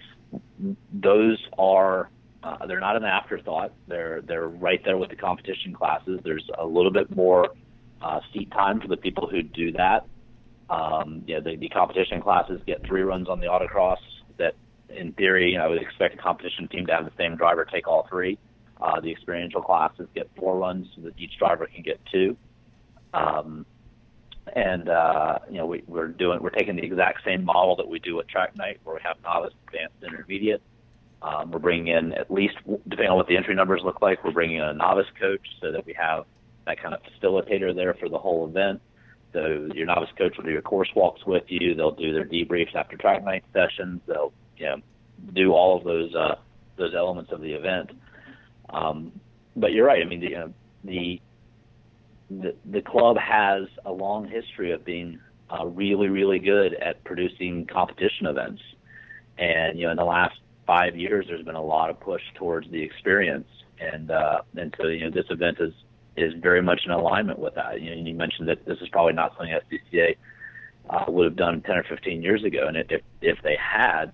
those 0.93 1.39
are 1.59 2.11
uh, 2.43 2.67
they're 2.67 2.81
not 2.81 2.97
an 2.97 3.05
afterthought. 3.05 3.73
They're 3.89 4.23
they're 4.23 4.49
right 4.49 4.81
there 4.85 4.97
with 4.97 5.11
the 5.11 5.17
competition 5.17 5.73
classes. 5.73 6.21
There's 6.23 6.49
a 6.57 6.65
little 6.65 6.93
bit 6.93 7.15
more 7.15 7.49
uh, 8.01 8.21
seat 8.33 8.51
time 8.53 8.81
for 8.81 8.89
the 8.89 8.97
people 8.97 9.29
who 9.29 9.43
do 9.43 9.73
that. 9.73 10.07
Um, 10.71 11.25
you 11.27 11.35
know, 11.35 11.41
the, 11.41 11.57
the 11.57 11.69
competition 11.69 12.23
classes 12.23 12.61
get 12.67 12.87
three 12.87 13.03
runs 13.03 13.29
on 13.29 13.41
the 13.41 13.47
autocross 13.47 13.99
in 14.97 15.13
theory, 15.13 15.57
I 15.57 15.67
would 15.67 15.81
expect 15.81 16.15
a 16.15 16.19
competition 16.19 16.69
team 16.69 16.87
to 16.87 16.93
have 16.93 17.05
the 17.05 17.13
same 17.17 17.37
driver 17.37 17.65
take 17.65 17.89
all 17.89 18.07
three. 18.09 18.39
Uh, 18.81 19.01
the 19.01 19.11
experiential 19.11 19.63
classes 19.63 20.09
get 20.15 20.29
four 20.37 20.59
runs 20.59 20.89
so 20.95 21.03
that 21.03 21.13
each 21.17 21.39
driver 21.39 21.69
can 21.73 21.83
get 21.83 22.01
two. 22.11 22.37
Um, 23.15 23.65
and 24.55 24.89
uh, 24.89 25.39
you 25.49 25.59
know 25.59 25.67
we, 25.67 25.85
we're 25.87 26.09
doing 26.09 26.43
we're 26.43 26.51
taking 26.51 26.77
the 26.77 26.83
exact 26.83 27.25
same 27.25 27.45
model 27.45 27.77
that 27.77 27.89
we 27.89 27.99
do 28.01 28.19
at 28.21 28.29
track 28.29 28.57
night, 28.57 28.81
where 28.85 28.97
we 28.97 29.01
have 29.05 29.17
novice, 29.23 29.55
advanced, 29.69 29.95
intermediate. 30.03 30.63
Um, 31.23 31.53
we're 31.53 31.61
bringing 31.61 31.89
in 31.89 32.13
at 32.15 32.31
least 32.31 32.57
depending 32.89 33.11
on 33.11 33.17
what 33.17 33.29
the 33.29 33.37
entry 33.37 33.55
numbers 33.55 33.83
look 33.85 34.03
like, 34.03 34.25
we're 34.25 34.33
bringing 34.33 34.57
in 34.57 34.65
a 34.65 34.75
novice 34.75 35.07
coach 35.21 35.47
so 35.61 35.71
that 35.71 35.87
we 35.87 35.93
have 35.95 36.25
that 36.67 36.83
kind 36.83 36.95
of 36.95 37.01
facilitator 37.03 37.75
there 37.75 37.95
for 37.95 38.09
the 38.09 38.19
whole 38.19 38.49
event. 38.49 38.81
So 39.33 39.69
your 39.75 39.87
novice 39.87 40.11
coach 40.19 40.37
will 40.37 40.45
do 40.45 40.51
your 40.51 40.63
course 40.63 40.91
walks 40.95 41.25
with 41.25 41.45
you. 41.47 41.75
They'll 41.75 41.93
do 41.93 42.13
their 42.13 42.27
debriefs 42.27 42.75
after 42.75 42.97
track 42.97 43.25
night 43.25 43.45
sessions. 43.53 44.01
They'll 44.07 44.33
you 44.57 44.67
know, 44.67 44.77
do 45.33 45.53
all 45.53 45.77
of 45.77 45.85
those 45.85 46.15
uh, 46.15 46.37
those 46.77 46.95
elements 46.95 47.33
of 47.33 47.41
the 47.41 47.53
event. 47.53 47.91
Um, 48.71 49.13
but 49.57 49.73
you're 49.73 49.87
right. 49.87 50.03
I 50.03 50.09
mean, 50.09 50.21
the, 50.21 50.37
uh, 50.37 50.49
the 50.85 51.21
the 52.31 52.55
the 52.65 52.83
club 52.83 53.17
has 53.19 53.65
a 53.85 53.93
long 53.93 54.29
history 54.29 54.73
of 54.73 54.85
being 54.85 55.19
uh, 55.51 55.67
really, 55.67 56.09
really 56.09 56.39
good 56.39 56.75
at 56.75 57.03
producing 57.05 57.67
competition 57.67 58.27
events, 58.27 58.63
and 59.39 59.79
you 59.79 59.87
know, 59.87 59.91
in 59.91 59.97
the 59.97 60.05
last 60.05 60.37
five 60.67 60.97
years, 60.97 61.27
there's 61.29 61.45
been 61.45 61.55
a 61.55 61.63
lot 61.63 61.91
of 61.91 62.01
push 62.01 62.23
towards 62.35 62.71
the 62.71 62.83
experience, 62.83 63.49
and 63.81 64.11
uh, 64.11 64.41
and 64.57 64.75
so 64.81 64.87
you 64.87 65.05
know, 65.05 65.11
this 65.11 65.27
event 65.31 65.59
is 65.61 65.73
is 66.17 66.35
very 66.41 66.63
much 66.63 66.83
in 66.85 66.91
alignment 66.91 67.39
with 67.39 67.55
that. 67.55 67.81
You 67.81 67.95
know, 67.95 68.03
you 68.03 68.15
mentioned 68.15 68.49
that 68.49 68.65
this 68.65 68.79
is 68.81 68.89
probably 68.89 69.15
not 69.15 69.35
something 69.37 69.55
SCCA 69.71 70.17
uh, 70.91 71.05
would 71.09 71.25
have 71.25 71.37
done 71.37 71.63
10 71.63 71.77
or 71.77 71.85
15 71.85 72.23
years 72.23 72.45
ago, 72.45 72.67
and 72.67 72.77
if 72.77 73.03
if 73.21 73.39
they 73.43 73.57
had, 73.57 74.13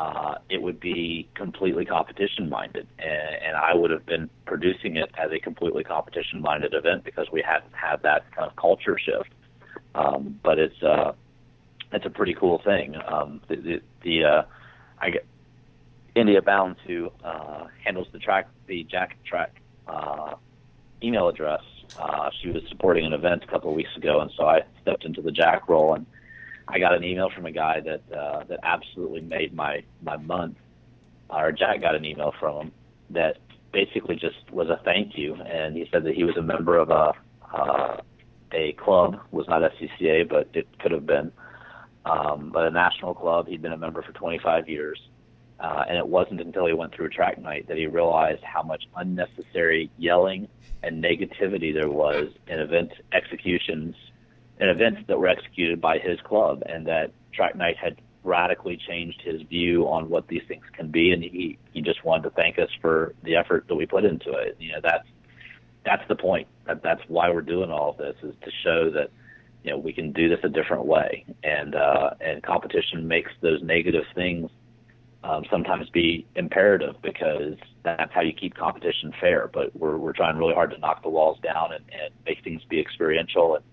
uh, 0.00 0.36
it 0.48 0.62
would 0.62 0.80
be 0.80 1.28
completely 1.34 1.84
competition 1.84 2.48
minded, 2.48 2.86
and, 2.98 3.44
and 3.44 3.54
I 3.54 3.74
would 3.74 3.90
have 3.90 4.06
been 4.06 4.30
producing 4.46 4.96
it 4.96 5.10
as 5.18 5.30
a 5.30 5.38
completely 5.38 5.84
competition 5.84 6.40
minded 6.40 6.72
event 6.72 7.04
because 7.04 7.26
we 7.30 7.42
hadn't 7.42 7.74
had 7.74 8.02
that 8.02 8.24
kind 8.34 8.48
of 8.48 8.56
culture 8.56 8.96
shift. 8.98 9.28
Um, 9.94 10.40
but 10.42 10.58
it's 10.58 10.82
uh, 10.82 11.12
it's 11.92 12.06
a 12.06 12.10
pretty 12.10 12.32
cool 12.32 12.62
thing. 12.64 12.96
Um, 12.96 13.42
the 13.48 13.56
the, 13.56 13.82
the 14.02 14.24
uh, 14.24 14.42
I 14.98 15.10
get 15.10 15.26
India 16.14 16.40
Bound 16.40 16.76
who 16.86 17.10
uh, 17.22 17.66
handles 17.84 18.08
the 18.10 18.20
track 18.20 18.48
the 18.68 18.84
Jack 18.84 19.18
Track 19.26 19.60
uh, 19.86 20.34
email 21.02 21.28
address. 21.28 21.62
Uh, 21.98 22.30
she 22.40 22.48
was 22.48 22.62
supporting 22.70 23.04
an 23.04 23.12
event 23.12 23.44
a 23.44 23.46
couple 23.48 23.68
of 23.68 23.76
weeks 23.76 23.94
ago, 23.98 24.20
and 24.20 24.30
so 24.34 24.46
I 24.46 24.62
stepped 24.80 25.04
into 25.04 25.20
the 25.20 25.32
Jack 25.32 25.68
role 25.68 25.92
and 25.92 26.06
I 26.68 26.78
got 26.78 26.94
an 26.94 27.04
email 27.04 27.30
from 27.30 27.46
a 27.46 27.52
guy 27.52 27.80
that 27.80 28.02
uh, 28.16 28.44
that 28.44 28.60
absolutely 28.62 29.22
made 29.22 29.54
my 29.54 29.82
my 30.02 30.16
month. 30.16 30.56
Or 31.28 31.52
Jack 31.52 31.80
got 31.80 31.94
an 31.94 32.04
email 32.04 32.34
from 32.38 32.66
him 32.66 32.72
that 33.10 33.38
basically 33.72 34.16
just 34.16 34.50
was 34.50 34.68
a 34.68 34.80
thank 34.84 35.16
you, 35.16 35.34
and 35.34 35.76
he 35.76 35.88
said 35.92 36.04
that 36.04 36.14
he 36.14 36.24
was 36.24 36.36
a 36.36 36.42
member 36.42 36.76
of 36.76 36.90
a 36.90 37.12
uh, 37.52 38.00
a 38.52 38.72
club, 38.72 39.20
was 39.30 39.46
not 39.48 39.62
SCCA, 39.62 40.28
but 40.28 40.48
it 40.54 40.66
could 40.80 40.92
have 40.92 41.06
been, 41.06 41.32
um, 42.04 42.50
but 42.52 42.66
a 42.66 42.70
national 42.70 43.14
club. 43.14 43.46
He'd 43.46 43.62
been 43.62 43.72
a 43.72 43.76
member 43.76 44.02
for 44.02 44.12
25 44.12 44.68
years, 44.68 45.00
uh, 45.60 45.84
and 45.88 45.96
it 45.96 46.06
wasn't 46.06 46.40
until 46.40 46.66
he 46.66 46.72
went 46.72 46.94
through 46.94 47.06
a 47.06 47.10
track 47.10 47.38
night 47.38 47.68
that 47.68 47.76
he 47.76 47.86
realized 47.86 48.42
how 48.42 48.62
much 48.62 48.84
unnecessary 48.96 49.90
yelling 49.98 50.48
and 50.82 51.02
negativity 51.02 51.72
there 51.72 51.90
was 51.90 52.32
in 52.48 52.58
event 52.58 52.92
executions 53.12 53.94
and 54.60 54.70
events 54.70 55.00
that 55.08 55.18
were 55.18 55.26
executed 55.26 55.80
by 55.80 55.98
his 55.98 56.20
club, 56.20 56.62
and 56.66 56.86
that 56.86 57.12
Track 57.32 57.56
Night 57.56 57.76
had 57.76 57.96
radically 58.22 58.76
changed 58.76 59.22
his 59.22 59.40
view 59.42 59.88
on 59.88 60.10
what 60.10 60.28
these 60.28 60.42
things 60.46 60.64
can 60.74 60.90
be, 60.90 61.12
and 61.12 61.22
he 61.22 61.58
he 61.72 61.80
just 61.80 62.04
wanted 62.04 62.24
to 62.24 62.30
thank 62.30 62.58
us 62.58 62.68
for 62.80 63.14
the 63.24 63.36
effort 63.36 63.66
that 63.68 63.74
we 63.74 63.86
put 63.86 64.04
into 64.04 64.32
it. 64.32 64.56
You 64.60 64.72
know, 64.72 64.80
that's 64.82 65.08
that's 65.84 66.06
the 66.08 66.16
point. 66.16 66.46
That 66.66 66.82
that's 66.82 67.00
why 67.08 67.30
we're 67.30 67.40
doing 67.40 67.70
all 67.70 67.90
of 67.90 67.96
this 67.96 68.16
is 68.22 68.34
to 68.44 68.50
show 68.62 68.90
that 68.90 69.10
you 69.64 69.70
know 69.70 69.78
we 69.78 69.94
can 69.94 70.12
do 70.12 70.28
this 70.28 70.40
a 70.44 70.48
different 70.50 70.84
way, 70.84 71.24
and 71.42 71.74
uh, 71.74 72.10
and 72.20 72.42
competition 72.42 73.08
makes 73.08 73.32
those 73.40 73.62
negative 73.62 74.04
things 74.14 74.50
um, 75.24 75.44
sometimes 75.50 75.88
be 75.88 76.26
imperative 76.36 76.96
because 77.02 77.56
that's 77.82 78.12
how 78.12 78.20
you 78.20 78.34
keep 78.34 78.54
competition 78.54 79.14
fair. 79.18 79.48
But 79.50 79.74
we're 79.74 79.96
we're 79.96 80.12
trying 80.12 80.36
really 80.36 80.54
hard 80.54 80.70
to 80.72 80.78
knock 80.78 81.02
the 81.02 81.08
walls 81.08 81.38
down 81.42 81.72
and, 81.72 81.84
and 81.90 82.12
make 82.26 82.44
things 82.44 82.62
be 82.68 82.78
experiential 82.78 83.54
and 83.54 83.64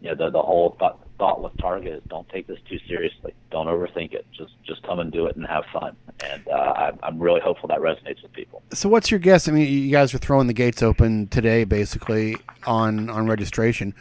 you 0.00 0.08
know 0.08 0.14
the 0.14 0.30
the 0.30 0.42
whole 0.42 0.76
thought, 0.78 0.98
thought 1.18 1.42
with 1.42 1.52
Targa 1.54 1.60
target 1.60 1.94
is 1.94 2.02
don't 2.08 2.28
take 2.30 2.46
this 2.46 2.58
too 2.68 2.78
seriously. 2.88 3.34
Don't 3.50 3.66
overthink 3.66 4.12
it. 4.14 4.26
Just 4.32 4.52
just 4.64 4.82
come 4.82 4.98
and 4.98 5.12
do 5.12 5.26
it 5.26 5.36
and 5.36 5.46
have 5.46 5.64
fun. 5.72 5.96
And 6.24 6.48
uh, 6.48 6.52
I'm, 6.52 6.98
I'm 7.02 7.18
really 7.18 7.40
hopeful 7.40 7.68
that 7.68 7.78
resonates 7.78 8.22
with 8.22 8.32
people. 8.32 8.62
So, 8.72 8.88
what's 8.88 9.10
your 9.10 9.20
guess? 9.20 9.48
I 9.48 9.52
mean, 9.52 9.66
you 9.70 9.90
guys 9.90 10.14
are 10.14 10.18
throwing 10.18 10.46
the 10.46 10.54
gates 10.54 10.82
open 10.82 11.28
today, 11.28 11.64
basically 11.64 12.36
on 12.66 13.10
on 13.10 13.26
registration. 13.26 13.94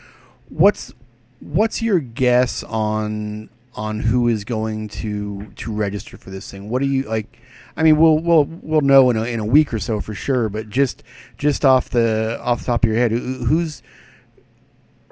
What's 0.47 0.93
what's 1.39 1.81
your 1.81 1.99
guess 1.99 2.63
on 2.63 3.49
on 3.75 3.99
who 4.01 4.27
is 4.27 4.43
going 4.45 4.87
to 4.89 5.47
to 5.51 5.71
register 5.71 6.17
for 6.17 6.29
this 6.29 6.49
thing? 6.49 6.69
What 6.69 6.81
do 6.81 6.87
you 6.87 7.03
like? 7.03 7.39
I 7.75 7.83
mean, 7.83 7.97
we'll 7.97 8.19
we'll 8.19 8.45
we'll 8.45 8.81
know 8.81 9.09
in 9.09 9.17
a, 9.17 9.23
in 9.23 9.39
a 9.39 9.45
week 9.45 9.73
or 9.73 9.79
so 9.79 10.01
for 10.01 10.13
sure. 10.13 10.49
But 10.49 10.69
just 10.69 11.03
just 11.37 11.65
off 11.65 11.89
the 11.89 12.39
off 12.41 12.59
the 12.59 12.65
top 12.65 12.83
of 12.83 12.89
your 12.89 12.97
head, 12.97 13.11
who's 13.11 13.81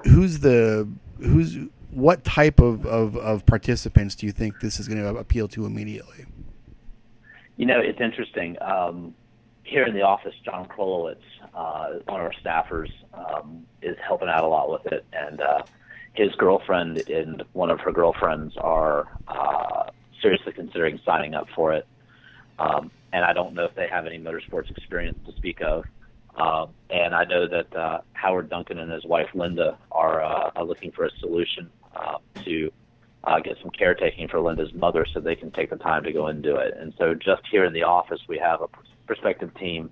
who's 0.04 0.40
the 0.40 0.88
who's 1.18 1.56
what 1.90 2.22
type 2.24 2.60
of, 2.60 2.84
of, 2.86 3.16
of 3.16 3.46
participants 3.46 4.14
do 4.14 4.26
you 4.26 4.32
think 4.32 4.60
this 4.60 4.78
is 4.78 4.88
going 4.88 5.00
to 5.00 5.18
appeal 5.18 5.48
to 5.48 5.66
immediately? 5.66 6.26
You 7.56 7.66
know, 7.66 7.80
it's 7.80 8.00
interesting. 8.00 8.56
Um, 8.60 9.14
here 9.64 9.84
in 9.84 9.94
the 9.94 10.02
office, 10.02 10.34
John 10.44 10.66
Krolowitz, 10.66 11.16
uh, 11.54 11.94
one 12.06 12.20
of 12.20 12.26
our 12.26 12.32
staffers, 12.44 12.90
um, 13.14 13.66
is 13.82 13.96
helping 14.06 14.28
out 14.28 14.44
a 14.44 14.46
lot 14.46 14.70
with 14.70 14.86
it, 14.92 15.04
and 15.12 15.40
uh, 15.40 15.62
his 16.14 16.34
girlfriend 16.36 16.98
and 17.08 17.42
one 17.52 17.70
of 17.70 17.80
her 17.80 17.92
girlfriends 17.92 18.56
are 18.56 19.08
uh, 19.26 19.84
seriously 20.22 20.52
considering 20.52 21.00
signing 21.04 21.34
up 21.34 21.48
for 21.54 21.72
it. 21.72 21.86
Um, 22.58 22.90
and 23.12 23.24
I 23.24 23.32
don't 23.32 23.54
know 23.54 23.64
if 23.64 23.74
they 23.74 23.88
have 23.88 24.06
any 24.06 24.18
motorsports 24.18 24.70
experience 24.70 25.18
to 25.26 25.32
speak 25.36 25.60
of. 25.62 25.84
Um, 26.38 26.70
and 26.88 27.14
I 27.14 27.24
know 27.24 27.48
that 27.48 27.74
uh, 27.74 28.00
Howard 28.12 28.48
Duncan 28.48 28.78
and 28.78 28.90
his 28.90 29.04
wife 29.04 29.28
Linda 29.34 29.76
are, 29.90 30.22
uh, 30.22 30.50
are 30.54 30.64
looking 30.64 30.92
for 30.92 31.04
a 31.04 31.10
solution 31.18 31.68
uh, 31.96 32.18
to 32.44 32.72
uh, 33.24 33.40
get 33.40 33.56
some 33.60 33.70
caretaking 33.70 34.28
for 34.28 34.40
Linda's 34.40 34.72
mother 34.72 35.04
so 35.12 35.18
they 35.20 35.34
can 35.34 35.50
take 35.50 35.70
the 35.70 35.76
time 35.76 36.04
to 36.04 36.12
go 36.12 36.28
and 36.28 36.42
do 36.42 36.56
it. 36.56 36.76
And 36.78 36.94
so 36.96 37.14
just 37.14 37.42
here 37.50 37.64
in 37.64 37.72
the 37.72 37.82
office, 37.82 38.20
we 38.28 38.38
have 38.38 38.62
a 38.62 38.68
prospective 39.06 39.52
team 39.54 39.90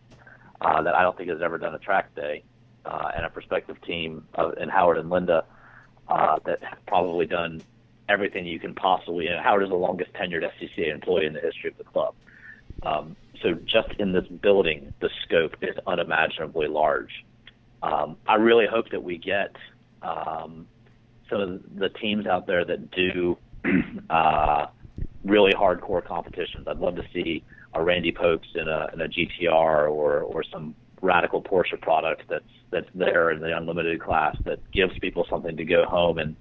uh, 0.60 0.82
that 0.82 0.94
I 0.94 1.02
don't 1.02 1.16
think 1.16 1.30
has 1.30 1.42
ever 1.42 1.58
done 1.58 1.74
a 1.74 1.78
track 1.78 2.14
day, 2.14 2.44
uh, 2.84 3.10
and 3.16 3.26
a 3.26 3.30
prospective 3.30 3.80
team 3.82 4.26
of, 4.34 4.56
in 4.58 4.68
Howard 4.68 4.98
and 4.98 5.10
Linda 5.10 5.44
uh, 6.08 6.38
that 6.44 6.62
have 6.62 6.78
probably 6.86 7.26
done 7.26 7.60
everything 8.08 8.46
you 8.46 8.60
can 8.60 8.74
possibly. 8.74 9.24
You 9.24 9.32
know, 9.32 9.42
Howard 9.42 9.64
is 9.64 9.68
the 9.68 9.74
longest 9.74 10.12
tenured 10.12 10.48
SCCA 10.48 10.94
employee 10.94 11.26
in 11.26 11.32
the 11.32 11.40
history 11.40 11.70
of 11.70 11.76
the 11.76 11.84
club. 11.84 12.14
Um, 12.84 13.16
so 13.42 13.54
just 13.64 13.88
in 13.98 14.12
this 14.12 14.26
building, 14.42 14.92
the 15.00 15.10
scope 15.24 15.54
is 15.62 15.76
unimaginably 15.86 16.68
large. 16.68 17.24
Um, 17.82 18.16
I 18.26 18.34
really 18.34 18.66
hope 18.66 18.90
that 18.90 19.02
we 19.02 19.18
get 19.18 19.54
um, 20.02 20.66
some 21.30 21.40
of 21.40 21.60
the 21.76 21.88
teams 21.88 22.26
out 22.26 22.46
there 22.46 22.64
that 22.64 22.90
do 22.90 23.36
uh, 24.10 24.66
really 25.24 25.52
hardcore 25.52 26.04
competitions. 26.04 26.66
I'd 26.68 26.78
love 26.78 26.96
to 26.96 27.04
see 27.12 27.44
a 27.74 27.82
Randy 27.82 28.12
Pobst 28.12 28.54
in 28.54 28.68
a, 28.68 28.88
in 28.92 29.00
a 29.00 29.08
GTR 29.08 29.90
or 29.90 30.20
or 30.20 30.42
some 30.50 30.74
radical 31.02 31.42
Porsche 31.42 31.80
product 31.80 32.22
that's 32.28 32.44
that's 32.70 32.88
there 32.94 33.30
in 33.30 33.40
the 33.40 33.56
unlimited 33.56 34.00
class 34.00 34.36
that 34.44 34.58
gives 34.72 34.98
people 34.98 35.26
something 35.28 35.56
to 35.56 35.64
go 35.64 35.84
home 35.84 36.18
and 36.18 36.36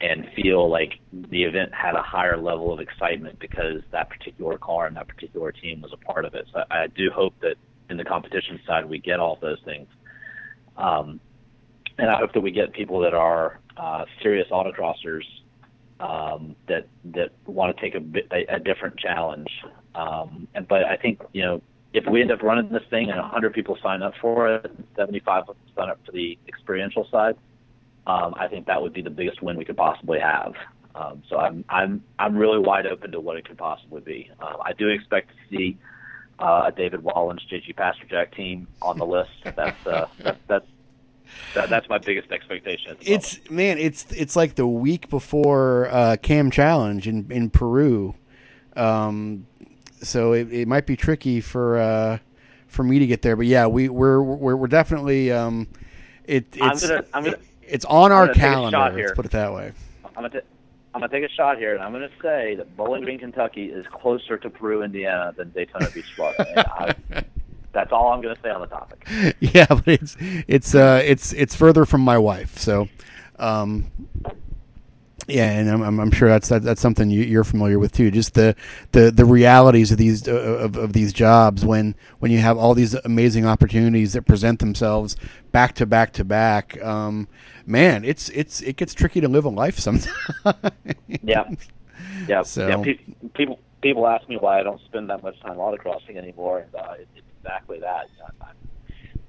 and 0.00 0.26
feel 0.34 0.70
like 0.70 0.94
the 1.12 1.44
event 1.44 1.72
had 1.74 1.94
a 1.94 2.02
higher 2.02 2.36
level 2.36 2.72
of 2.72 2.80
excitement 2.80 3.38
because 3.38 3.80
that 3.92 4.10
particular 4.10 4.58
car 4.58 4.86
and 4.86 4.96
that 4.96 5.08
particular 5.08 5.52
team 5.52 5.80
was 5.80 5.92
a 5.92 5.96
part 5.96 6.24
of 6.24 6.34
it. 6.34 6.46
So 6.52 6.64
I 6.70 6.86
do 6.88 7.10
hope 7.14 7.34
that 7.40 7.56
in 7.88 7.96
the 7.96 8.04
competition 8.04 8.60
side 8.66 8.88
we 8.88 8.98
get 8.98 9.20
all 9.20 9.38
those 9.40 9.58
things. 9.64 9.88
Um, 10.76 11.20
and 11.98 12.10
I 12.10 12.18
hope 12.18 12.34
that 12.34 12.40
we 12.40 12.50
get 12.50 12.72
people 12.72 13.00
that 13.00 13.14
are 13.14 13.58
uh, 13.76 14.04
serious 14.22 14.48
autocrossers 14.50 15.24
um, 15.98 16.54
that 16.68 16.88
that 17.14 17.30
want 17.46 17.74
to 17.74 17.82
take 17.82 17.94
a, 17.94 18.00
bit, 18.00 18.28
a, 18.30 18.56
a 18.56 18.58
different 18.58 18.98
challenge. 18.98 19.48
Um, 19.94 20.46
and 20.54 20.68
but 20.68 20.84
I 20.84 20.96
think 20.96 21.22
you 21.32 21.42
know 21.42 21.62
if 21.94 22.04
we 22.06 22.20
end 22.20 22.30
up 22.30 22.42
running 22.42 22.70
this 22.70 22.82
thing 22.90 23.08
and 23.08 23.18
100 23.18 23.54
people 23.54 23.78
sign 23.82 24.02
up 24.02 24.12
for 24.20 24.54
it, 24.56 24.70
75 24.96 25.44
sign 25.74 25.88
up 25.88 25.98
for 26.04 26.12
the 26.12 26.38
experiential 26.46 27.08
side, 27.10 27.36
um, 28.06 28.34
I 28.38 28.48
think 28.48 28.66
that 28.66 28.80
would 28.80 28.92
be 28.92 29.02
the 29.02 29.10
biggest 29.10 29.42
win 29.42 29.56
we 29.56 29.64
could 29.64 29.76
possibly 29.76 30.20
have. 30.20 30.54
Um, 30.94 31.22
so 31.28 31.38
I'm 31.38 31.64
I'm 31.68 32.02
I'm 32.18 32.36
really 32.36 32.58
wide 32.58 32.86
open 32.86 33.12
to 33.12 33.20
what 33.20 33.36
it 33.36 33.46
could 33.46 33.58
possibly 33.58 34.00
be. 34.00 34.30
Um, 34.40 34.56
I 34.64 34.72
do 34.72 34.88
expect 34.88 35.30
to 35.30 35.56
see 35.56 35.76
uh, 36.38 36.64
a 36.66 36.72
David 36.72 37.02
Wallens 37.02 37.40
JG 37.50 37.74
Pasterjak 37.74 38.34
team 38.34 38.66
on 38.80 38.98
the 38.98 39.04
list. 39.04 39.30
That's 39.44 39.86
uh, 39.86 40.06
that's 40.22 40.38
that's 40.46 40.66
that, 41.54 41.68
that's 41.68 41.88
my 41.88 41.98
biggest 41.98 42.30
expectation. 42.30 42.96
It's 43.00 43.38
man, 43.50 43.78
it's 43.78 44.06
it's 44.12 44.36
like 44.36 44.54
the 44.54 44.66
week 44.66 45.10
before 45.10 45.88
uh, 45.90 46.16
Cam 46.22 46.50
Challenge 46.50 47.06
in 47.06 47.30
in 47.30 47.50
Peru, 47.50 48.14
um, 48.74 49.46
so 50.02 50.32
it, 50.32 50.52
it 50.52 50.68
might 50.68 50.86
be 50.86 50.96
tricky 50.96 51.40
for 51.40 51.78
uh, 51.78 52.18
for 52.68 52.84
me 52.84 52.98
to 52.98 53.06
get 53.06 53.22
there. 53.22 53.36
But 53.36 53.46
yeah, 53.46 53.66
we 53.66 53.88
we're 53.88 54.22
we're, 54.22 54.56
we're 54.56 54.66
definitely 54.66 55.32
um, 55.32 55.68
it 56.24 56.46
it's 56.54 56.84
I'm 56.84 56.88
gonna, 56.88 57.04
I'm 57.12 57.24
gonna, 57.24 57.38
it's 57.68 57.84
on 57.84 58.12
our 58.12 58.32
calendar. 58.32 58.92
Let's 58.96 59.12
put 59.12 59.24
it 59.26 59.32
that 59.32 59.52
way. 59.52 59.72
I'm 60.04 60.12
gonna. 60.14 60.30
T- 60.30 60.46
I'm 60.94 61.00
gonna 61.00 61.12
take 61.12 61.30
a 61.30 61.34
shot 61.34 61.58
here, 61.58 61.74
and 61.74 61.82
I'm 61.82 61.92
gonna 61.92 62.08
say 62.22 62.54
that 62.54 62.74
Bowling 62.74 63.02
Green, 63.02 63.18
Kentucky, 63.18 63.66
is 63.66 63.84
closer 63.92 64.38
to 64.38 64.48
Peru, 64.48 64.82
Indiana, 64.82 65.34
than 65.36 65.50
Daytona 65.50 65.90
Beach, 65.90 66.06
Florida. 66.14 66.96
That's 67.72 67.92
all 67.92 68.10
I'm 68.10 68.22
going 68.22 68.34
to 68.34 68.40
say 68.40 68.48
on 68.48 68.62
the 68.62 68.66
topic. 68.68 69.06
Yeah, 69.38 69.66
but 69.66 69.86
it's 69.86 70.16
it's 70.48 70.74
uh 70.74 71.02
it's 71.04 71.34
it's 71.34 71.54
further 71.54 71.84
from 71.84 72.00
my 72.00 72.16
wife, 72.16 72.56
so 72.56 72.88
um 73.38 73.90
yeah, 75.28 75.50
and 75.50 75.68
I'm, 75.68 75.98
I'm 75.98 76.10
sure 76.10 76.28
that's 76.28 76.48
that, 76.48 76.62
that's 76.62 76.80
something 76.80 77.10
you, 77.10 77.40
are 77.40 77.44
familiar 77.44 77.78
with 77.78 77.92
too. 77.92 78.10
Just 78.10 78.34
the, 78.34 78.54
the, 78.92 79.10
the 79.10 79.24
realities 79.24 79.90
of 79.90 79.98
these 79.98 80.26
uh, 80.28 80.32
of, 80.32 80.76
of 80.76 80.92
these 80.92 81.12
jobs 81.12 81.64
when 81.64 81.94
when 82.20 82.30
you 82.30 82.38
have 82.38 82.56
all 82.56 82.74
these 82.74 82.94
amazing 82.94 83.44
opportunities 83.44 84.12
that 84.12 84.22
present 84.22 84.60
themselves 84.60 85.16
back 85.50 85.74
to 85.76 85.86
back 85.86 86.12
to 86.14 86.24
back. 86.24 86.82
Um, 86.82 87.26
man, 87.66 88.04
it's 88.04 88.28
it's 88.30 88.60
it 88.62 88.76
gets 88.76 88.94
tricky 88.94 89.20
to 89.20 89.28
live 89.28 89.44
a 89.44 89.48
life 89.48 89.78
sometimes. 89.80 90.14
yeah, 91.22 91.50
yeah. 92.28 92.42
So. 92.42 92.68
yeah 92.68 92.76
pe- 92.82 93.14
people 93.34 93.58
people 93.82 94.06
ask 94.06 94.28
me 94.28 94.36
why 94.36 94.60
I 94.60 94.62
don't 94.62 94.80
spend 94.82 95.10
that 95.10 95.22
much 95.22 95.40
time 95.40 95.56
autocrossing 95.56 96.16
anymore, 96.16 96.60
and 96.60 96.74
uh, 96.74 96.94
it, 96.98 97.08
exactly 97.38 97.80
that. 97.80 98.06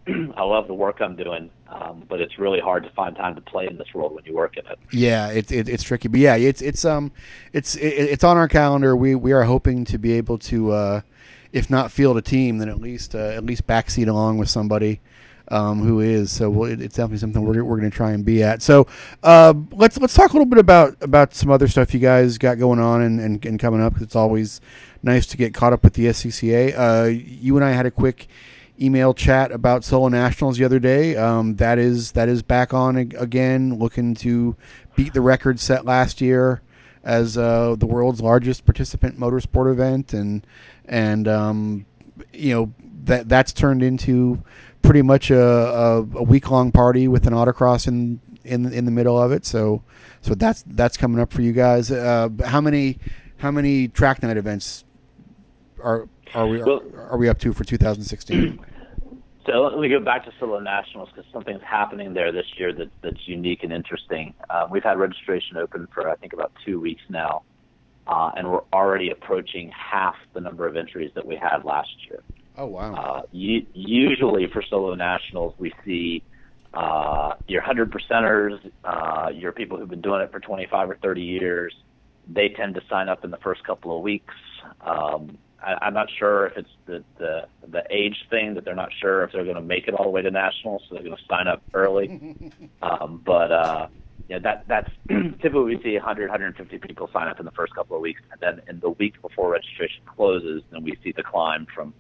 I 0.38 0.44
love 0.44 0.68
the 0.68 0.74
work 0.74 1.02
I'm 1.02 1.16
doing, 1.16 1.50
um, 1.70 2.04
but 2.08 2.22
it's 2.22 2.40
really 2.40 2.60
hard 2.60 2.84
to 2.84 2.90
find 2.92 3.16
time 3.16 3.36
to 3.36 3.42
play 3.42 3.68
in 3.68 3.78
this 3.78 3.88
world 3.94 4.14
when 4.14 4.24
you 4.26 4.34
work 4.34 4.58
in 4.58 4.66
it. 4.66 4.80
Yeah, 4.92 5.30
it's 5.30 5.52
it, 5.52 5.68
it's 5.68 5.84
tricky, 5.84 6.08
but 6.08 6.20
yeah, 6.20 6.36
it's 6.36 6.62
it's 6.62 6.86
um 6.86 7.12
it's 7.54 7.76
it, 7.76 7.88
it's 7.88 8.24
on 8.24 8.38
our 8.38 8.48
calendar. 8.48 8.96
We 8.96 9.16
we 9.16 9.32
are 9.34 9.44
hoping 9.44 9.86
to 9.86 9.98
be 9.98 10.14
able 10.14 10.38
to, 10.40 10.72
uh, 10.72 11.02
if 11.52 11.70
not 11.70 11.92
field 11.92 12.18
a 12.18 12.22
team, 12.22 12.60
then 12.60 12.70
at 12.70 12.80
least 12.80 13.16
uh, 13.16 13.30
at 13.30 13.46
least 13.46 13.68
backseat 13.68 14.08
along 14.08 14.38
with 14.38 14.50
somebody. 14.50 15.02
Um, 15.50 15.80
who 15.80 16.02
is 16.02 16.30
so 16.30 16.50
we'll, 16.50 16.70
it's 16.70 16.98
definitely 16.98 17.20
something 17.20 17.42
we're, 17.42 17.64
we're 17.64 17.78
going 17.78 17.90
to 17.90 17.96
try 17.96 18.12
and 18.12 18.26
be 18.26 18.44
at. 18.44 18.62
So 18.62 18.86
uh, 19.24 19.54
let's 19.72 19.98
let's 19.98 20.14
talk 20.14 20.32
a 20.32 20.34
little 20.34 20.46
bit 20.46 20.60
about 20.60 20.98
about 21.00 21.34
some 21.34 21.50
other 21.50 21.70
stuff 21.70 21.94
you 21.94 22.02
guys 22.02 22.38
got 22.38 22.60
going 22.60 22.80
on 22.80 23.02
and, 23.02 23.22
and, 23.22 23.46
and 23.46 23.58
coming 23.58 23.82
up. 23.82 23.94
Cause 23.94 24.02
It's 24.02 24.16
always 24.16 24.60
nice 25.02 25.26
to 25.28 25.38
get 25.38 25.54
caught 25.54 25.72
up 25.72 25.86
with 25.86 25.94
the 25.94 26.08
SCCA. 26.08 26.78
Uh, 26.78 27.06
you 27.08 27.56
and 27.56 27.64
I 27.64 27.72
had 27.72 27.86
a 27.86 27.92
quick 27.92 28.28
email 28.80 29.14
chat 29.14 29.52
about 29.52 29.84
solo 29.84 30.08
nationals 30.08 30.58
the 30.58 30.66
other 30.66 30.80
day. 30.80 31.16
Um, 31.16 31.56
that 31.56 31.78
is 31.78 32.12
that 32.14 32.30
is 32.30 32.42
back 32.42 32.74
on 32.74 32.98
again, 32.98 33.78
looking 33.78 34.16
to 34.16 34.56
beat 34.96 35.14
the 35.14 35.22
record 35.22 35.60
set 35.60 35.86
last 35.86 36.22
year 36.22 36.62
as 37.04 37.38
uh, 37.38 37.76
the 37.78 37.88
world's 37.88 38.22
largest 38.22 38.66
participant 38.66 39.20
motorsport 39.20 39.72
event, 39.72 40.14
and 40.14 40.46
and 40.86 41.28
um, 41.28 41.86
you 42.34 42.54
know 42.54 42.74
that 43.06 43.30
that's 43.30 43.54
turned 43.54 43.82
into 43.82 44.44
pretty 44.82 45.02
much 45.02 45.32
a, 45.32 45.42
a, 45.42 45.98
a 46.00 46.24
week 46.24 46.50
long 46.52 46.72
party 46.72 47.08
with 47.08 47.26
an 47.26 47.34
autocross 47.34 47.88
in 47.88 48.20
in 48.44 48.72
in 48.72 48.86
the 48.86 48.92
middle 48.92 49.22
of 49.22 49.32
it. 49.32 49.46
So 49.46 49.84
so 50.22 50.36
that's 50.36 50.64
that's 50.68 50.98
coming 50.98 51.20
up 51.20 51.32
for 51.32 51.42
you 51.42 51.54
guys. 51.54 51.92
Uh, 51.92 52.30
how 52.46 52.62
many 52.62 53.00
how 53.38 53.52
many 53.52 53.88
track 53.88 54.22
night 54.24 54.38
events 54.38 54.84
are 55.82 56.08
are 56.34 56.48
we 56.48 56.62
well, 56.62 56.82
are 57.10 57.18
we 57.18 57.30
up 57.30 57.40
to 57.40 57.54
for 57.54 57.64
2016? 57.64 58.60
So 59.48 59.62
let 59.62 59.80
me 59.80 59.88
go 59.88 60.02
back 60.02 60.26
to 60.26 60.32
Solo 60.42 60.60
Nationals 60.60 61.08
because 61.16 61.32
something's 61.32 61.64
happening 61.64 62.14
there 62.14 62.34
this 62.34 62.46
year 62.58 62.74
that, 62.74 62.90
that's 63.02 63.28
unique 63.28 63.64
and 63.64 63.72
interesting. 63.72 64.34
Uh, 64.50 64.68
we've 64.70 64.84
had 64.84 65.00
registration 65.00 65.56
open 65.56 65.88
for 65.94 66.10
I 66.10 66.16
think 66.16 66.34
about 66.34 66.52
two 66.66 66.82
weeks 66.82 67.02
now, 67.08 67.44
uh, 68.08 68.32
and 68.36 68.52
we're 68.52 68.66
already 68.74 69.10
approaching 69.10 69.72
half 69.72 70.16
the 70.34 70.42
number 70.42 70.68
of 70.68 70.76
entries 70.76 71.12
that 71.16 71.26
we 71.26 71.38
had 71.38 71.64
last 71.64 71.90
year. 72.10 72.22
Oh 72.58 72.66
wow! 72.66 72.94
Uh, 72.94 73.22
usually 73.32 74.48
for 74.52 74.62
Solo 74.70 74.96
Nationals, 74.96 75.54
we 75.58 75.72
see 75.86 76.24
uh, 76.74 77.36
your 77.48 77.62
hundred 77.62 77.90
percenters, 77.90 78.60
uh, 78.84 79.30
your 79.34 79.54
people 79.54 79.78
who've 79.78 79.90
been 79.90 80.02
doing 80.02 80.20
it 80.22 80.32
for 80.32 80.42
25 80.42 80.90
or 80.90 80.98
30 80.98 81.22
years. 81.22 81.74
They 82.28 82.50
tend 82.50 82.76
to 82.76 82.82
sign 82.90 83.08
up 83.08 83.24
in 83.24 83.32
the 83.32 83.38
first 83.38 83.64
couple 83.64 83.96
of 83.96 84.04
weeks. 84.04 84.34
Um, 84.82 85.38
I, 85.64 85.88
am 85.88 85.94
not 85.94 86.08
sure 86.18 86.48
if 86.48 86.58
it's 86.58 86.70
the, 86.86 87.04
the 87.18 87.48
the 87.68 87.84
age 87.90 88.28
thing 88.30 88.54
that 88.54 88.66
they're 88.66 88.76
not 88.76 88.92
sure 89.02 89.24
if 89.24 89.32
they're 89.32 89.44
going 89.44 89.56
to 89.56 89.62
make 89.62 89.88
it 89.88 89.94
all 89.94 90.06
the 90.06 90.12
way 90.12 90.22
to 90.22 90.32
nationals, 90.32 90.84
so 90.88 90.96
they're 90.96 91.04
going 91.04 91.16
to 91.16 91.24
sign 91.28 91.48
up 91.48 91.64
early. 91.74 92.52
um, 92.82 93.22
but 93.26 93.52
uh, 93.52 93.88
know, 94.30 94.40
that 94.40 94.66
that's 94.68 94.90
typically 95.10 95.76
we 95.76 95.82
see 95.84 95.94
100, 95.94 96.30
150 96.30 96.78
people 96.80 97.10
sign 97.12 97.28
up 97.28 97.40
in 97.40 97.46
the 97.46 97.52
first 97.52 97.74
couple 97.76 97.96
of 97.96 98.02
weeks, 98.02 98.22
and 98.32 98.40
then 98.42 98.62
in 98.68 98.80
the 98.80 98.90
week 98.92 99.22
before 99.22 99.52
registration 99.52 100.04
closes, 100.06 100.64
then 100.72 100.84
we 100.84 100.98
see 101.04 101.12
the 101.12 101.24
climb 101.24 101.68
from 101.74 101.94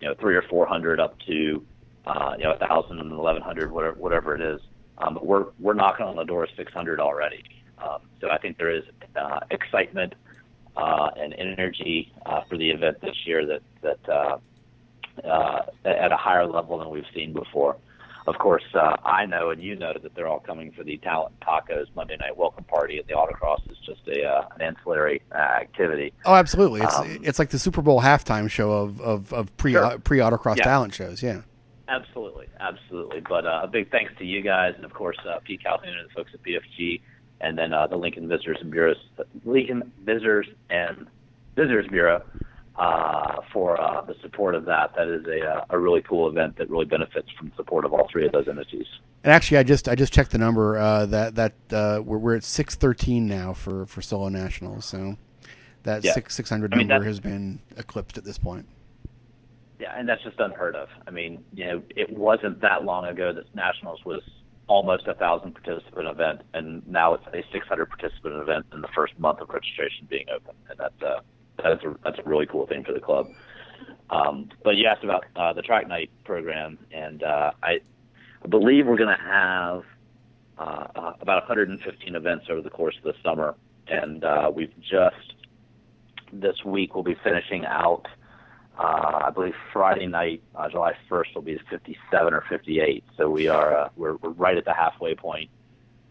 you 0.00 0.08
know 0.08 0.14
three 0.14 0.36
or 0.36 0.42
four 0.42 0.66
hundred 0.66 1.00
up 1.00 1.18
to 1.26 1.64
uh, 2.06 2.34
you 2.38 2.44
know 2.44 2.52
a 2.52 2.58
thousand 2.58 3.00
and 3.00 3.12
eleven 3.12 3.42
hundred, 3.42 3.70
whatever 3.70 3.96
whatever 3.96 4.34
it 4.34 4.40
is. 4.40 4.60
Um, 4.98 5.14
but 5.14 5.26
we're 5.26 5.46
we're 5.58 5.74
knocking 5.74 6.06
on 6.06 6.16
the 6.16 6.24
door 6.24 6.44
of 6.44 6.50
600 6.56 7.00
already. 7.00 7.42
Um, 7.78 8.02
so 8.20 8.30
I 8.30 8.38
think 8.38 8.58
there 8.58 8.70
is 8.70 8.84
uh, 9.16 9.40
excitement 9.50 10.14
uh, 10.76 11.10
and 11.16 11.34
energy 11.34 12.12
uh, 12.26 12.42
for 12.48 12.56
the 12.56 12.70
event 12.70 13.00
this 13.00 13.16
year 13.26 13.46
that 13.46 13.62
that 13.82 14.08
uh, 14.08 14.38
uh, 15.24 15.62
at 15.84 16.12
a 16.12 16.16
higher 16.16 16.46
level 16.46 16.78
than 16.78 16.90
we've 16.90 17.04
seen 17.14 17.32
before. 17.32 17.76
Of 18.26 18.38
course, 18.38 18.62
uh, 18.74 18.96
I 19.04 19.26
know 19.26 19.50
and 19.50 19.60
you 19.60 19.74
know 19.74 19.92
that 20.00 20.14
they're 20.14 20.28
all 20.28 20.38
coming 20.38 20.70
for 20.70 20.84
the 20.84 20.96
Talent 20.98 21.34
Tacos 21.40 21.86
Monday 21.96 22.16
Night 22.16 22.36
Welcome 22.36 22.62
Party 22.64 22.98
at 22.98 23.08
the 23.08 23.14
Autocross. 23.14 23.68
is 23.68 23.76
just 23.84 24.06
a 24.06 24.24
uh, 24.24 24.46
an 24.54 24.62
ancillary 24.62 25.22
uh, 25.32 25.38
activity. 25.38 26.12
Oh, 26.24 26.34
absolutely! 26.34 26.82
It's 26.82 26.94
um, 26.94 27.18
it's 27.24 27.40
like 27.40 27.50
the 27.50 27.58
Super 27.58 27.82
Bowl 27.82 28.00
halftime 28.00 28.48
show 28.48 28.70
of 28.70 29.00
of, 29.00 29.32
of 29.32 29.56
pre 29.56 29.72
sure. 29.72 29.98
pre 29.98 30.18
Autocross 30.18 30.58
yeah. 30.58 30.64
talent 30.64 30.94
shows. 30.94 31.22
Yeah. 31.22 31.42
Absolutely, 31.88 32.46
absolutely. 32.58 33.20
But 33.20 33.44
uh, 33.44 33.62
a 33.64 33.66
big 33.66 33.90
thanks 33.90 34.12
to 34.18 34.24
you 34.24 34.40
guys, 34.40 34.74
and 34.76 34.84
of 34.84 34.94
course 34.94 35.18
uh, 35.28 35.40
Pete 35.44 35.62
Calhoun 35.62 35.88
and 35.88 36.08
the 36.08 36.14
folks 36.14 36.30
at 36.32 36.42
BFG, 36.42 37.02
and 37.42 37.58
then 37.58 37.72
uh, 37.72 37.86
the 37.86 37.96
Lincoln 37.96 38.28
Visitors 38.28 38.58
and 38.60 38.70
Bureaus, 38.70 38.96
Lincoln 39.44 39.92
Visitors 40.04 40.46
and 40.70 41.06
Visitors 41.56 41.86
Bureau 41.88 42.22
uh, 42.76 43.42
for 43.52 43.78
uh, 43.80 44.00
the 44.02 44.14
support 44.22 44.54
of 44.54 44.64
that. 44.64 44.94
That 44.96 45.08
is 45.08 45.26
a, 45.26 45.46
uh, 45.46 45.64
a 45.70 45.78
really 45.78 46.02
cool 46.02 46.28
event 46.28 46.56
that 46.56 46.70
really 46.70 46.86
benefits 46.86 47.28
from 47.36 47.50
the 47.50 47.56
support 47.56 47.84
of 47.84 47.92
all 47.92 48.08
three 48.10 48.24
of 48.24 48.32
those 48.32 48.48
entities. 48.48 48.86
And 49.24 49.32
actually, 49.32 49.58
I 49.58 49.62
just 49.62 49.88
I 49.88 49.94
just 49.94 50.12
checked 50.12 50.30
the 50.30 50.38
number 50.38 50.78
uh, 50.78 51.06
that 51.06 51.34
that 51.34 51.54
uh, 51.70 52.00
we're, 52.02 52.18
we're 52.18 52.36
at 52.36 52.44
six 52.44 52.74
thirteen 52.74 53.26
now 53.26 53.52
for, 53.52 53.86
for 53.86 54.02
solo 54.02 54.28
nationals. 54.28 54.84
So 54.84 55.16
that 55.82 56.04
yeah. 56.04 56.12
six 56.12 56.34
six 56.34 56.48
hundred 56.48 56.70
number 56.70 56.94
I 56.94 56.98
mean, 56.98 57.06
has 57.06 57.20
been 57.20 57.60
eclipsed 57.76 58.18
at 58.18 58.24
this 58.24 58.38
point. 58.38 58.66
Yeah, 59.78 59.94
and 59.98 60.08
that's 60.08 60.22
just 60.22 60.38
unheard 60.38 60.76
of. 60.76 60.88
I 61.08 61.10
mean, 61.10 61.44
you 61.54 61.66
know, 61.66 61.82
it 61.90 62.10
wasn't 62.10 62.60
that 62.60 62.84
long 62.84 63.04
ago 63.04 63.32
that 63.32 63.52
nationals 63.54 64.04
was 64.04 64.22
almost 64.72 65.06
a 65.06 65.12
thousand 65.12 65.52
participant 65.52 66.08
event, 66.08 66.40
and 66.54 66.86
now 66.88 67.12
it's 67.12 67.26
a 67.26 67.44
600 67.52 67.86
participant 67.90 68.36
event 68.36 68.64
in 68.72 68.80
the 68.80 68.88
first 68.94 69.12
month 69.18 69.40
of 69.40 69.50
registration 69.50 70.06
being 70.08 70.24
open, 70.34 70.54
and 70.70 70.78
that's 70.78 71.02
uh, 71.02 71.20
that's 71.62 71.84
a 71.84 71.94
that's 72.02 72.18
a 72.18 72.22
really 72.22 72.46
cool 72.46 72.66
thing 72.66 72.82
for 72.82 72.94
the 72.94 73.00
club. 73.00 73.26
Um, 74.08 74.48
but 74.64 74.76
you 74.76 74.86
asked 74.86 75.04
about 75.04 75.24
uh, 75.36 75.52
the 75.52 75.60
track 75.60 75.86
night 75.88 76.08
program, 76.24 76.78
and 76.90 77.22
uh, 77.22 77.50
I, 77.62 77.80
I 78.42 78.48
believe 78.48 78.86
we're 78.86 78.96
going 78.96 79.14
to 79.14 79.22
have 79.22 79.82
uh, 80.58 80.86
uh 80.96 81.12
about 81.20 81.42
115 81.48 82.14
events 82.14 82.46
over 82.48 82.62
the 82.62 82.70
course 82.70 82.96
of 82.96 83.04
the 83.04 83.14
summer, 83.22 83.54
and 83.88 84.24
uh, 84.24 84.50
we've 84.54 84.72
just 84.80 85.34
this 86.32 86.64
week 86.64 86.94
we'll 86.94 87.04
be 87.04 87.16
finishing 87.22 87.66
out. 87.66 88.06
Uh, 88.82 89.26
I 89.26 89.30
believe 89.30 89.54
Friday 89.72 90.06
night, 90.06 90.42
uh, 90.56 90.68
July 90.68 90.94
1st, 91.08 91.36
will 91.36 91.42
be 91.42 91.56
57 91.70 92.34
or 92.34 92.44
58. 92.48 93.04
So 93.16 93.30
we 93.30 93.46
are 93.46 93.76
uh, 93.76 93.88
we're, 93.96 94.16
we're 94.16 94.30
right 94.30 94.56
at 94.56 94.64
the 94.64 94.74
halfway 94.74 95.14
point. 95.14 95.50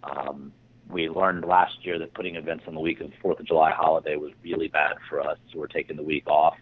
Um, 0.04 0.54
we 0.90 1.10
learned 1.10 1.44
last 1.44 1.86
year 1.86 2.00
that 2.00 2.14
putting 2.14 2.38
events 2.38 2.64
on 2.68 2.74
the 2.74 2.80
week 2.80 3.02
of 3.02 3.10
the 3.10 3.16
Fourth 3.22 3.42
of 3.42 3.46
July 3.46 3.72
holiday 3.72 4.16
was 4.16 4.32
really 4.42 4.70
bad 4.70 4.94
for 5.10 5.20
us. 5.20 5.38
So 5.52 5.60
we're 5.60 5.68
taking 5.68 5.98
the 5.98 6.04
week 6.04 6.28
off 6.28 6.56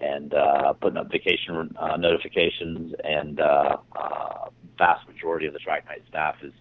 and 0.00 0.32
uh, 0.32 0.74
putting 0.74 0.96
up 0.96 1.10
vacation 1.10 1.74
uh, 1.76 1.96
notifications. 1.96 2.94
And 3.02 3.40
uh, 3.40 3.78
uh, 3.96 4.48
vast 4.78 5.08
majority 5.08 5.46
of 5.46 5.54
the 5.54 5.58
track 5.58 5.86
night 5.86 6.02
staff 6.08 6.36
is 6.42 6.52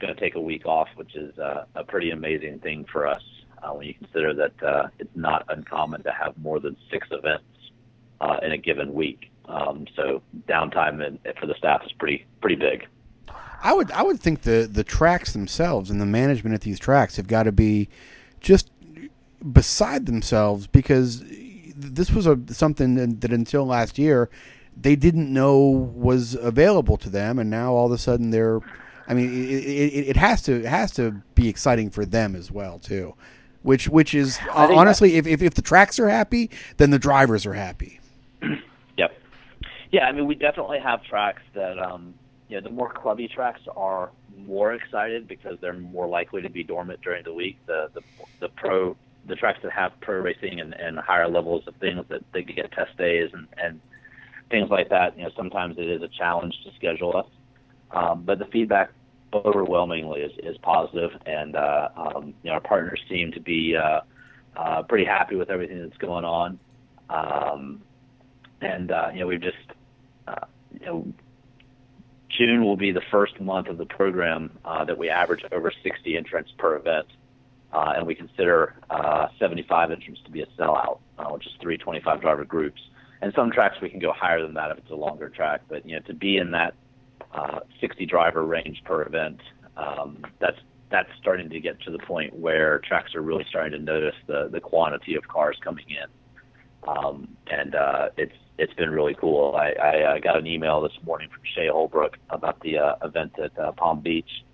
going 0.00 0.12
to 0.12 0.20
take 0.20 0.34
a 0.34 0.40
week 0.40 0.66
off, 0.66 0.88
which 0.96 1.14
is 1.14 1.38
uh, 1.38 1.64
a 1.76 1.84
pretty 1.84 2.10
amazing 2.10 2.58
thing 2.58 2.86
for 2.90 3.06
us 3.06 3.22
uh, 3.62 3.70
when 3.70 3.86
you 3.86 3.94
consider 3.94 4.34
that 4.34 4.62
uh, 4.64 4.88
it's 4.98 5.14
not 5.14 5.44
uncommon 5.48 6.02
to 6.02 6.10
have 6.10 6.36
more 6.38 6.58
than 6.58 6.76
six 6.90 7.06
events 7.12 7.44
uh, 8.20 8.38
in 8.42 8.52
a 8.52 8.58
given 8.58 8.94
week. 8.94 9.30
Um, 9.46 9.86
so 9.94 10.22
downtime 10.48 11.06
in, 11.06 11.18
for 11.38 11.46
the 11.46 11.54
staff 11.54 11.82
is 11.84 11.92
pretty 11.92 12.26
pretty 12.40 12.56
big. 12.56 12.86
I 13.62 13.72
would 13.72 13.90
I 13.92 14.02
would 14.02 14.20
think 14.20 14.42
the 14.42 14.68
the 14.70 14.84
tracks 14.84 15.32
themselves 15.32 15.90
and 15.90 16.00
the 16.00 16.06
management 16.06 16.54
at 16.54 16.62
these 16.62 16.78
tracks 16.78 17.16
have 17.16 17.26
got 17.26 17.44
to 17.44 17.52
be 17.52 17.88
just 18.40 18.70
beside 19.52 20.06
themselves 20.06 20.66
because 20.66 21.22
this 21.76 22.10
was 22.10 22.26
a 22.26 22.38
something 22.48 23.18
that 23.20 23.32
until 23.32 23.64
last 23.66 23.98
year 23.98 24.30
they 24.76 24.96
didn't 24.96 25.32
know 25.32 25.58
was 25.58 26.34
available 26.34 26.96
to 26.98 27.08
them, 27.08 27.38
and 27.38 27.48
now 27.48 27.72
all 27.72 27.86
of 27.86 27.92
a 27.92 27.98
sudden 27.98 28.30
they're. 28.30 28.60
I 29.08 29.14
mean, 29.14 29.32
it, 29.32 29.64
it, 29.64 30.08
it 30.08 30.16
has 30.16 30.42
to 30.42 30.56
it 30.56 30.66
has 30.66 30.90
to 30.92 31.22
be 31.34 31.48
exciting 31.48 31.90
for 31.90 32.04
them 32.04 32.34
as 32.34 32.50
well 32.50 32.78
too, 32.78 33.14
which 33.62 33.88
which 33.88 34.14
is 34.14 34.38
uh, 34.50 34.68
honestly, 34.74 35.16
if, 35.16 35.26
if 35.26 35.42
if 35.42 35.54
the 35.54 35.62
tracks 35.62 35.98
are 35.98 36.08
happy, 36.08 36.50
then 36.76 36.90
the 36.90 36.98
drivers 36.98 37.46
are 37.46 37.54
happy. 37.54 38.00
Yep. 38.98 39.10
Yeah, 39.92 40.06
I 40.06 40.12
mean, 40.12 40.26
we 40.26 40.34
definitely 40.34 40.78
have 40.82 41.04
tracks 41.04 41.42
that 41.54 41.78
um, 41.78 42.14
you 42.48 42.56
know, 42.56 42.66
the 42.66 42.74
more 42.74 42.92
clubby 42.92 43.28
tracks 43.28 43.60
are 43.76 44.10
more 44.36 44.74
excited 44.74 45.26
because 45.28 45.58
they're 45.60 45.72
more 45.72 46.06
likely 46.06 46.42
to 46.42 46.48
be 46.48 46.62
dormant 46.62 47.00
during 47.02 47.24
the 47.24 47.32
week. 47.32 47.58
The 47.66 47.90
the, 47.94 48.00
the 48.40 48.48
pro 48.48 48.96
the 49.26 49.34
tracks 49.34 49.58
that 49.62 49.72
have 49.72 49.92
pro 50.00 50.20
racing 50.20 50.60
and, 50.60 50.72
and 50.74 50.98
higher 50.98 51.28
levels 51.28 51.64
of 51.66 51.74
things 51.76 52.04
that 52.08 52.22
they 52.32 52.42
get 52.42 52.70
test 52.72 52.96
days 52.96 53.30
and, 53.32 53.48
and 53.62 53.80
things 54.50 54.70
like 54.70 54.88
that. 54.90 55.16
You 55.16 55.24
know, 55.24 55.30
sometimes 55.36 55.76
it 55.78 55.88
is 55.88 56.02
a 56.02 56.08
challenge 56.08 56.54
to 56.64 56.70
schedule 56.76 57.16
us, 57.16 57.26
um, 57.90 58.22
but 58.24 58.38
the 58.38 58.44
feedback 58.46 58.90
overwhelmingly 59.34 60.20
is, 60.20 60.32
is 60.44 60.56
positive, 60.58 61.10
and 61.26 61.56
uh, 61.56 61.88
um, 61.96 62.34
you 62.42 62.50
know, 62.50 62.52
our 62.52 62.60
partners 62.60 63.00
seem 63.08 63.32
to 63.32 63.40
be 63.40 63.76
uh, 63.76 64.00
uh, 64.56 64.82
pretty 64.82 65.04
happy 65.04 65.34
with 65.34 65.50
everything 65.50 65.82
that's 65.82 65.98
going 65.98 66.24
on. 66.24 66.58
Um, 67.10 67.82
and 68.60 68.90
uh, 68.90 69.10
you 69.12 69.20
know, 69.20 69.26
we've 69.26 69.40
just 69.40 69.56
uh, 70.26 70.46
you 70.72 70.86
know 70.86 71.06
June 72.28 72.64
will 72.64 72.76
be 72.76 72.92
the 72.92 73.02
first 73.10 73.40
month 73.40 73.68
of 73.68 73.78
the 73.78 73.86
program 73.86 74.58
uh, 74.64 74.84
that 74.84 74.98
we 74.98 75.08
average 75.08 75.44
over 75.52 75.72
60 75.82 76.16
entrants 76.16 76.50
per 76.58 76.76
event, 76.76 77.06
uh, 77.72 77.94
and 77.96 78.06
we 78.06 78.14
consider 78.14 78.74
uh, 78.90 79.28
75 79.38 79.90
entrants 79.90 80.20
to 80.24 80.30
be 80.30 80.42
a 80.42 80.46
sellout, 80.58 80.98
uh, 81.18 81.28
which 81.30 81.46
is 81.46 81.52
three 81.60 81.78
25 81.78 82.20
driver 82.20 82.44
groups. 82.44 82.80
And 83.22 83.32
some 83.34 83.50
tracks 83.50 83.76
we 83.80 83.88
can 83.88 84.00
go 84.00 84.12
higher 84.12 84.42
than 84.42 84.54
that 84.54 84.70
if 84.70 84.78
it's 84.78 84.90
a 84.90 84.94
longer 84.94 85.28
track, 85.28 85.62
but 85.68 85.86
you 85.86 85.96
know 85.96 86.02
to 86.02 86.14
be 86.14 86.36
in 86.36 86.50
that 86.50 86.74
uh, 87.32 87.60
60 87.80 88.06
driver 88.06 88.44
range 88.44 88.82
per 88.84 89.02
event, 89.02 89.40
um, 89.76 90.24
that's 90.38 90.58
that's 90.90 91.08
starting 91.20 91.50
to 91.50 91.60
get 91.60 91.80
to 91.82 91.90
the 91.90 91.98
point 91.98 92.34
where 92.34 92.78
tracks 92.80 93.14
are 93.14 93.22
really 93.22 93.44
starting 93.48 93.72
to 93.72 93.78
notice 93.78 94.14
the 94.26 94.48
the 94.52 94.60
quantity 94.60 95.14
of 95.14 95.26
cars 95.28 95.56
coming 95.62 95.86
in, 95.88 96.88
um, 96.88 97.28
and 97.46 97.74
uh, 97.74 98.08
it's 98.16 98.36
it's 98.58 98.72
been 98.74 98.90
really 98.90 99.14
cool. 99.14 99.54
I, 99.54 99.72
I 99.72 100.02
uh, 100.02 100.18
got 100.18 100.36
an 100.36 100.46
email 100.46 100.80
this 100.80 100.92
morning 101.04 101.28
from 101.28 101.42
Shay 101.54 101.68
Holbrook 101.68 102.16
about 102.30 102.60
the 102.60 102.78
uh, 102.78 102.94
event 103.02 103.38
at 103.38 103.58
uh, 103.58 103.72
Palm 103.72 104.00
Beach, 104.00 104.44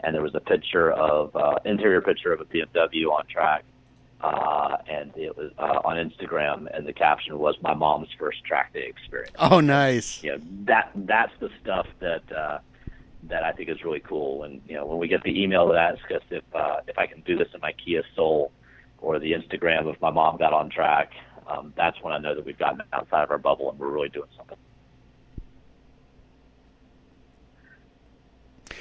and 0.00 0.14
there 0.14 0.22
was 0.22 0.34
a 0.34 0.40
picture 0.40 0.90
of 0.90 1.34
uh, 1.36 1.58
interior 1.64 2.00
picture 2.00 2.32
of 2.32 2.40
a 2.40 2.44
BMW 2.44 3.10
on 3.12 3.26
track, 3.26 3.64
uh, 4.22 4.76
and 4.88 5.12
it 5.16 5.36
was 5.36 5.52
uh, 5.58 5.80
on 5.84 5.96
Instagram, 5.96 6.74
and 6.74 6.86
the 6.86 6.92
caption 6.92 7.38
was 7.38 7.56
"My 7.62 7.74
mom's 7.74 8.08
first 8.18 8.44
track 8.44 8.72
day 8.72 8.86
experience." 8.86 9.36
Oh, 9.38 9.60
nice. 9.60 10.22
Yeah, 10.22 10.32
you 10.32 10.38
know, 10.38 10.44
that 10.64 10.90
that's 10.94 11.32
the 11.40 11.50
stuff 11.62 11.86
that 12.00 12.32
uh, 12.32 12.58
that 13.24 13.44
I 13.44 13.52
think 13.52 13.68
is 13.68 13.84
really 13.84 14.00
cool. 14.00 14.44
And 14.44 14.62
you 14.66 14.76
know, 14.76 14.86
when 14.86 14.98
we 14.98 15.08
get 15.08 15.22
the 15.22 15.42
email 15.42 15.68
that 15.68 15.76
asks 15.76 16.10
us 16.10 16.22
if 16.30 16.44
uh, 16.54 16.80
if 16.88 16.98
I 16.98 17.06
can 17.06 17.20
do 17.22 17.36
this 17.36 17.48
in 17.54 17.60
my 17.60 17.72
Kia 17.72 18.02
Soul, 18.16 18.52
or 18.98 19.18
the 19.18 19.32
Instagram 19.32 19.88
of 19.88 20.00
my 20.00 20.10
mom 20.10 20.38
got 20.38 20.52
on 20.52 20.70
track, 20.70 21.12
um, 21.46 21.72
that's 21.76 22.00
when 22.02 22.12
I 22.12 22.18
know 22.18 22.34
that 22.34 22.44
we've 22.44 22.58
gotten 22.58 22.82
outside 22.92 23.22
of 23.22 23.30
our 23.30 23.38
bubble 23.38 23.70
and 23.70 23.78
we're 23.78 23.88
really 23.88 24.08
doing 24.08 24.28
something. 24.36 24.58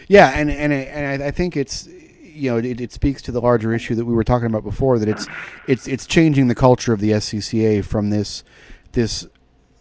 Yeah, 0.08 0.32
and 0.36 0.50
and 0.50 0.74
and 0.74 1.22
I 1.22 1.32
think 1.32 1.56
it's 1.56 1.88
you 1.88 2.50
know 2.50 2.58
it, 2.58 2.82
it, 2.82 2.92
speaks 2.92 3.22
to 3.24 3.32
the 3.32 3.42
larger 3.42 3.74
issue 3.74 3.96
that 3.96 4.06
we 4.06 4.14
were 4.14 4.24
talking 4.24 4.48
about 4.48 4.64
before 4.64 4.98
that 4.98 5.10
it's 5.10 5.28
it's 5.68 5.88
it's 5.88 6.08
changing 6.08 6.48
the 6.48 6.56
culture 6.56 6.94
of 6.94 7.00
the 7.00 7.12
SCCA 7.12 7.84
from 7.84 8.10
this 8.10 8.44
this 8.94 9.28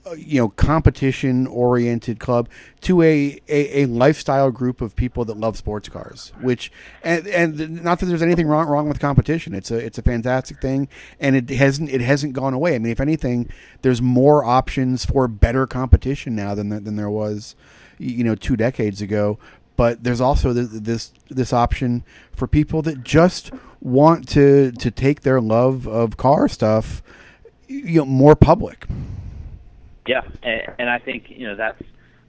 Uh, 0.09 0.15
you 0.15 0.41
know 0.41 0.49
competition 0.49 1.47
oriented 1.47 2.19
club 2.19 2.49
to 2.81 3.03
a, 3.03 3.39
a, 3.49 3.83
a 3.83 3.87
lifestyle 3.87 4.51
group 4.51 4.81
of 4.81 4.95
people 4.95 5.25
that 5.25 5.37
love 5.37 5.57
sports 5.57 5.89
cars 5.89 6.33
which 6.41 6.71
and 7.03 7.27
and 7.27 7.83
not 7.83 7.99
that 7.99 8.07
there's 8.07 8.23
anything 8.23 8.47
wrong 8.47 8.69
wrong 8.69 8.89
with 8.89 9.01
competition. 9.01 9.55
It's 9.55 9.71
a 9.71 9.77
it's 9.77 9.99
a 9.99 10.03
fantastic 10.03 10.61
thing 10.61 10.89
and 11.21 11.37
it 11.37 11.51
hasn't 11.51 11.91
it 11.91 12.01
hasn't 12.01 12.33
gone 12.33 12.55
away. 12.55 12.75
I 12.75 12.79
mean 12.79 12.93
if 12.93 13.01
anything 13.01 13.51
there's 13.83 14.01
more 14.01 14.45
options 14.45 15.05
for 15.05 15.29
better 15.29 15.67
competition 15.67 16.35
now 16.35 16.55
than 16.55 16.69
than 16.69 16.97
there 16.97 17.11
was 17.11 17.55
you 17.99 18.25
know 18.25 18.35
2 18.35 18.57
decades 18.57 19.03
ago. 19.03 19.39
But 19.77 20.05
there's 20.05 20.21
also 20.21 20.53
this 20.53 21.13
this 21.29 21.53
option 21.53 22.05
for 22.33 22.47
people 22.47 22.83
that 22.83 23.05
just 23.05 23.51
want 23.81 24.29
to 24.31 24.73
to 24.73 24.91
take 24.91 25.23
their 25.23 25.41
love 25.41 25.87
of 25.87 26.17
car 26.17 26.49
stuff 26.49 27.03
you 27.69 27.99
know 27.99 28.05
more 28.07 28.35
public 28.35 28.87
yeah, 30.09 30.23
and, 30.43 30.63
and 30.79 30.91
I 30.91 30.99
think 30.99 31.27
you 31.29 31.47
know 31.47 31.55
that's 31.55 31.83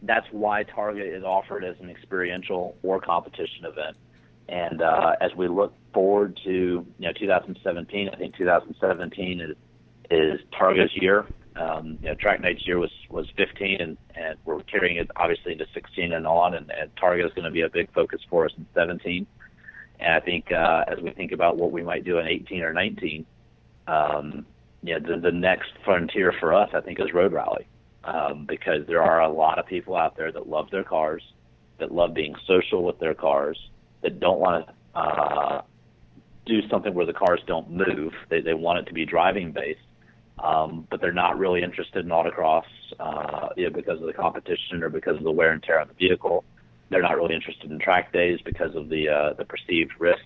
that's 0.04 0.28
why 0.32 0.66
Targa 0.66 1.18
is 1.18 1.24
offered 1.24 1.64
as 1.64 1.76
an 1.80 1.90
experiential 1.90 2.78
or 2.84 3.00
competition 3.00 3.66
event. 3.66 3.96
And 4.50 4.82
uh, 4.82 5.16
as 5.22 5.32
we 5.36 5.48
look 5.48 5.74
forward 5.94 6.38
to 6.44 6.52
you 6.52 6.86
know 7.00 7.14
2017, 7.18 8.10
I 8.10 8.18
think 8.18 8.36
2017 8.36 9.42
is 9.42 9.56
is 10.12 10.40
Targa's 10.60 10.92
year. 10.94 11.26
Um, 11.56 11.98
you 12.02 12.10
know, 12.10 12.16
Track 12.16 12.42
Night's 12.42 12.68
year 12.68 12.80
was 12.80 12.92
was 13.10 13.28
15, 13.38 13.80
and 13.80 13.98
and 14.14 14.38
we're 14.44 14.62
carrying 14.64 14.98
it 14.98 15.10
obviously 15.16 15.54
into 15.54 15.66
16 15.74 16.12
and 16.12 16.28
on, 16.28 16.56
and, 16.56 16.70
and 16.72 16.94
Targa 16.98 17.26
is 17.26 17.34
going 17.34 17.46
to 17.46 17.52
be 17.52 17.62
a 17.62 17.70
big 17.70 17.92
focus 17.94 18.20
for 18.30 18.46
us 18.46 18.52
in 18.58 18.66
17. 18.76 19.26
And 20.02 20.14
I 20.14 20.20
think 20.20 20.52
uh, 20.52 20.84
as 20.88 21.00
we 21.02 21.12
think 21.12 21.32
about 21.32 21.56
what 21.56 21.72
we 21.72 21.82
might 21.82 22.04
do 22.04 22.18
in 22.18 22.28
18 22.28 22.62
or 22.62 22.74
19, 22.74 23.26
um, 23.88 24.46
you 24.84 25.00
know, 25.00 25.16
the, 25.16 25.22
the 25.22 25.32
next 25.32 25.72
frontier 25.84 26.34
for 26.40 26.54
us, 26.54 26.70
I 26.74 26.82
think, 26.82 27.00
is 27.00 27.14
road 27.14 27.34
rally, 27.34 27.68
um, 28.04 28.46
because 28.48 28.88
there 28.88 29.02
are 29.02 29.22
a 29.22 29.30
lot 29.30 29.60
of 29.60 29.66
people 29.66 29.96
out 29.96 30.16
there 30.16 30.32
that 30.32 30.48
love 30.48 30.70
their 30.72 30.84
cars, 30.84 31.24
that 31.80 31.92
love 31.92 32.14
being 32.14 32.36
social 32.48 32.84
with 32.84 33.00
their 33.00 33.14
cars, 33.14 33.58
that 34.02 34.20
don't 34.20 34.40
want 34.40 34.68
to 34.68 35.00
uh, 35.00 35.62
do 36.46 36.68
something 36.70 36.94
where 36.94 37.06
the 37.06 37.14
cars 37.14 37.42
don't 37.46 37.70
move. 37.70 38.14
They 38.30 38.42
they 38.42 38.54
want 38.54 38.80
it 38.80 38.86
to 38.86 38.94
be 38.94 39.06
driving 39.06 39.52
based, 39.52 39.80
um, 40.40 40.88
but 40.90 41.02
they're 41.02 41.12
not 41.12 41.38
really 41.38 41.62
interested 41.62 42.06
in 42.06 42.12
autocross, 42.12 42.64
uh, 43.00 43.50
you 43.56 43.66
know, 43.66 43.76
because 43.76 44.00
of 44.00 44.08
the 44.08 44.14
competition 44.14 44.82
or 44.82 44.90
because 44.90 45.18
of 45.18 45.24
the 45.24 45.32
wear 45.32 45.52
and 45.52 45.62
tear 45.62 45.80
on 45.80 45.88
the 45.88 45.94
vehicle. 45.94 46.44
They're 46.90 47.04
not 47.04 47.18
really 47.18 47.36
interested 47.36 47.70
in 47.70 47.80
track 47.80 48.12
days 48.12 48.40
because 48.44 48.76
of 48.76 48.90
the 48.90 49.10
uh, 49.10 49.34
the 49.34 49.46
perceived 49.46 49.92
risk. 50.00 50.24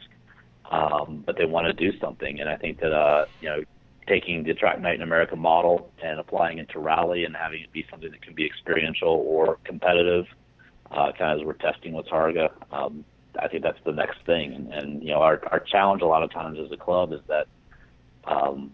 Um, 0.72 1.24
but 1.26 1.38
they 1.38 1.46
want 1.46 1.68
to 1.68 1.74
do 1.74 1.98
something, 2.00 2.40
and 2.40 2.50
I 2.50 2.56
think 2.56 2.80
that 2.80 2.94
uh, 2.94 3.26
you 3.42 3.50
know, 3.50 3.64
taking 4.08 4.44
the 4.44 4.54
Track 4.54 4.80
Night 4.82 4.96
in 4.96 5.02
America 5.02 5.36
model 5.36 5.92
and 6.04 6.20
applying 6.20 6.58
it 6.58 6.70
to 6.70 6.80
rally 6.80 7.26
and 7.26 7.36
having 7.36 7.62
it 7.62 7.72
be 7.72 7.86
something 7.90 8.12
that 8.12 8.22
can 8.22 8.34
be 8.34 8.46
experiential 8.46 9.10
or 9.10 9.58
competitive, 9.64 10.26
uh, 10.92 11.12
kind 11.18 11.34
of 11.34 11.40
as 11.40 11.46
we're 11.46 11.54
testing 11.54 11.94
with 11.94 12.06
Targa. 12.08 12.52
Um, 12.72 13.06
I 13.40 13.48
think 13.48 13.64
that's 13.64 13.80
the 13.86 13.92
next 13.92 14.18
thing, 14.26 14.54
and, 14.54 14.74
and 14.74 15.04
you 15.04 15.10
know, 15.10 15.20
our 15.22 15.42
our 15.52 15.60
challenge 15.60 16.04
a 16.04 16.06
lot 16.06 16.22
of 16.22 16.32
times 16.32 16.60
as 16.64 16.72
a 16.72 16.78
club 16.78 17.14
is 17.14 17.22
that 17.28 17.48
um, 18.26 18.72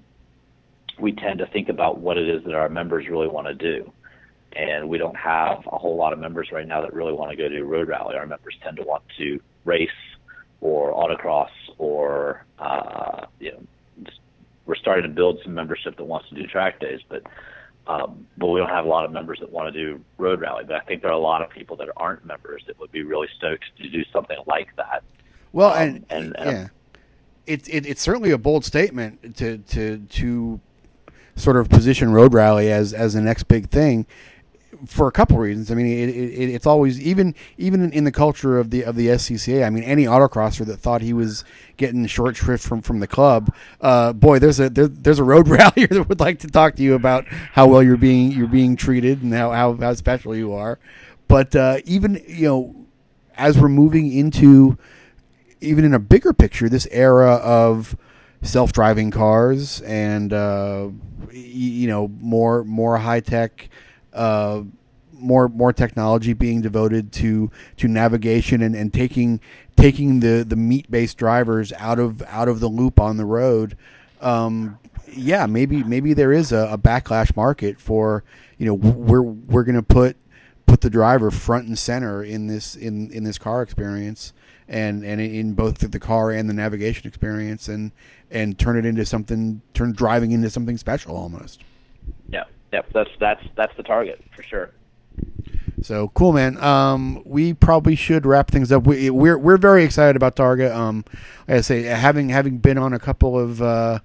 we 1.00 1.14
tend 1.14 1.40
to 1.40 1.48
think 1.48 1.70
about 1.70 2.00
what 2.00 2.18
it 2.18 2.28
is 2.28 2.44
that 2.44 2.56
our 2.56 2.70
members 2.70 3.08
really 3.08 3.28
want 3.28 3.48
to 3.48 3.54
do. 3.54 3.92
And 4.54 4.90
we 4.90 4.98
don't 4.98 5.16
have 5.16 5.60
a 5.72 5.78
whole 5.78 5.96
lot 5.96 6.12
of 6.12 6.20
members 6.20 6.50
right 6.52 6.68
now 6.68 6.82
that 6.82 6.94
really 6.94 7.14
want 7.14 7.32
to 7.32 7.38
go 7.38 7.48
to 7.48 7.64
road 7.64 7.88
rally. 7.88 8.16
Our 8.16 8.26
members 8.26 8.58
tend 8.64 8.78
to 8.78 8.84
want 8.84 9.04
to 9.18 9.40
race 9.64 9.90
or 10.60 10.92
autocross 10.94 11.52
or, 11.78 12.46
uh, 12.58 13.28
you 13.40 13.52
know, 13.52 13.62
we're 14.70 14.76
starting 14.76 15.01
to 15.01 15.09
build 15.09 15.39
some 15.43 15.55
membership 15.55 15.97
that 15.97 16.03
wants 16.03 16.30
to 16.30 16.36
do 16.36 16.45
track 16.45 16.80
days, 16.80 16.99
but 17.09 17.24
um, 17.88 18.28
but 18.38 18.47
we 18.47 18.59
don't 18.59 18.70
have 18.70 18.86
a 18.86 18.88
lot 18.88 19.03
of 19.03 19.11
members 19.11 19.39
that 19.39 19.51
want 19.51 19.74
to 19.74 19.78
do 19.78 19.99
road 20.20 20.39
rally. 20.39 20.63
But 20.63 20.76
I 20.76 20.82
think 20.82 21.01
there 21.01 21.09
are 21.09 21.15
a 21.15 21.17
lot 21.17 21.41
of 21.41 21.49
people 21.49 21.76
that 21.78 21.89
aren't 21.97 22.24
members 22.24 22.61
that 22.67 22.80
would 22.80 22.91
be 22.91 23.01
really 23.01 23.28
stoked 23.36 23.65
to 23.82 23.89
do 23.89 24.03
something 24.13 24.38
like 24.45 24.67
that. 24.76 25.01
Well, 25.53 25.74
um, 25.74 25.80
and, 25.80 26.05
and, 26.11 26.38
and 26.38 26.51
yeah, 26.51 26.67
it's 27.47 27.67
it, 27.67 27.88
it's 27.88 28.01
certainly 28.01 28.30
a 28.30 28.38
bold 28.38 28.63
statement 28.63 29.36
to 29.38 29.57
to 29.57 29.97
to 29.97 30.59
sort 31.36 31.57
of 31.57 31.67
position 31.67 32.11
road 32.11 32.36
rally 32.36 32.72
as 32.72 32.93
as 32.93 33.15
the 33.15 33.22
next 33.22 33.47
big 33.47 33.70
thing 33.70 34.05
for 34.86 35.07
a 35.07 35.11
couple 35.11 35.38
reasons. 35.38 35.72
I 35.72 35.76
mean, 35.76 35.88
it, 35.88 36.09
it, 36.09 36.49
it's 36.49 36.65
always 36.65 37.01
even 37.01 37.36
even 37.57 37.91
in 37.91 38.03
the 38.03 38.11
culture 38.11 38.59
of 38.59 38.70
the 38.70 38.84
of 38.84 38.95
the 38.95 39.07
SCCA. 39.07 39.65
I 39.65 39.70
mean, 39.70 39.84
any 39.84 40.05
autocrosser 40.05 40.65
that 40.65 40.78
thought 40.78 41.01
he 41.01 41.13
was 41.13 41.43
getting 41.78 42.05
short 42.05 42.36
shrift 42.38 42.65
from 42.65 42.82
from 42.82 42.99
the 42.99 43.07
club, 43.07 43.53
uh, 43.82 44.13
boy, 44.13 44.39
there's 44.39 44.59
a 44.59 44.70
there, 44.70 44.88
there's 44.88 45.20
a 45.20 45.24
road 45.24 45.47
rally 45.49 45.86
that 45.86 46.07
would 46.07 46.20
like 46.20 46.39
to 46.39 46.47
talk 46.47 46.76
to 46.76 46.84
you 46.84 46.93
about 46.93 47.26
how 47.28 47.67
well 47.67 47.84
you're 47.84 47.97
being 47.97 48.32
you're 48.32 48.47
being 48.47 48.76
treated 48.76 49.22
and 49.22 49.34
how 49.34 49.51
how, 49.51 49.74
how 49.76 49.93
special 49.93 50.36
you 50.36 50.53
are. 50.53 50.80
But 51.28 51.55
uh, 51.55 51.80
even 51.86 52.24
you 52.28 52.47
know, 52.47 52.76
as 53.36 53.57
we're 53.57 53.70
moving 53.70 54.11
into 54.11 54.78
even 55.61 55.84
in 55.84 55.93
a 55.93 55.99
bigger 55.99 56.34
picture, 56.34 56.70
this 56.70 56.88
era 56.91 57.36
of 57.36 57.97
self-driving 58.41 59.11
cars 59.11 59.82
and 59.82 60.32
uh, 60.32 60.88
you 61.32 61.88
know 61.88 62.07
more 62.20 62.63
more 62.63 62.97
high 62.97 63.20
tech 63.20 63.70
uh, 64.14 64.64
more 65.14 65.49
more 65.49 65.74
technology 65.74 66.34
being 66.34 66.62
devoted 66.62 67.12
to 67.12 67.51
to 67.78 67.88
navigation 67.88 68.62
and, 68.62 68.76
and 68.76 68.93
taking 68.93 69.39
taking 69.76 70.20
the, 70.20 70.45
the 70.47 70.55
meat 70.55 70.89
based 70.91 71.18
drivers 71.18 71.72
out 71.74 71.99
of 71.99 72.22
out 72.24 72.47
of 72.47 72.60
the 72.60 72.68
loop 72.68 72.99
on 72.99 73.18
the 73.18 73.26
road. 73.26 73.78
Um, 74.22 74.80
yeah, 75.07 75.45
maybe 75.45 75.84
maybe 75.84 76.14
there 76.14 76.34
is 76.34 76.51
a, 76.51 76.70
a, 76.72 76.78
backlash 76.78 77.36
market 77.36 77.80
for 77.80 78.24
you 78.57 78.66
know 78.66 78.74
we're 78.74 79.22
we're 79.22 79.64
going 79.64 79.76
to 79.76 79.84
put 79.84 80.18
put 80.66 80.82
the 80.82 80.89
driver 80.89 81.32
front 81.32 81.68
and 81.68 81.78
center 81.78 82.24
in 82.24 82.47
this 82.47 82.76
in 82.76 83.10
in 83.12 83.24
this 83.24 83.38
car 83.38 83.62
experience 83.62 84.34
and 84.68 85.03
and 85.03 85.20
in 85.20 85.53
both 85.53 85.80
the 85.80 85.99
car 85.99 86.32
and 86.32 86.49
the 86.49 86.53
navigation 86.53 87.07
experience 87.07 87.68
and 87.68 87.91
and 88.30 88.60
turn 88.60 88.78
it 88.78 88.86
into 88.86 89.05
something 89.05 89.62
turn 89.74 89.93
driving 89.93 90.32
into 90.32 90.49
something 90.49 90.78
special 90.78 91.16
almost. 91.16 91.64
Yeah, 92.72 92.82
that's 92.93 93.09
that's 93.20 93.43
that's 93.55 93.76
the 93.78 93.84
target 93.84 94.24
for 94.36 94.43
sure. 94.43 94.72
So 95.82 96.09
cool, 96.09 96.34
man. 96.34 96.61
Um, 96.61 97.22
we 97.26 97.53
probably 97.53 97.95
should 97.95 98.26
wrap 98.26 98.51
things 98.51 98.72
up. 98.72 98.86
We, 98.86 99.07
are 99.07 99.13
we're, 99.13 99.38
we're 99.38 99.57
very 99.57 99.84
excited 99.84 100.15
about 100.15 100.36
Targa. 100.36 100.74
Um, 100.74 101.05
like 101.47 101.57
I 101.57 101.61
say, 101.61 101.84
having 101.84 102.30
having 102.30 102.57
been 102.57 102.78
on 102.78 102.93
a 102.93 102.99
couple 102.99 103.39
of 103.39 103.61
uh, 103.61 103.99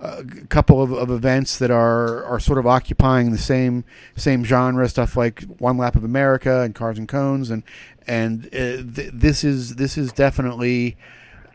a 0.00 0.24
couple 0.48 0.82
of, 0.82 0.92
of 0.92 1.10
events 1.10 1.58
that 1.58 1.70
are 1.70 2.24
are 2.24 2.40
sort 2.40 2.58
of 2.58 2.66
occupying 2.66 3.30
the 3.30 3.38
same 3.38 3.84
same 4.16 4.44
genre 4.44 4.88
stuff 4.88 5.16
like 5.16 5.42
One 5.58 5.76
Lap 5.76 5.94
of 5.94 6.04
America 6.04 6.62
and 6.62 6.74
Cars 6.74 6.98
and 6.98 7.08
Cones 7.08 7.50
and 7.50 7.62
and 8.06 8.46
uh, 8.46 8.82
th- 8.94 9.12
this 9.12 9.44
is 9.44 9.76
this 9.76 9.96
is 9.96 10.12
definitely 10.12 10.96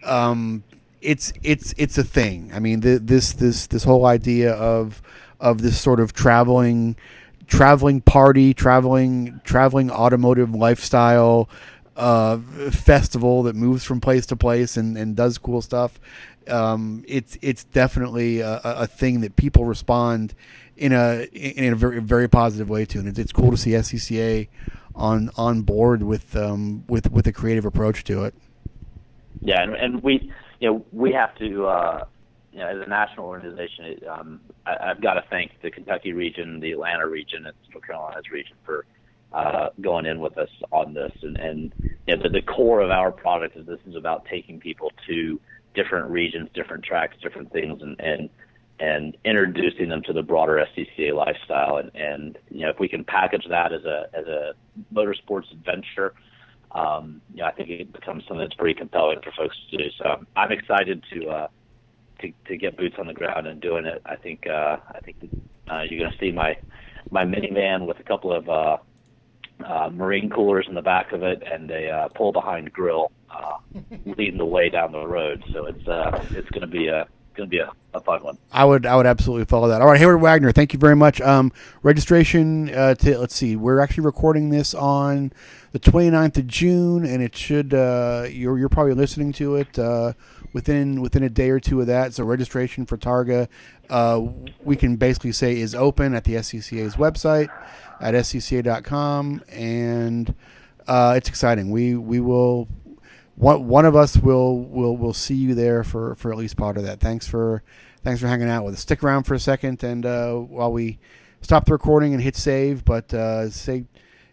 um, 0.04 0.64
it's 1.02 1.34
it's 1.44 1.74
it's 1.78 1.98
a 1.98 2.04
thing. 2.04 2.52
I 2.54 2.60
mean, 2.60 2.82
th- 2.82 3.02
this 3.04 3.34
this 3.34 3.68
this 3.68 3.84
whole 3.84 4.06
idea 4.06 4.54
of 4.54 5.02
of 5.40 5.62
this 5.62 5.80
sort 5.80 6.00
of 6.00 6.14
traveling 6.14 6.96
traveling 7.48 8.02
party, 8.02 8.54
traveling 8.54 9.40
traveling 9.44 9.92
automotive 9.92 10.54
lifestyle 10.54 11.50
uh, 11.96 12.38
festival 12.72 13.44
that 13.44 13.56
moves 13.56 13.84
from 13.84 14.02
place 14.02 14.26
to 14.26 14.36
place 14.36 14.78
and, 14.78 14.98
and 14.98 15.16
does 15.16 15.38
cool 15.38 15.62
stuff. 15.62 16.00
Um, 16.48 17.04
it's 17.08 17.38
it's 17.42 17.64
definitely 17.64 18.42
a, 18.42 18.60
a, 18.64 18.86
thing 18.86 19.22
that 19.22 19.36
people 19.36 19.66
respond 19.66 20.36
in 20.78 20.92
a 20.92 21.24
in 21.34 21.74
a 21.74 21.76
very 21.76 22.00
very 22.02 22.28
positive 22.28 22.70
way 22.70 22.86
to, 22.86 23.00
and 23.00 23.08
it's, 23.08 23.18
it's 23.18 23.32
cool 23.32 23.50
to 23.50 23.58
see 23.58 23.72
SCCA 23.72 24.48
on 24.94 25.32
on 25.38 25.62
board 25.64 26.04
with 26.04 26.36
um, 26.36 26.84
with 26.88 27.12
with 27.12 27.26
a 27.26 27.32
creative 27.32 27.66
approach 27.66 28.04
to 28.04 28.26
it. 28.26 28.36
Yeah, 29.42 29.62
and, 29.62 29.74
and 29.74 30.04
we 30.04 30.32
you 30.60 30.70
know 30.70 30.86
we 30.92 31.14
have 31.14 31.36
to 31.38 31.66
uh, 31.66 32.06
you 32.56 32.62
know, 32.62 32.70
as 32.70 32.78
a 32.82 32.90
national 32.90 33.26
organization, 33.26 33.84
it, 33.86 34.08
um, 34.08 34.40
I, 34.66 34.92
I've 34.92 35.02
got 35.02 35.16
to 35.16 35.24
thank 35.30 35.52
the 35.62 35.70
Kentucky 35.70 36.14
region, 36.14 36.62
the 36.62 36.72
Atlanta 36.72 37.06
region, 37.06 37.46
and 37.46 37.54
Central 37.64 37.82
Carolina's 37.82 38.30
region 38.32 38.56
for 38.66 38.86
uh, 39.34 39.72
going 39.82 40.06
in 40.06 40.22
with 40.22 40.38
us 40.38 40.48
on 40.72 40.94
this. 40.94 41.12
And, 41.22 41.36
and 41.36 41.74
you 42.08 42.16
know, 42.16 42.24
the, 42.24 42.30
the 42.30 42.42
core 42.42 42.80
of 42.80 42.92
our 42.92 43.12
product 43.12 43.58
is 43.58 43.66
this 43.66 43.82
is 43.86 43.98
about 43.98 44.26
taking 44.32 44.62
people 44.62 44.90
to 45.06 45.38
different 45.74 46.10
regions, 46.10 46.48
different 46.54 46.86
tracks, 46.86 47.18
different 47.22 47.52
things, 47.52 47.82
and 47.82 48.00
and 48.00 48.30
and 48.80 49.18
introducing 49.26 49.90
them 49.90 50.02
to 50.04 50.14
the 50.14 50.24
broader 50.24 50.66
SCCA 50.78 51.14
lifestyle. 51.14 51.78
And, 51.78 51.92
and 51.94 52.38
you 52.50 52.62
know, 52.62 52.70
if 52.70 52.80
we 52.80 52.88
can 52.88 53.04
package 53.04 53.46
that 53.50 53.74
as 53.74 53.84
a 53.84 54.06
as 54.14 54.28
a 54.28 54.54
motorsports 54.94 55.52
adventure, 55.52 56.14
um, 56.72 57.20
you 57.34 57.44
I 57.44 57.52
think 57.52 57.70
it 57.70 57.92
becomes 57.92 58.24
something 58.30 58.46
that's 58.46 58.56
pretty 58.56 58.80
compelling 58.80 59.20
for 59.22 59.34
folks 59.34 59.58
to 59.72 59.78
do. 59.78 59.90
So 59.98 60.26
I'm 60.38 60.54
excited 60.54 61.04
to. 61.12 61.28
Uh, 61.28 61.48
to, 62.20 62.32
to 62.48 62.58
get 62.58 62.78
boots 62.78 62.96
on 62.98 63.08
the 63.08 63.14
ground 63.14 63.48
and 63.48 63.62
doing 63.62 63.86
it. 63.86 64.02
I 64.06 64.16
think 64.16 64.48
uh, 64.48 64.78
I 64.90 65.00
think 65.00 65.18
uh, 65.70 65.82
you're 65.90 66.00
going 66.00 66.12
to 66.12 66.18
see 66.20 66.32
my 66.32 66.58
my 67.12 67.24
minivan 67.24 67.86
with 67.86 68.00
a 68.00 68.04
couple 68.04 68.34
of 68.34 68.50
uh, 68.50 68.78
uh, 69.64 69.90
marine 69.94 70.30
coolers 70.30 70.66
in 70.68 70.76
the 70.76 70.82
back 70.82 71.12
of 71.12 71.24
it 71.24 71.44
and 71.50 71.70
a 71.72 71.90
uh, 71.90 72.08
pull 72.10 72.32
behind 72.32 72.72
grill 72.74 73.12
uh, 73.30 73.58
leading 74.06 74.38
the 74.38 74.46
way 74.46 74.70
down 74.70 74.92
the 74.92 75.06
road. 75.06 75.44
So 75.54 75.66
it's 75.66 75.88
uh, 75.88 76.26
it's 76.32 76.50
going 76.50 76.62
to 76.62 76.68
be 76.68 76.88
a 76.88 77.08
going 77.36 77.50
to 77.50 77.52
be 77.52 77.60
a, 77.60 77.70
a, 77.94 78.00
fun 78.02 78.24
one. 78.24 78.38
I 78.52 78.64
would 78.64 78.86
I 78.86 78.96
would 78.96 79.06
absolutely 79.06 79.46
follow 79.46 79.68
that. 79.68 79.82
All 79.82 79.88
right, 79.88 80.00
Heyward 80.00 80.22
Wagner, 80.22 80.52
thank 80.52 80.74
you 80.74 80.80
very 80.80 80.96
much. 80.96 81.20
Um, 81.22 81.52
registration 81.84 82.74
uh, 82.74 82.96
to 82.96 83.18
let's 83.18 83.36
see, 83.36 83.56
we're 83.56 83.80
actually 83.80 84.06
recording 84.06 84.50
this 84.50 84.74
on 84.74 85.34
the 85.72 85.80
29th 85.80 86.38
of 86.38 86.48
June, 86.48 87.06
and 87.06 87.22
it 87.22 87.36
should 87.36 87.74
uh, 87.74 88.26
you're 88.30 88.58
you're 88.58 88.70
probably 88.70 88.94
listening 88.94 89.34
to 89.34 89.56
it. 89.56 89.78
Uh, 89.78 90.14
within 90.56 91.02
within 91.02 91.22
a 91.22 91.30
day 91.30 91.50
or 91.50 91.60
two 91.60 91.82
of 91.82 91.88
that. 91.88 92.14
So 92.14 92.24
registration 92.24 92.86
for 92.86 92.98
Targa, 92.98 93.50
uh, 93.90 94.22
we 94.64 94.78
can 94.78 94.96
basically 94.96 95.34
say 95.34 95.60
is 95.60 95.76
open 95.76 96.16
at 96.16 96.24
the 96.24 96.36
SCCA's 96.36 96.96
website 96.96 97.50
at 98.00 98.14
scca.com, 98.14 99.44
and 99.50 100.34
uh, 100.88 101.16
it's 101.18 101.28
exciting. 101.28 101.72
We 101.72 101.96
we 101.96 102.22
will 102.22 102.70
one 103.36 103.68
one 103.68 103.86
of 103.86 103.98
us 103.98 104.16
will 104.16 104.64
will 104.64 104.96
will 104.96 105.14
see 105.14 105.36
you 105.36 105.56
there 105.56 105.84
for 105.84 106.16
for 106.16 106.32
at 106.32 106.38
least 106.38 106.56
part 106.56 106.78
of 106.78 106.84
that. 106.84 107.02
Thanks 107.02 107.28
for 107.28 107.62
thanks 108.06 108.22
for 108.22 108.28
hanging 108.28 108.48
out 108.48 108.64
with 108.64 108.76
us. 108.76 108.80
Stick 108.80 109.04
around 109.04 109.24
for 109.24 109.34
a 109.34 109.40
second, 109.40 109.84
and 109.84 110.06
uh, 110.06 110.36
while 110.36 110.72
we 110.72 111.00
stop 111.42 111.66
the 111.66 111.74
recording 111.74 112.14
and 112.14 112.24
hit 112.24 112.38
save, 112.38 112.86
but 112.86 113.14
uh, 113.14 113.50
say 113.50 113.80
in 113.80 113.88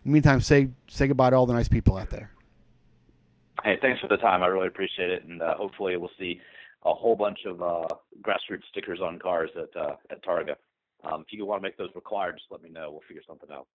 the 0.05 0.11
meantime, 0.11 0.41
say 0.41 0.69
say 0.87 1.09
goodbye 1.09 1.31
to 1.31 1.37
all 1.37 1.47
the 1.47 1.53
nice 1.53 1.69
people 1.69 1.97
out 1.97 2.11
there. 2.11 2.32
Hey, 3.65 3.77
thanks 3.81 4.01
for 4.01 4.09
the 4.09 4.17
time. 4.17 4.43
I 4.43 4.47
really 4.47 4.67
appreciate 4.67 5.11
it, 5.11 5.25
and 5.25 5.41
uh, 5.41 5.55
hopefully 5.55 5.97
we'll 5.97 6.11
see 6.19 6.41
a 6.85 6.93
whole 6.93 7.15
bunch 7.15 7.39
of 7.47 7.63
uh, 7.63 7.87
grassroots 8.23 8.65
stickers 8.71 9.01
on 9.01 9.19
cars 9.19 9.51
at 9.57 9.81
uh, 9.81 9.97
at 10.11 10.25
Targa. 10.25 10.57
Um, 11.05 11.23
if 11.23 11.33
you 11.33 11.47
want 11.47 11.63
to 11.63 11.63
make 11.63 11.77
those 11.77 11.91
required, 11.95 12.37
just 12.37 12.51
let 12.51 12.63
me 12.63 12.71
know. 12.71 12.91
We'll 12.91 13.03
figure 13.07 13.23
something 13.27 13.51
out. 13.53 13.67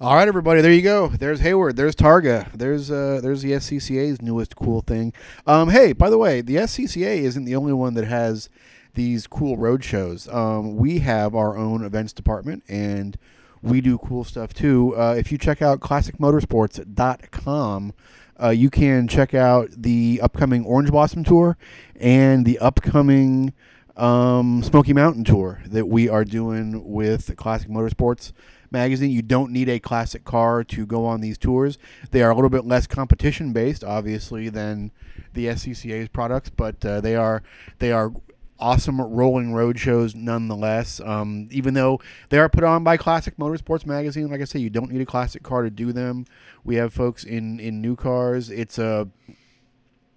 All 0.00 0.14
right, 0.14 0.28
everybody. 0.28 0.60
There 0.60 0.72
you 0.72 0.82
go. 0.82 1.08
There's 1.08 1.40
Heyward. 1.40 1.76
There's 1.76 1.96
Targa. 1.96 2.52
There's 2.52 2.90
uh, 2.90 3.20
there's 3.22 3.42
the 3.42 3.52
SCCA's 3.52 4.22
newest 4.22 4.54
cool 4.54 4.82
thing. 4.82 5.14
Um, 5.46 5.70
hey, 5.70 5.94
by 5.94 6.10
the 6.10 6.18
way, 6.18 6.42
the 6.42 6.56
SCCA 6.56 7.18
isn't 7.20 7.46
the 7.46 7.56
only 7.56 7.72
one 7.72 7.94
that 7.94 8.04
has 8.04 8.50
these 8.94 9.26
cool 9.26 9.56
road 9.56 9.82
shows. 9.82 10.28
Um, 10.28 10.76
we 10.76 10.98
have 10.98 11.34
our 11.34 11.56
own 11.56 11.82
events 11.84 12.12
department, 12.12 12.62
and 12.68 13.16
we 13.66 13.80
do 13.80 13.98
cool 13.98 14.24
stuff 14.24 14.54
too. 14.54 14.94
Uh, 14.96 15.14
if 15.18 15.32
you 15.32 15.38
check 15.38 15.60
out 15.60 15.80
classicmotorsports.com, 15.80 17.92
uh, 18.42 18.50
you 18.50 18.70
can 18.70 19.08
check 19.08 19.34
out 19.34 19.70
the 19.76 20.20
upcoming 20.22 20.64
Orange 20.64 20.90
Blossom 20.90 21.24
Tour 21.24 21.56
and 21.98 22.46
the 22.46 22.58
upcoming 22.58 23.52
um, 23.96 24.62
Smoky 24.62 24.92
Mountain 24.92 25.24
Tour 25.24 25.62
that 25.66 25.86
we 25.86 26.08
are 26.08 26.24
doing 26.24 26.84
with 26.84 27.34
Classic 27.36 27.68
Motorsports 27.68 28.32
magazine. 28.70 29.10
You 29.10 29.22
don't 29.22 29.52
need 29.52 29.68
a 29.68 29.80
classic 29.80 30.24
car 30.24 30.62
to 30.64 30.86
go 30.86 31.06
on 31.06 31.20
these 31.20 31.38
tours. 31.38 31.78
They 32.10 32.22
are 32.22 32.30
a 32.30 32.34
little 32.34 32.50
bit 32.50 32.66
less 32.66 32.86
competition 32.86 33.52
based, 33.52 33.82
obviously, 33.82 34.48
than 34.48 34.92
the 35.32 35.46
SCCA's 35.46 36.08
products, 36.08 36.50
but 36.50 36.84
uh, 36.84 37.00
they 37.00 37.16
are 37.16 37.42
they 37.78 37.92
are 37.92 38.12
awesome 38.58 39.00
rolling 39.00 39.52
road 39.52 39.78
shows 39.78 40.14
nonetheless. 40.14 41.00
Um, 41.00 41.48
even 41.50 41.74
though 41.74 42.00
they 42.28 42.38
are 42.38 42.48
put 42.48 42.64
on 42.64 42.84
by 42.84 42.96
Classic 42.96 43.36
Motorsports 43.36 43.86
magazine, 43.86 44.30
like 44.30 44.40
I 44.40 44.44
say, 44.44 44.58
you 44.58 44.70
don't 44.70 44.90
need 44.90 45.00
a 45.00 45.06
classic 45.06 45.42
car 45.42 45.62
to 45.62 45.70
do 45.70 45.92
them. 45.92 46.26
We 46.64 46.76
have 46.76 46.92
folks 46.92 47.24
in 47.24 47.60
in 47.60 47.80
new 47.80 47.96
cars. 47.96 48.50
It's 48.50 48.78
a 48.78 49.08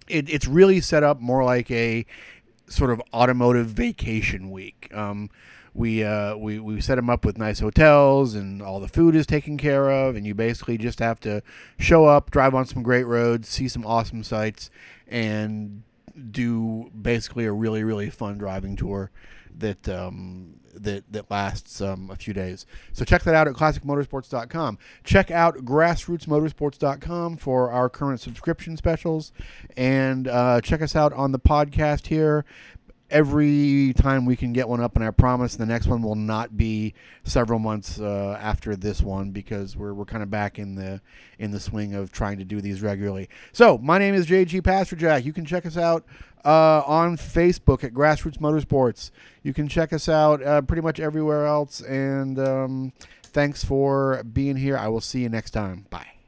it, 0.08 0.28
it's 0.28 0.46
really 0.46 0.80
set 0.80 1.02
up 1.02 1.20
more 1.20 1.44
like 1.44 1.70
a 1.70 2.04
sort 2.68 2.90
of 2.90 3.02
automotive 3.12 3.66
vacation 3.66 4.50
week. 4.50 4.90
Um, 4.94 5.30
we, 5.72 6.02
uh, 6.02 6.36
we 6.36 6.58
we 6.58 6.80
set 6.80 6.96
them 6.96 7.08
up 7.08 7.24
with 7.24 7.38
nice 7.38 7.60
hotels 7.60 8.34
and 8.34 8.60
all 8.60 8.80
the 8.80 8.88
food 8.88 9.14
is 9.14 9.24
taken 9.24 9.56
care 9.56 9.88
of 9.88 10.16
and 10.16 10.26
you 10.26 10.34
basically 10.34 10.76
just 10.76 10.98
have 10.98 11.20
to 11.20 11.42
show 11.78 12.06
up 12.06 12.32
drive 12.32 12.56
on 12.56 12.66
some 12.66 12.82
great 12.82 13.04
roads 13.04 13.48
see 13.48 13.68
some 13.68 13.86
awesome 13.86 14.24
sights 14.24 14.68
and 15.06 15.84
do 16.30 16.90
basically 17.00 17.46
a 17.46 17.52
really 17.52 17.84
really 17.84 18.10
fun 18.10 18.38
driving 18.38 18.76
tour 18.76 19.10
that 19.58 19.88
um, 19.88 20.54
that 20.74 21.10
that 21.12 21.30
lasts 21.30 21.80
um, 21.80 22.10
a 22.10 22.16
few 22.16 22.32
days. 22.32 22.66
So 22.92 23.04
check 23.04 23.22
that 23.24 23.34
out 23.34 23.48
at 23.48 23.54
classicmotorsports.com. 23.54 24.78
Check 25.04 25.30
out 25.30 25.56
grassrootsmotorsports.com 25.56 27.36
for 27.36 27.70
our 27.70 27.88
current 27.88 28.20
subscription 28.20 28.76
specials, 28.76 29.32
and 29.76 30.28
uh, 30.28 30.60
check 30.60 30.82
us 30.82 30.94
out 30.94 31.12
on 31.12 31.32
the 31.32 31.38
podcast 31.38 32.06
here 32.06 32.44
every 33.10 33.92
time 33.96 34.24
we 34.24 34.36
can 34.36 34.52
get 34.52 34.68
one 34.68 34.80
up, 34.80 34.96
and 34.96 35.04
I 35.04 35.10
promise 35.10 35.56
the 35.56 35.66
next 35.66 35.86
one 35.86 36.02
will 36.02 36.14
not 36.14 36.56
be 36.56 36.94
several 37.24 37.58
months 37.58 38.00
uh, 38.00 38.38
after 38.40 38.76
this 38.76 39.02
one 39.02 39.30
because 39.30 39.76
we're, 39.76 39.92
we're 39.92 40.04
kind 40.04 40.22
of 40.22 40.30
back 40.30 40.58
in 40.58 40.74
the 40.74 41.00
in 41.38 41.50
the 41.50 41.60
swing 41.60 41.94
of 41.94 42.12
trying 42.12 42.38
to 42.38 42.44
do 42.44 42.60
these 42.60 42.82
regularly. 42.82 43.28
So 43.52 43.78
my 43.78 43.98
name 43.98 44.14
is 44.14 44.26
JG 44.26 44.62
Pasterjak. 44.62 45.24
You 45.24 45.32
can 45.32 45.44
check 45.44 45.66
us 45.66 45.76
out 45.76 46.04
uh, 46.44 46.82
on 46.86 47.16
Facebook 47.16 47.84
at 47.84 47.92
Grassroots 47.92 48.38
Motorsports. 48.38 49.10
You 49.42 49.52
can 49.52 49.68
check 49.68 49.92
us 49.92 50.08
out 50.08 50.42
uh, 50.42 50.62
pretty 50.62 50.82
much 50.82 51.00
everywhere 51.00 51.46
else. 51.46 51.80
And 51.80 52.38
um, 52.38 52.92
thanks 53.24 53.64
for 53.64 54.22
being 54.24 54.56
here. 54.56 54.76
I 54.76 54.88
will 54.88 55.00
see 55.00 55.20
you 55.20 55.28
next 55.28 55.50
time. 55.50 55.86
Bye. 55.90 56.19